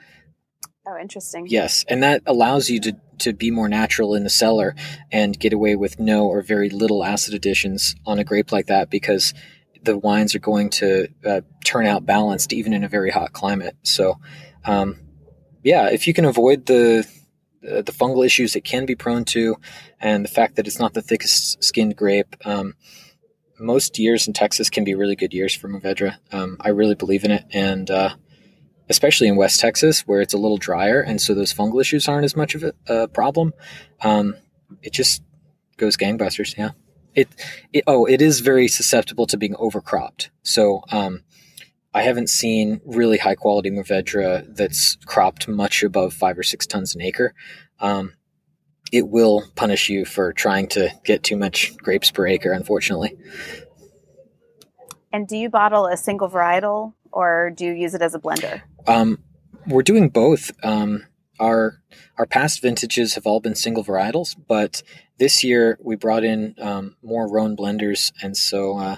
oh, 0.87 0.97
interesting. 0.97 1.49
Yes, 1.49 1.85
and 1.89 2.01
that 2.05 2.23
allows 2.25 2.71
you 2.71 2.81
to 2.81 2.97
to 3.19 3.33
be 3.33 3.51
more 3.51 3.69
natural 3.69 4.15
in 4.15 4.23
the 4.23 4.31
cellar 4.31 4.77
and 5.11 5.39
get 5.39 5.53
away 5.53 5.75
with 5.75 5.99
no 5.99 6.27
or 6.27 6.43
very 6.43 6.71
little 6.71 7.03
acid 7.03 7.35
additions 7.35 7.97
on 8.07 8.19
a 8.19 8.25
grape 8.25 8.53
like 8.53 8.67
that 8.67 8.89
because 8.89 9.35
the 9.83 9.99
wines 9.99 10.35
are 10.35 10.39
going 10.39 10.71
to 10.71 11.09
uh, 11.25 11.41
turn 11.65 11.87
out 11.87 12.07
balanced 12.07 12.53
even 12.53 12.73
in 12.73 12.85
a 12.85 12.89
very 12.89 13.11
hot 13.11 13.33
climate. 13.33 13.75
So, 13.83 14.21
um, 14.65 15.01
yeah, 15.65 15.89
if 15.89 16.07
you 16.07 16.15
can 16.15 16.25
avoid 16.25 16.67
the 16.67 17.05
uh, 17.69 17.83
the 17.83 17.93
fungal 17.93 18.25
issues 18.25 18.55
it 18.55 18.63
can 18.63 18.87
be 18.87 18.95
prone 18.95 19.25
to, 19.25 19.57
and 20.01 20.25
the 20.25 20.29
fact 20.29 20.55
that 20.55 20.69
it's 20.69 20.79
not 20.79 20.95
the 20.95 21.03
thickest 21.03 21.65
skinned 21.65 21.97
grape, 21.97 22.37
um, 22.45 22.75
most 23.59 23.99
years 23.99 24.27
in 24.27 24.33
Texas 24.33 24.71
can 24.71 24.85
be 24.85 24.95
really 24.95 25.17
good 25.17 25.33
years 25.33 25.55
for 25.55 25.69
Mourvedre. 25.69 26.17
Um, 26.33 26.57
I 26.61 26.71
really 26.71 26.95
believe 26.95 27.25
in 27.25 27.31
it, 27.31 27.45
and 27.53 27.91
uh, 27.91 28.15
especially 28.89 29.29
in 29.29 29.37
West 29.37 29.61
Texas 29.61 30.01
where 30.01 30.21
it's 30.21 30.35
a 30.35 30.39
little 30.39 30.59
drier, 30.59 31.01
and 31.01 31.21
so 31.21 31.35
those 31.35 31.53
fungal 31.53 31.81
issues 31.81 32.09
aren't 32.09 32.25
as 32.25 32.37
much 32.37 32.55
of 32.55 32.63
a, 32.63 32.73
a 32.89 33.09
problem. 33.09 33.53
Um, 34.03 34.37
it 34.83 34.93
just 34.93 35.23
goes 35.77 35.97
gangbusters. 35.97 36.57
Yeah. 36.57 36.71
It, 37.15 37.29
it, 37.73 37.85
oh 37.87 38.05
it 38.05 38.21
is 38.21 38.41
very 38.41 38.69
susceptible 38.69 39.27
to 39.29 39.39
being 39.39 39.55
overcropped. 39.55 40.29
So 40.43 40.83
um, 40.91 41.23
I 41.95 42.03
haven't 42.03 42.29
seen 42.29 42.83
really 42.85 43.17
high 43.17 43.37
quality 43.37 43.71
Mourvedre 43.71 44.55
that's 44.55 44.97
cropped 45.07 45.49
much 45.49 45.83
above 45.83 46.13
five 46.13 46.39
or 46.39 46.43
six 46.43 46.67
tons 46.67 46.95
an 46.95 47.01
acre. 47.01 47.33
Um, 47.81 48.13
it 48.93 49.09
will 49.09 49.45
punish 49.55 49.89
you 49.89 50.05
for 50.05 50.33
trying 50.33 50.69
to 50.69 50.91
get 51.05 51.23
too 51.23 51.37
much 51.37 51.77
grapes 51.77 52.11
per 52.11 52.27
acre, 52.27 52.53
unfortunately. 52.53 53.17
And 55.13 55.27
do 55.27 55.37
you 55.37 55.49
bottle 55.49 55.87
a 55.87 55.97
single 55.97 56.29
varietal 56.29 56.95
or 57.13 57.51
do 57.55 57.65
you 57.65 57.73
use 57.73 57.95
it 57.95 58.03
as 58.03 58.15
a 58.15 58.19
blender? 58.19 58.63
Um, 58.87 59.19
we're 59.67 59.83
doing 59.83 60.09
both. 60.09 60.53
Um, 60.63 61.07
our 61.39 61.83
our 62.19 62.27
past 62.27 62.63
vintages 62.63 63.15
have 63.15 63.27
all 63.27 63.41
been 63.41 63.55
single 63.55 63.85
varietals, 63.85 64.37
but 64.49 64.83
this 65.19 65.45
year 65.45 65.79
we 65.83 65.97
brought 65.97 66.25
in 66.25 66.55
um, 66.59 66.97
more 67.03 67.31
Rhone 67.31 67.57
blenders, 67.57 68.13
and 68.23 68.37
so 68.37 68.79
uh, 68.79 68.97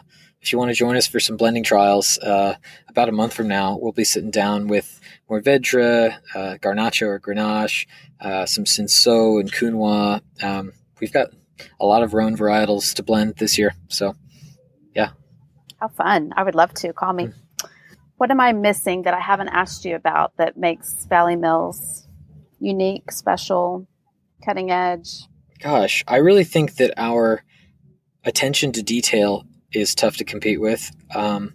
if 0.49 0.53
you 0.53 0.59
want 0.59 0.71
to 0.71 0.75
join 0.75 0.97
us 0.97 1.07
for 1.07 1.21
some 1.21 1.37
blending 1.37 1.63
trials, 1.63 2.17
uh, 2.19 2.55
about 2.89 3.11
a 3.11 3.13
month 3.13 3.35
from 3.35 3.49
now, 3.49 3.77
we'll 3.79 3.93
be 3.93 4.03
sitting 4.03 4.31
down 4.31 4.67
with 4.67 4.99
Mourvedre, 5.29 6.17
uh, 6.35 6.57
Garnacho 6.57 7.07
or 7.07 7.21
Grenache, 7.21 7.87
uh, 8.19 8.47
some 8.47 8.65
Cinsault 8.65 9.41
and 9.41 9.53
Counoise. 9.53 10.23
Um, 10.43 10.73
we've 11.01 11.13
got 11.13 11.29
a 11.79 11.85
lot 11.85 12.03
of 12.03 12.15
Rhone 12.15 12.35
varietals 12.35 12.95
to 12.95 13.03
blend 13.03 13.37
this 13.37 13.59
year. 13.59 13.75
So, 13.89 14.15
yeah. 14.97 15.11
How 15.77 15.89
fun. 15.89 16.33
I 16.35 16.45
would 16.45 16.55
love 16.55 16.73
to. 16.75 16.95
Call 16.95 17.13
me. 17.13 17.25
Mm-hmm. 17.25 17.69
What 18.17 18.31
am 18.31 18.41
I 18.41 18.53
missing 18.53 19.03
that 19.03 19.13
I 19.13 19.21
haven't 19.21 19.49
asked 19.49 19.85
you 19.85 19.97
about 19.97 20.35
that 20.39 20.57
makes 20.57 21.05
Valley 21.11 21.37
Mills 21.37 22.09
unique, 22.59 23.13
special, 23.13 23.87
cutting 24.43 24.71
edge? 24.71 25.25
Gosh, 25.61 26.05
I 26.09 26.17
really 26.17 26.45
think 26.45 26.77
that 26.77 26.95
our 26.97 27.45
attention 28.25 28.73
to 28.73 28.83
detail 28.83 29.45
is 29.73 29.95
tough 29.95 30.17
to 30.17 30.25
compete 30.25 30.61
with. 30.61 30.91
Um, 31.15 31.55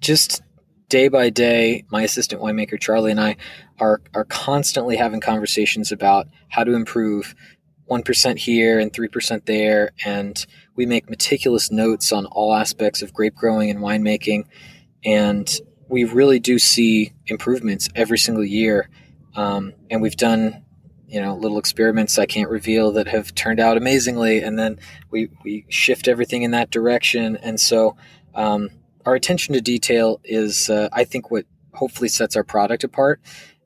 just 0.00 0.42
day 0.88 1.08
by 1.08 1.30
day, 1.30 1.84
my 1.90 2.02
assistant 2.02 2.42
winemaker 2.42 2.80
Charlie 2.80 3.10
and 3.10 3.20
I 3.20 3.36
are 3.80 4.02
are 4.14 4.24
constantly 4.24 4.96
having 4.96 5.20
conversations 5.20 5.90
about 5.92 6.28
how 6.48 6.64
to 6.64 6.74
improve 6.74 7.34
one 7.86 8.02
percent 8.02 8.38
here 8.38 8.78
and 8.78 8.92
three 8.92 9.08
percent 9.08 9.46
there, 9.46 9.90
and 10.04 10.44
we 10.76 10.86
make 10.86 11.10
meticulous 11.10 11.70
notes 11.70 12.12
on 12.12 12.26
all 12.26 12.54
aspects 12.54 13.02
of 13.02 13.12
grape 13.12 13.34
growing 13.34 13.70
and 13.70 13.80
winemaking, 13.80 14.44
and 15.04 15.60
we 15.88 16.04
really 16.04 16.40
do 16.40 16.58
see 16.58 17.12
improvements 17.26 17.88
every 17.94 18.18
single 18.18 18.44
year. 18.44 18.88
Um, 19.34 19.72
and 19.90 20.02
we've 20.02 20.16
done 20.16 20.64
you 21.12 21.20
know 21.20 21.36
little 21.36 21.58
experiments 21.58 22.18
I 22.18 22.24
can't 22.24 22.48
reveal 22.48 22.92
that 22.92 23.06
have 23.06 23.34
turned 23.34 23.60
out 23.60 23.76
amazingly, 23.76 24.42
and 24.42 24.58
then 24.58 24.78
we 25.10 25.28
we 25.44 25.66
shift 25.68 26.08
everything 26.08 26.42
in 26.42 26.52
that 26.52 26.70
direction. 26.70 27.36
And 27.36 27.60
so 27.60 27.96
um, 28.34 28.70
our 29.04 29.14
attention 29.14 29.52
to 29.52 29.60
detail 29.60 30.20
is, 30.24 30.70
uh, 30.70 30.88
I 30.90 31.04
think, 31.04 31.30
what 31.30 31.44
hopefully 31.74 32.08
sets 32.08 32.34
our 32.34 32.44
product 32.44 32.82
apart. 32.82 33.20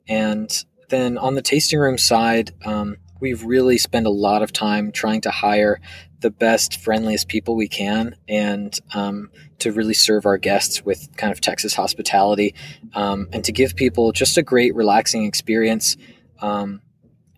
And 0.09 0.51
then 0.89 1.17
on 1.17 1.35
the 1.35 1.41
tasting 1.41 1.79
room 1.79 1.97
side, 1.97 2.51
um, 2.65 2.97
we've 3.21 3.43
really 3.43 3.77
spent 3.77 4.07
a 4.07 4.11
lot 4.11 4.43
of 4.43 4.51
time 4.51 4.91
trying 4.91 5.21
to 5.21 5.31
hire 5.31 5.79
the 6.19 6.31
best, 6.31 6.81
friendliest 6.81 7.29
people 7.29 7.55
we 7.55 7.67
can, 7.69 8.15
and 8.27 8.77
um, 8.93 9.29
to 9.59 9.71
really 9.71 9.93
serve 9.93 10.25
our 10.25 10.37
guests 10.37 10.83
with 10.83 11.07
kind 11.15 11.31
of 11.31 11.39
Texas 11.39 11.75
hospitality, 11.75 12.55
um, 12.93 13.29
and 13.31 13.45
to 13.45 13.53
give 13.53 13.75
people 13.75 14.11
just 14.11 14.37
a 14.37 14.43
great, 14.43 14.75
relaxing 14.75 15.25
experience. 15.25 15.95
Um, 16.41 16.81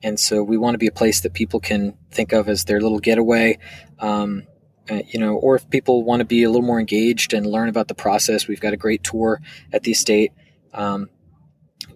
and 0.01 0.19
so 0.19 0.43
we 0.43 0.57
want 0.57 0.73
to 0.73 0.79
be 0.79 0.87
a 0.87 0.91
place 0.91 1.21
that 1.21 1.33
people 1.33 1.59
can 1.59 1.97
think 2.11 2.31
of 2.31 2.47
as 2.47 2.65
their 2.65 2.81
little 2.81 2.99
getaway 2.99 3.57
um, 3.99 4.43
uh, 4.89 5.01
you 5.07 5.19
know 5.19 5.35
or 5.35 5.55
if 5.55 5.69
people 5.69 6.03
want 6.03 6.19
to 6.19 6.25
be 6.25 6.43
a 6.43 6.49
little 6.49 6.65
more 6.65 6.79
engaged 6.79 7.33
and 7.33 7.45
learn 7.45 7.69
about 7.69 7.87
the 7.87 7.95
process 7.95 8.47
we've 8.47 8.61
got 8.61 8.73
a 8.73 8.77
great 8.77 9.03
tour 9.03 9.41
at 9.73 9.83
the 9.83 9.91
estate 9.91 10.31
um, 10.73 11.09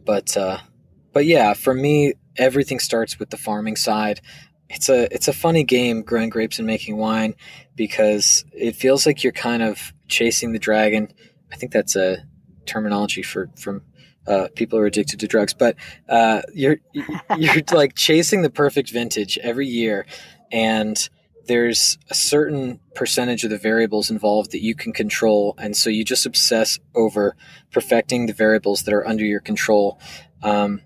but 0.05 0.35
uh, 0.37 0.57
but 1.11 1.25
yeah 1.25 1.53
for 1.53 1.73
me 1.73 2.13
everything 2.37 2.79
starts 2.79 3.19
with 3.19 3.29
the 3.29 3.37
farming 3.37 3.75
side. 3.75 4.21
It's 4.69 4.89
a 4.89 5.13
it's 5.13 5.27
a 5.27 5.33
funny 5.33 5.63
game 5.63 6.01
growing 6.01 6.29
grapes 6.29 6.57
and 6.57 6.65
making 6.65 6.97
wine 6.97 7.35
because 7.75 8.45
it 8.53 8.75
feels 8.75 9.05
like 9.05 9.23
you're 9.23 9.33
kind 9.33 9.61
of 9.61 9.93
chasing 10.07 10.51
the 10.51 10.59
dragon. 10.59 11.11
I 11.51 11.55
think 11.55 11.71
that's 11.71 11.95
a 11.95 12.17
terminology 12.65 13.21
for 13.21 13.49
from 13.55 13.83
uh, 14.27 14.47
people 14.55 14.79
are 14.79 14.85
addicted 14.85 15.19
to 15.19 15.27
drugs, 15.27 15.53
but 15.53 15.75
uh, 16.09 16.41
you're 16.53 16.77
you're 17.37 17.63
like 17.71 17.95
chasing 17.95 18.41
the 18.41 18.49
perfect 18.49 18.91
vintage 18.91 19.37
every 19.39 19.67
year, 19.67 20.05
and 20.51 21.09
there's 21.45 21.97
a 22.09 22.13
certain 22.13 22.79
percentage 22.95 23.43
of 23.43 23.49
the 23.49 23.57
variables 23.57 24.09
involved 24.09 24.51
that 24.51 24.61
you 24.61 24.75
can 24.75 24.93
control. 24.93 25.55
And 25.57 25.75
so 25.75 25.89
you 25.89 26.05
just 26.05 26.25
obsess 26.25 26.79
over 26.95 27.35
perfecting 27.71 28.25
the 28.25 28.33
variables 28.33 28.83
that 28.83 28.93
are 28.93 29.05
under 29.05 29.25
your 29.25 29.39
control. 29.39 29.99
Um, 30.41 30.81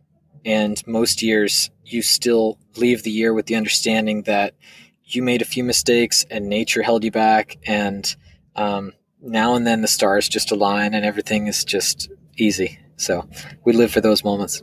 and 0.45 0.81
most 0.87 1.21
years, 1.21 1.69
you 1.85 2.01
still 2.01 2.57
leave 2.75 3.03
the 3.03 3.11
year 3.11 3.33
with 3.33 3.45
the 3.45 3.55
understanding 3.55 4.23
that 4.23 4.55
you 5.03 5.21
made 5.21 5.41
a 5.41 5.45
few 5.45 5.63
mistakes 5.63 6.25
and 6.29 6.49
nature 6.49 6.81
held 6.81 7.03
you 7.03 7.11
back. 7.11 7.57
And 7.65 8.15
um, 8.55 8.93
now 9.21 9.55
and 9.55 9.65
then 9.65 9.81
the 9.81 9.87
stars 9.87 10.27
just 10.27 10.51
align 10.51 10.93
and 10.93 11.05
everything 11.05 11.47
is 11.47 11.63
just 11.63 12.09
easy. 12.35 12.79
So 12.97 13.27
we 13.63 13.73
live 13.73 13.91
for 13.91 14.01
those 14.01 14.23
moments. 14.23 14.61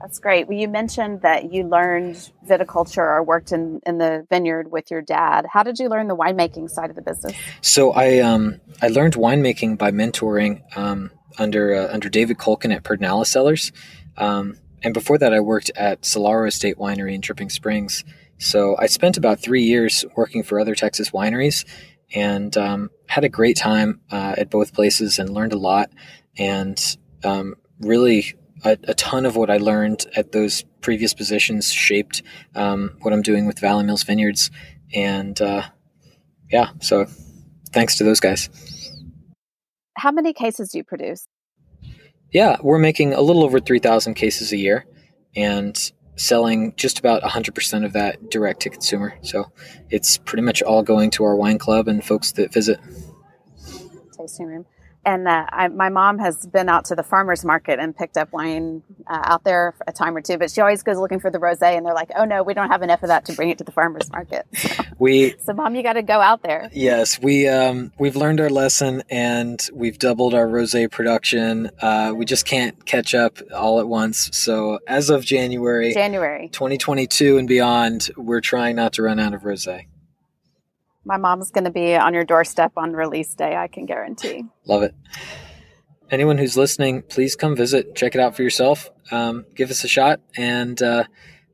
That's 0.00 0.20
great. 0.20 0.46
Well, 0.46 0.56
you 0.56 0.68
mentioned 0.68 1.22
that 1.22 1.52
you 1.52 1.66
learned 1.66 2.30
viticulture 2.48 2.98
or 2.98 3.22
worked 3.22 3.50
in, 3.50 3.80
in 3.84 3.98
the 3.98 4.26
vineyard 4.30 4.70
with 4.70 4.90
your 4.90 5.02
dad. 5.02 5.44
How 5.52 5.64
did 5.64 5.78
you 5.78 5.88
learn 5.88 6.06
the 6.06 6.16
winemaking 6.16 6.70
side 6.70 6.88
of 6.88 6.96
the 6.96 7.02
business? 7.02 7.36
So 7.62 7.92
I 7.92 8.20
um, 8.20 8.60
I 8.80 8.88
learned 8.88 9.14
winemaking 9.14 9.76
by 9.76 9.90
mentoring 9.90 10.62
um, 10.76 11.10
under 11.36 11.74
uh, 11.74 11.92
under 11.92 12.08
David 12.08 12.38
Kuhlken 12.38 12.72
at 12.74 12.84
Pedernales 12.84 13.26
Cellars, 13.26 13.72
um, 14.16 14.56
and 14.82 14.94
before 14.94 15.18
that 15.18 15.34
I 15.34 15.40
worked 15.40 15.70
at 15.74 16.02
Solaro 16.02 16.46
Estate 16.46 16.78
Winery 16.78 17.14
in 17.14 17.20
Dripping 17.20 17.50
Springs. 17.50 18.04
So 18.38 18.76
I 18.78 18.86
spent 18.86 19.16
about 19.16 19.40
three 19.40 19.64
years 19.64 20.04
working 20.16 20.44
for 20.44 20.60
other 20.60 20.76
Texas 20.76 21.10
wineries, 21.10 21.64
and 22.14 22.56
um, 22.56 22.90
had 23.08 23.24
a 23.24 23.28
great 23.28 23.56
time 23.56 24.00
uh, 24.12 24.36
at 24.38 24.48
both 24.48 24.72
places 24.72 25.18
and 25.18 25.30
learned 25.30 25.52
a 25.52 25.58
lot, 25.58 25.90
and 26.38 26.96
um, 27.24 27.54
really 27.80 28.34
a, 28.64 28.78
a, 28.84 28.94
ton 28.94 29.26
of 29.26 29.36
what 29.36 29.50
I 29.50 29.58
learned 29.58 30.06
at 30.16 30.32
those 30.32 30.64
previous 30.80 31.14
positions 31.14 31.72
shaped 31.72 32.22
um, 32.54 32.96
what 33.00 33.12
I'm 33.12 33.22
doing 33.22 33.46
with 33.46 33.58
Valley 33.58 33.84
Mills 33.84 34.02
Vineyards. 34.02 34.50
And 34.94 35.40
uh, 35.40 35.62
yeah, 36.50 36.70
so 36.80 37.06
thanks 37.72 37.98
to 37.98 38.04
those 38.04 38.20
guys. 38.20 38.48
How 39.96 40.12
many 40.12 40.32
cases 40.32 40.70
do 40.70 40.78
you 40.78 40.84
produce? 40.84 41.26
Yeah, 42.32 42.56
we're 42.62 42.78
making 42.78 43.14
a 43.14 43.20
little 43.20 43.42
over 43.42 43.58
3,000 43.58 44.14
cases 44.14 44.52
a 44.52 44.56
year 44.56 44.86
and 45.34 45.92
selling 46.16 46.74
just 46.76 46.98
about 46.98 47.22
100% 47.22 47.84
of 47.84 47.92
that 47.94 48.30
direct 48.30 48.60
to 48.62 48.70
consumer. 48.70 49.14
So 49.22 49.50
it's 49.90 50.18
pretty 50.18 50.42
much 50.42 50.62
all 50.62 50.82
going 50.82 51.10
to 51.12 51.24
our 51.24 51.36
wine 51.36 51.58
club 51.58 51.88
and 51.88 52.04
folks 52.04 52.32
that 52.32 52.52
visit. 52.52 52.78
Tasting 54.16 54.46
room 54.46 54.66
and 55.04 55.26
uh, 55.26 55.46
I, 55.50 55.68
my 55.68 55.88
mom 55.88 56.18
has 56.18 56.46
been 56.46 56.68
out 56.68 56.84
to 56.86 56.94
the 56.94 57.02
farmers 57.02 57.44
market 57.44 57.78
and 57.78 57.96
picked 57.96 58.16
up 58.16 58.32
wine 58.32 58.82
uh, 59.06 59.20
out 59.24 59.44
there 59.44 59.74
a 59.86 59.92
time 59.92 60.16
or 60.16 60.20
two, 60.20 60.38
but 60.38 60.50
she 60.50 60.60
always 60.60 60.82
goes 60.82 60.98
looking 60.98 61.20
for 61.20 61.30
the 61.30 61.38
rosé, 61.38 61.76
and 61.76 61.86
they're 61.86 61.94
like, 61.94 62.10
"Oh 62.16 62.24
no, 62.24 62.42
we 62.42 62.54
don't 62.54 62.68
have 62.68 62.82
enough 62.82 63.02
of 63.02 63.08
that 63.08 63.24
to 63.26 63.32
bring 63.32 63.50
it 63.50 63.58
to 63.58 63.64
the 63.64 63.72
farmers 63.72 64.10
market." 64.10 64.46
So, 64.58 64.84
we 64.98 65.34
so 65.38 65.52
mom, 65.54 65.76
you 65.76 65.82
got 65.82 65.94
to 65.94 66.02
go 66.02 66.20
out 66.20 66.42
there. 66.42 66.68
Yes, 66.72 67.20
we 67.20 67.48
um, 67.48 67.92
we've 67.98 68.16
learned 68.16 68.40
our 68.40 68.50
lesson, 68.50 69.02
and 69.08 69.64
we've 69.72 69.98
doubled 69.98 70.34
our 70.34 70.46
rosé 70.46 70.90
production. 70.90 71.70
Uh, 71.80 72.12
we 72.14 72.24
just 72.24 72.44
can't 72.44 72.84
catch 72.84 73.14
up 73.14 73.38
all 73.54 73.80
at 73.80 73.88
once. 73.88 74.30
So 74.36 74.80
as 74.86 75.10
of 75.10 75.24
January, 75.24 75.94
January 75.94 76.48
2022 76.48 77.38
and 77.38 77.48
beyond, 77.48 78.10
we're 78.16 78.40
trying 78.40 78.76
not 78.76 78.92
to 78.94 79.02
run 79.02 79.18
out 79.18 79.32
of 79.32 79.42
rosé 79.42 79.86
my 81.08 81.16
mom's 81.16 81.50
going 81.50 81.64
to 81.64 81.70
be 81.70 81.96
on 81.96 82.12
your 82.14 82.24
doorstep 82.24 82.72
on 82.76 82.92
release 82.92 83.34
day, 83.34 83.56
I 83.56 83.66
can 83.66 83.86
guarantee. 83.86 84.44
Love 84.66 84.82
it. 84.82 84.94
Anyone 86.10 86.38
who's 86.38 86.56
listening, 86.56 87.02
please 87.02 87.34
come 87.34 87.56
visit, 87.56 87.96
check 87.96 88.14
it 88.14 88.20
out 88.20 88.36
for 88.36 88.42
yourself, 88.42 88.90
um, 89.10 89.44
give 89.54 89.70
us 89.70 89.84
a 89.84 89.88
shot, 89.88 90.20
and 90.36 90.80
uh, 90.82 91.04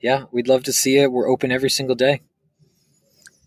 yeah, 0.01 0.25
we'd 0.33 0.49
love 0.49 0.65
to 0.65 0.73
see 0.73 0.99
it. 0.99 1.11
We're 1.11 1.29
open 1.31 1.51
every 1.51 1.71
single 1.71 1.97
day. 1.97 2.23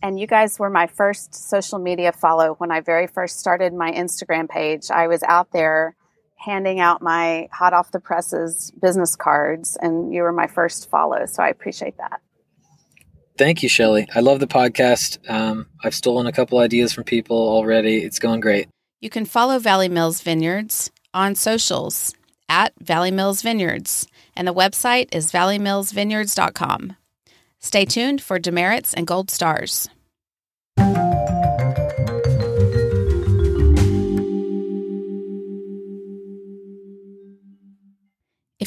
And 0.02 0.20
you 0.20 0.28
guys 0.28 0.60
were 0.60 0.70
my 0.70 0.88
first 0.88 1.34
social 1.34 1.80
media 1.80 2.12
follow 2.12 2.56
when 2.58 2.72
I 2.72 2.82
very 2.82 3.08
first 3.08 3.40
started 3.40 3.74
my 3.74 3.92
Instagram 3.92 4.48
page. 4.48 4.92
I 4.92 5.08
was 5.08 5.24
out 5.24 5.52
there 5.52 5.96
handing 6.36 6.80
out 6.80 7.02
my 7.02 7.50
hot 7.52 7.74
off 7.74 7.92
the 7.92 8.00
presses 8.00 8.72
business 8.82 9.16
cards, 9.16 9.78
and 9.82 10.14
you 10.14 10.22
were 10.22 10.32
my 10.32 10.48
first 10.48 10.90
follow. 10.90 11.26
So 11.26 11.42
I 11.42 11.50
appreciate 11.50 11.98
that. 11.98 12.22
Thank 13.38 13.62
you, 13.64 13.70
Shelly. 13.70 14.08
I 14.16 14.22
love 14.22 14.40
the 14.40 14.48
podcast. 14.48 15.30
Um, 15.30 15.68
I've 15.84 15.96
stolen 15.96 16.28
a 16.28 16.32
couple 16.32 16.60
ideas 16.60 16.94
from 16.94 17.04
people 17.04 17.38
already. 17.38 17.98
It's 17.98 18.20
going 18.20 18.40
great. 18.40 18.68
You 19.00 19.10
can 19.10 19.26
follow 19.26 19.60
Valley 19.60 19.90
Mills 19.90 20.22
Vineyards 20.22 20.90
on 21.14 21.36
socials 21.36 22.14
at 22.50 22.74
Valley 22.80 23.12
Mills 23.12 23.42
Vineyards, 23.42 24.08
and 24.36 24.48
the 24.48 24.54
website 24.54 25.14
is 25.14 25.32
valleymillsvineyards.com. 25.32 26.96
Stay 27.60 27.86
tuned 27.86 28.22
for 28.22 28.40
demerits 28.40 28.94
and 28.94 29.06
gold 29.06 29.30
stars. 29.30 29.90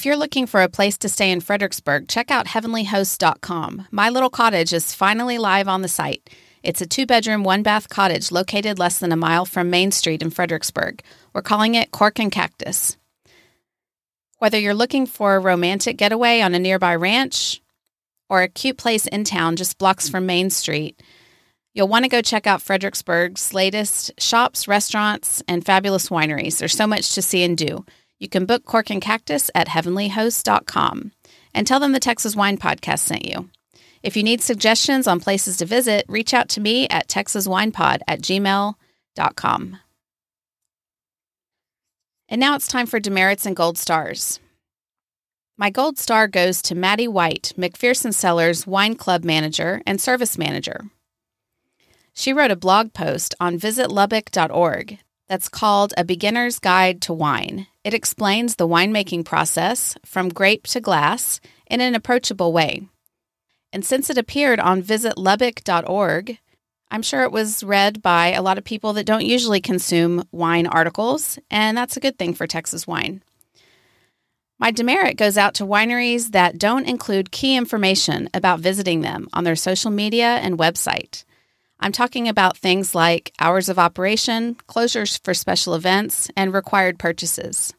If 0.00 0.06
you're 0.06 0.16
looking 0.16 0.46
for 0.46 0.62
a 0.62 0.68
place 0.70 0.96
to 0.96 1.10
stay 1.10 1.30
in 1.30 1.42
Fredericksburg, 1.42 2.08
check 2.08 2.30
out 2.30 2.46
heavenlyhost.com. 2.46 3.88
My 3.90 4.08
Little 4.08 4.30
Cottage 4.30 4.72
is 4.72 4.94
finally 4.94 5.36
live 5.36 5.68
on 5.68 5.82
the 5.82 5.88
site. 5.88 6.30
It's 6.62 6.80
a 6.80 6.86
two 6.86 7.04
bedroom, 7.04 7.44
one 7.44 7.62
bath 7.62 7.90
cottage 7.90 8.32
located 8.32 8.78
less 8.78 8.98
than 8.98 9.12
a 9.12 9.16
mile 9.16 9.44
from 9.44 9.68
Main 9.68 9.92
Street 9.92 10.22
in 10.22 10.30
Fredericksburg. 10.30 11.02
We're 11.34 11.42
calling 11.42 11.74
it 11.74 11.90
Cork 11.90 12.18
and 12.18 12.32
Cactus. 12.32 12.96
Whether 14.38 14.58
you're 14.58 14.72
looking 14.72 15.04
for 15.04 15.36
a 15.36 15.38
romantic 15.38 15.98
getaway 15.98 16.40
on 16.40 16.54
a 16.54 16.58
nearby 16.58 16.94
ranch 16.94 17.60
or 18.30 18.40
a 18.40 18.48
cute 18.48 18.78
place 18.78 19.06
in 19.06 19.24
town 19.24 19.56
just 19.56 19.76
blocks 19.76 20.08
from 20.08 20.24
Main 20.24 20.48
Street, 20.48 20.98
you'll 21.74 21.88
want 21.88 22.06
to 22.06 22.10
go 22.10 22.22
check 22.22 22.46
out 22.46 22.62
Fredericksburg's 22.62 23.52
latest 23.52 24.18
shops, 24.18 24.66
restaurants, 24.66 25.42
and 25.46 25.66
fabulous 25.66 26.08
wineries. 26.08 26.56
There's 26.56 26.72
so 26.72 26.86
much 26.86 27.14
to 27.16 27.20
see 27.20 27.44
and 27.44 27.58
do. 27.58 27.84
You 28.20 28.28
can 28.28 28.44
book 28.44 28.66
Cork 28.66 28.90
and 28.90 29.00
Cactus 29.00 29.50
at 29.54 29.68
heavenlyhost.com 29.68 31.12
and 31.54 31.66
tell 31.66 31.80
them 31.80 31.92
the 31.92 31.98
Texas 31.98 32.36
Wine 32.36 32.58
Podcast 32.58 33.00
sent 33.00 33.24
you. 33.24 33.48
If 34.02 34.16
you 34.16 34.22
need 34.22 34.42
suggestions 34.42 35.06
on 35.06 35.20
places 35.20 35.56
to 35.56 35.64
visit, 35.64 36.04
reach 36.06 36.34
out 36.34 36.50
to 36.50 36.60
me 36.60 36.86
at 36.88 37.08
texaswinepod 37.08 38.00
at 38.06 38.20
gmail.com. 38.20 39.78
And 42.28 42.40
now 42.40 42.54
it's 42.54 42.68
time 42.68 42.86
for 42.86 43.00
demerits 43.00 43.46
and 43.46 43.56
gold 43.56 43.78
stars. 43.78 44.38
My 45.56 45.70
gold 45.70 45.98
star 45.98 46.28
goes 46.28 46.62
to 46.62 46.74
Maddie 46.74 47.08
White, 47.08 47.52
McPherson 47.58 48.14
Cellars 48.14 48.66
wine 48.66 48.96
club 48.96 49.24
manager 49.24 49.82
and 49.86 50.00
service 50.00 50.38
manager. 50.38 50.84
She 52.12 52.32
wrote 52.32 52.50
a 52.50 52.56
blog 52.56 52.92
post 52.92 53.34
on 53.40 53.58
visitlubbock.org 53.58 54.98
that's 55.30 55.48
called 55.48 55.94
A 55.96 56.02
Beginner's 56.02 56.58
Guide 56.58 57.00
to 57.02 57.12
Wine. 57.12 57.68
It 57.84 57.94
explains 57.94 58.56
the 58.56 58.66
winemaking 58.66 59.24
process 59.24 59.96
from 60.04 60.28
grape 60.28 60.66
to 60.66 60.80
glass 60.80 61.40
in 61.68 61.80
an 61.80 61.94
approachable 61.94 62.52
way. 62.52 62.88
And 63.72 63.84
since 63.84 64.10
it 64.10 64.18
appeared 64.18 64.58
on 64.58 64.82
visitlubbock.org, 64.82 66.38
I'm 66.90 67.02
sure 67.02 67.22
it 67.22 67.30
was 67.30 67.62
read 67.62 68.02
by 68.02 68.32
a 68.32 68.42
lot 68.42 68.58
of 68.58 68.64
people 68.64 68.92
that 68.94 69.06
don't 69.06 69.24
usually 69.24 69.60
consume 69.60 70.24
wine 70.32 70.66
articles, 70.66 71.38
and 71.48 71.78
that's 71.78 71.96
a 71.96 72.00
good 72.00 72.18
thing 72.18 72.34
for 72.34 72.48
Texas 72.48 72.88
wine. 72.88 73.22
My 74.58 74.72
demerit 74.72 75.16
goes 75.16 75.38
out 75.38 75.54
to 75.54 75.64
wineries 75.64 76.32
that 76.32 76.58
don't 76.58 76.88
include 76.88 77.30
key 77.30 77.56
information 77.56 78.28
about 78.34 78.58
visiting 78.58 79.02
them 79.02 79.28
on 79.32 79.44
their 79.44 79.54
social 79.54 79.92
media 79.92 80.38
and 80.42 80.58
website. 80.58 81.22
I'm 81.82 81.92
talking 81.92 82.28
about 82.28 82.58
things 82.58 82.94
like 82.94 83.32
hours 83.40 83.70
of 83.70 83.78
operation, 83.78 84.56
closures 84.68 85.18
for 85.24 85.32
special 85.32 85.74
events, 85.74 86.30
and 86.36 86.52
required 86.52 86.98
purchases. 86.98 87.72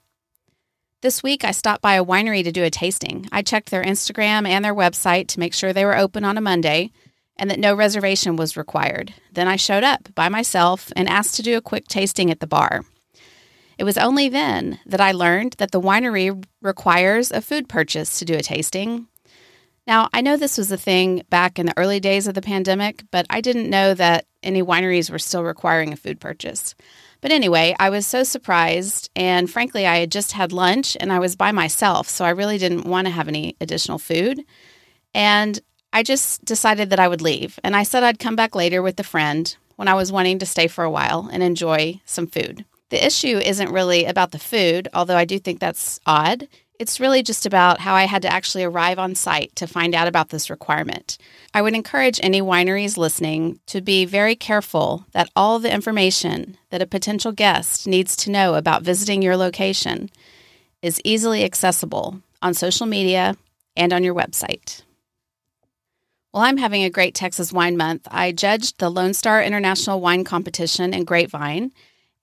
This 1.01 1.21
week, 1.21 1.45
I 1.45 1.51
stopped 1.51 1.83
by 1.83 1.93
a 1.93 2.05
winery 2.05 2.43
to 2.43 2.51
do 2.51 2.63
a 2.63 2.71
tasting. 2.71 3.27
I 3.31 3.43
checked 3.43 3.69
their 3.69 3.83
Instagram 3.83 4.47
and 4.47 4.65
their 4.65 4.73
website 4.73 5.27
to 5.29 5.39
make 5.39 5.53
sure 5.53 5.71
they 5.71 5.85
were 5.85 5.97
open 5.97 6.25
on 6.25 6.37
a 6.37 6.41
Monday 6.41 6.91
and 7.37 7.49
that 7.51 7.59
no 7.59 7.75
reservation 7.75 8.35
was 8.35 8.57
required. 8.57 9.13
Then 9.31 9.47
I 9.47 9.55
showed 9.55 9.83
up 9.83 10.13
by 10.15 10.29
myself 10.29 10.91
and 10.95 11.07
asked 11.07 11.35
to 11.35 11.43
do 11.43 11.55
a 11.55 11.61
quick 11.61 11.87
tasting 11.87 12.31
at 12.31 12.39
the 12.39 12.47
bar. 12.47 12.81
It 13.77 13.83
was 13.83 13.97
only 13.97 14.29
then 14.29 14.79
that 14.85 15.01
I 15.01 15.11
learned 15.11 15.53
that 15.57 15.71
the 15.71 15.81
winery 15.81 16.43
requires 16.61 17.31
a 17.31 17.41
food 17.41 17.69
purchase 17.69 18.19
to 18.19 18.25
do 18.25 18.35
a 18.35 18.41
tasting, 18.41 19.07
now, 19.87 20.09
I 20.13 20.21
know 20.21 20.37
this 20.37 20.57
was 20.57 20.71
a 20.71 20.77
thing 20.77 21.23
back 21.29 21.57
in 21.57 21.65
the 21.65 21.77
early 21.77 21.99
days 21.99 22.27
of 22.27 22.35
the 22.35 22.41
pandemic, 22.41 23.03
but 23.11 23.25
I 23.29 23.41
didn't 23.41 23.69
know 23.69 23.93
that 23.95 24.25
any 24.43 24.61
wineries 24.61 25.09
were 25.09 25.19
still 25.19 25.43
requiring 25.43 25.91
a 25.91 25.97
food 25.97 26.19
purchase. 26.19 26.75
But 27.21 27.31
anyway, 27.31 27.75
I 27.79 27.89
was 27.89 28.07
so 28.07 28.23
surprised, 28.23 29.09
and 29.15 29.49
frankly, 29.49 29.85
I 29.85 29.97
had 29.97 30.11
just 30.11 30.31
had 30.31 30.51
lunch 30.51 30.97
and 30.99 31.11
I 31.13 31.19
was 31.19 31.35
by 31.35 31.51
myself, 31.51 32.09
so 32.09 32.25
I 32.25 32.29
really 32.29 32.57
didn't 32.57 32.85
want 32.87 33.05
to 33.05 33.11
have 33.11 33.27
any 33.27 33.55
additional 33.61 33.99
food. 33.99 34.43
And 35.13 35.59
I 35.93 36.03
just 36.03 36.43
decided 36.45 36.89
that 36.89 36.99
I 36.99 37.07
would 37.07 37.21
leave, 37.21 37.59
and 37.63 37.75
I 37.75 37.83
said 37.83 38.03
I'd 38.03 38.19
come 38.19 38.35
back 38.35 38.55
later 38.55 38.81
with 38.81 38.99
a 38.99 39.03
friend 39.03 39.55
when 39.75 39.87
I 39.87 39.93
was 39.93 40.11
wanting 40.11 40.39
to 40.39 40.45
stay 40.45 40.67
for 40.67 40.83
a 40.83 40.91
while 40.91 41.29
and 41.31 41.43
enjoy 41.43 42.01
some 42.05 42.27
food. 42.27 42.65
The 42.89 43.05
issue 43.05 43.37
isn't 43.37 43.71
really 43.71 44.05
about 44.05 44.31
the 44.31 44.39
food, 44.39 44.87
although 44.93 45.15
I 45.15 45.25
do 45.25 45.39
think 45.39 45.59
that's 45.59 45.99
odd. 46.05 46.47
It's 46.81 46.99
really 46.99 47.21
just 47.21 47.45
about 47.45 47.81
how 47.81 47.93
I 47.93 48.05
had 48.05 48.23
to 48.23 48.33
actually 48.33 48.63
arrive 48.63 48.97
on 48.97 49.13
site 49.13 49.55
to 49.57 49.67
find 49.67 49.93
out 49.93 50.07
about 50.07 50.29
this 50.29 50.49
requirement. 50.49 51.19
I 51.53 51.61
would 51.61 51.75
encourage 51.75 52.19
any 52.23 52.41
wineries 52.41 52.97
listening 52.97 53.59
to 53.67 53.81
be 53.81 54.03
very 54.03 54.35
careful 54.35 55.05
that 55.11 55.29
all 55.35 55.59
the 55.59 55.71
information 55.71 56.57
that 56.71 56.81
a 56.81 56.87
potential 56.87 57.33
guest 57.33 57.85
needs 57.85 58.15
to 58.15 58.31
know 58.31 58.55
about 58.55 58.81
visiting 58.81 59.21
your 59.21 59.37
location 59.37 60.09
is 60.81 60.99
easily 61.05 61.43
accessible 61.43 62.19
on 62.41 62.55
social 62.55 62.87
media 62.87 63.35
and 63.77 63.93
on 63.93 64.03
your 64.03 64.15
website. 64.15 64.81
While 66.31 66.45
I'm 66.45 66.57
having 66.57 66.83
a 66.83 66.89
great 66.89 67.13
Texas 67.13 67.53
Wine 67.53 67.77
Month, 67.77 68.07
I 68.09 68.31
judged 68.31 68.79
the 68.79 68.89
Lone 68.89 69.13
Star 69.13 69.43
International 69.43 70.01
Wine 70.01 70.23
Competition 70.23 70.95
in 70.95 71.03
Grapevine 71.03 71.73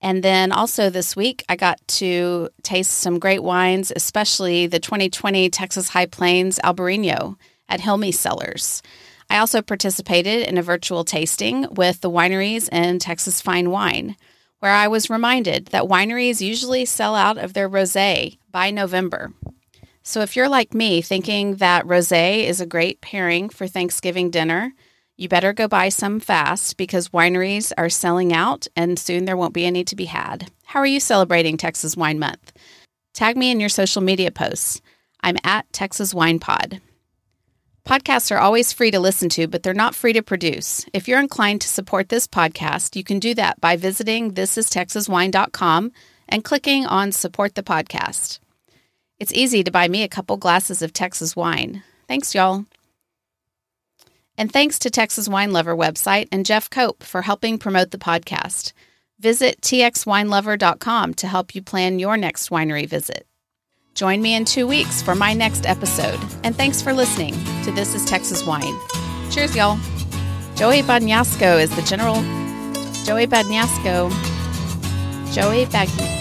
and 0.01 0.23
then 0.23 0.51
also 0.51 0.89
this 0.89 1.15
week, 1.15 1.43
I 1.49 1.55
got 1.55 1.85
to 1.99 2.49
taste 2.63 2.91
some 2.91 3.19
great 3.19 3.43
wines, 3.43 3.91
especially 3.95 4.65
the 4.67 4.79
2020 4.79 5.49
Texas 5.49 5.89
High 5.89 6.05
Plains 6.05 6.59
Albarino 6.63 7.35
at 7.67 7.81
Hilmy 7.81 8.13
Cellars. 8.13 8.81
I 9.29 9.37
also 9.37 9.61
participated 9.61 10.47
in 10.47 10.57
a 10.57 10.63
virtual 10.63 11.03
tasting 11.03 11.67
with 11.71 12.01
the 12.01 12.09
wineries 12.09 12.69
in 12.71 12.99
Texas 12.99 13.41
Fine 13.41 13.69
Wine, 13.69 14.15
where 14.59 14.71
I 14.71 14.87
was 14.87 15.09
reminded 15.09 15.67
that 15.67 15.83
wineries 15.83 16.41
usually 16.41 16.85
sell 16.85 17.15
out 17.15 17.37
of 17.37 17.53
their 17.53 17.69
rosé 17.69 18.37
by 18.51 18.71
November. 18.71 19.33
So 20.01 20.21
if 20.21 20.35
you're 20.35 20.49
like 20.49 20.73
me 20.73 21.01
thinking 21.01 21.57
that 21.57 21.85
rosé 21.85 22.45
is 22.45 22.59
a 22.59 22.65
great 22.65 23.01
pairing 23.01 23.49
for 23.49 23.67
Thanksgiving 23.67 24.31
dinner, 24.31 24.73
you 25.19 25.27
better 25.27 25.51
go 25.51 25.67
buy 25.67 25.89
some 25.89 26.21
fast 26.21 26.77
because 26.77 27.09
wineries 27.09 27.73
are 27.77 27.89
selling 27.89 28.31
out 28.31 28.67
and 28.77 28.97
soon 28.97 29.25
there 29.25 29.35
won't 29.35 29.53
be 29.53 29.65
any 29.65 29.83
to 29.83 29.95
be 29.97 30.05
had. 30.05 30.49
How 30.63 30.79
are 30.79 30.85
you 30.85 31.01
celebrating 31.01 31.57
Texas 31.57 31.97
Wine 31.97 32.19
Month? 32.19 32.53
Tag 33.13 33.35
me 33.35 33.51
in 33.51 33.59
your 33.59 33.67
social 33.67 34.01
media 34.01 34.31
posts. 34.31 34.79
I'm 35.21 35.35
at 35.43 35.71
Texas 35.73 36.13
Wine 36.13 36.39
Pod. 36.39 36.79
Podcasts 37.85 38.31
are 38.31 38.39
always 38.39 38.71
free 38.71 38.91
to 38.91 38.99
listen 39.01 39.27
to, 39.29 39.47
but 39.47 39.61
they're 39.61 39.73
not 39.73 39.93
free 39.93 40.13
to 40.13 40.21
produce. 40.21 40.85
If 40.93 41.09
you're 41.09 41.19
inclined 41.19 41.59
to 41.61 41.67
support 41.67 42.07
this 42.07 42.25
podcast, 42.25 42.95
you 42.95 43.03
can 43.03 43.19
do 43.19 43.33
that 43.33 43.59
by 43.59 43.75
visiting 43.75 44.31
thisistexaswine.com 44.35 45.91
and 46.29 46.43
clicking 46.45 46.85
on 46.85 47.11
support 47.11 47.55
the 47.55 47.63
podcast. 47.63 48.39
It's 49.19 49.33
easy 49.33 49.65
to 49.65 49.71
buy 49.71 49.89
me 49.89 50.03
a 50.03 50.07
couple 50.07 50.37
glasses 50.37 50.81
of 50.81 50.93
Texas 50.93 51.35
wine. 51.35 51.83
Thanks, 52.07 52.33
y'all. 52.33 52.63
And 54.39 54.49
thanks 54.49 54.79
to 54.79 54.89
Texas 54.89 55.27
Wine 55.27 55.51
Lover 55.51 55.75
website 55.75 56.29
and 56.31 56.45
Jeff 56.45 56.69
Cope 56.69 57.03
for 57.03 57.21
helping 57.21 57.57
promote 57.57 57.91
the 57.91 57.97
podcast. 57.97 58.71
Visit 59.19 59.59
txwinelover.com 59.59 61.13
to 61.15 61.27
help 61.27 61.53
you 61.53 61.61
plan 61.61 61.99
your 61.99 62.15
next 62.15 62.49
winery 62.49 62.87
visit. 62.87 63.27
Join 63.95 64.21
me 64.21 64.35
in 64.35 64.45
two 64.45 64.65
weeks 64.65 65.01
for 65.01 65.13
my 65.13 65.33
next 65.33 65.65
episode. 65.65 66.21
And 66.45 66.55
thanks 66.55 66.81
for 66.81 66.93
listening 66.93 67.33
to 67.65 67.71
This 67.71 67.93
is 67.93 68.05
Texas 68.05 68.45
Wine. 68.45 68.79
Cheers, 69.29 69.57
y'all. 69.57 69.77
Joey 70.55 70.83
Bagnasco 70.83 71.61
is 71.61 71.75
the 71.75 71.81
general. 71.81 72.15
Joey 73.03 73.27
Bagnasco. 73.27 74.09
Joey 75.33 75.65
Bag. 75.65 76.18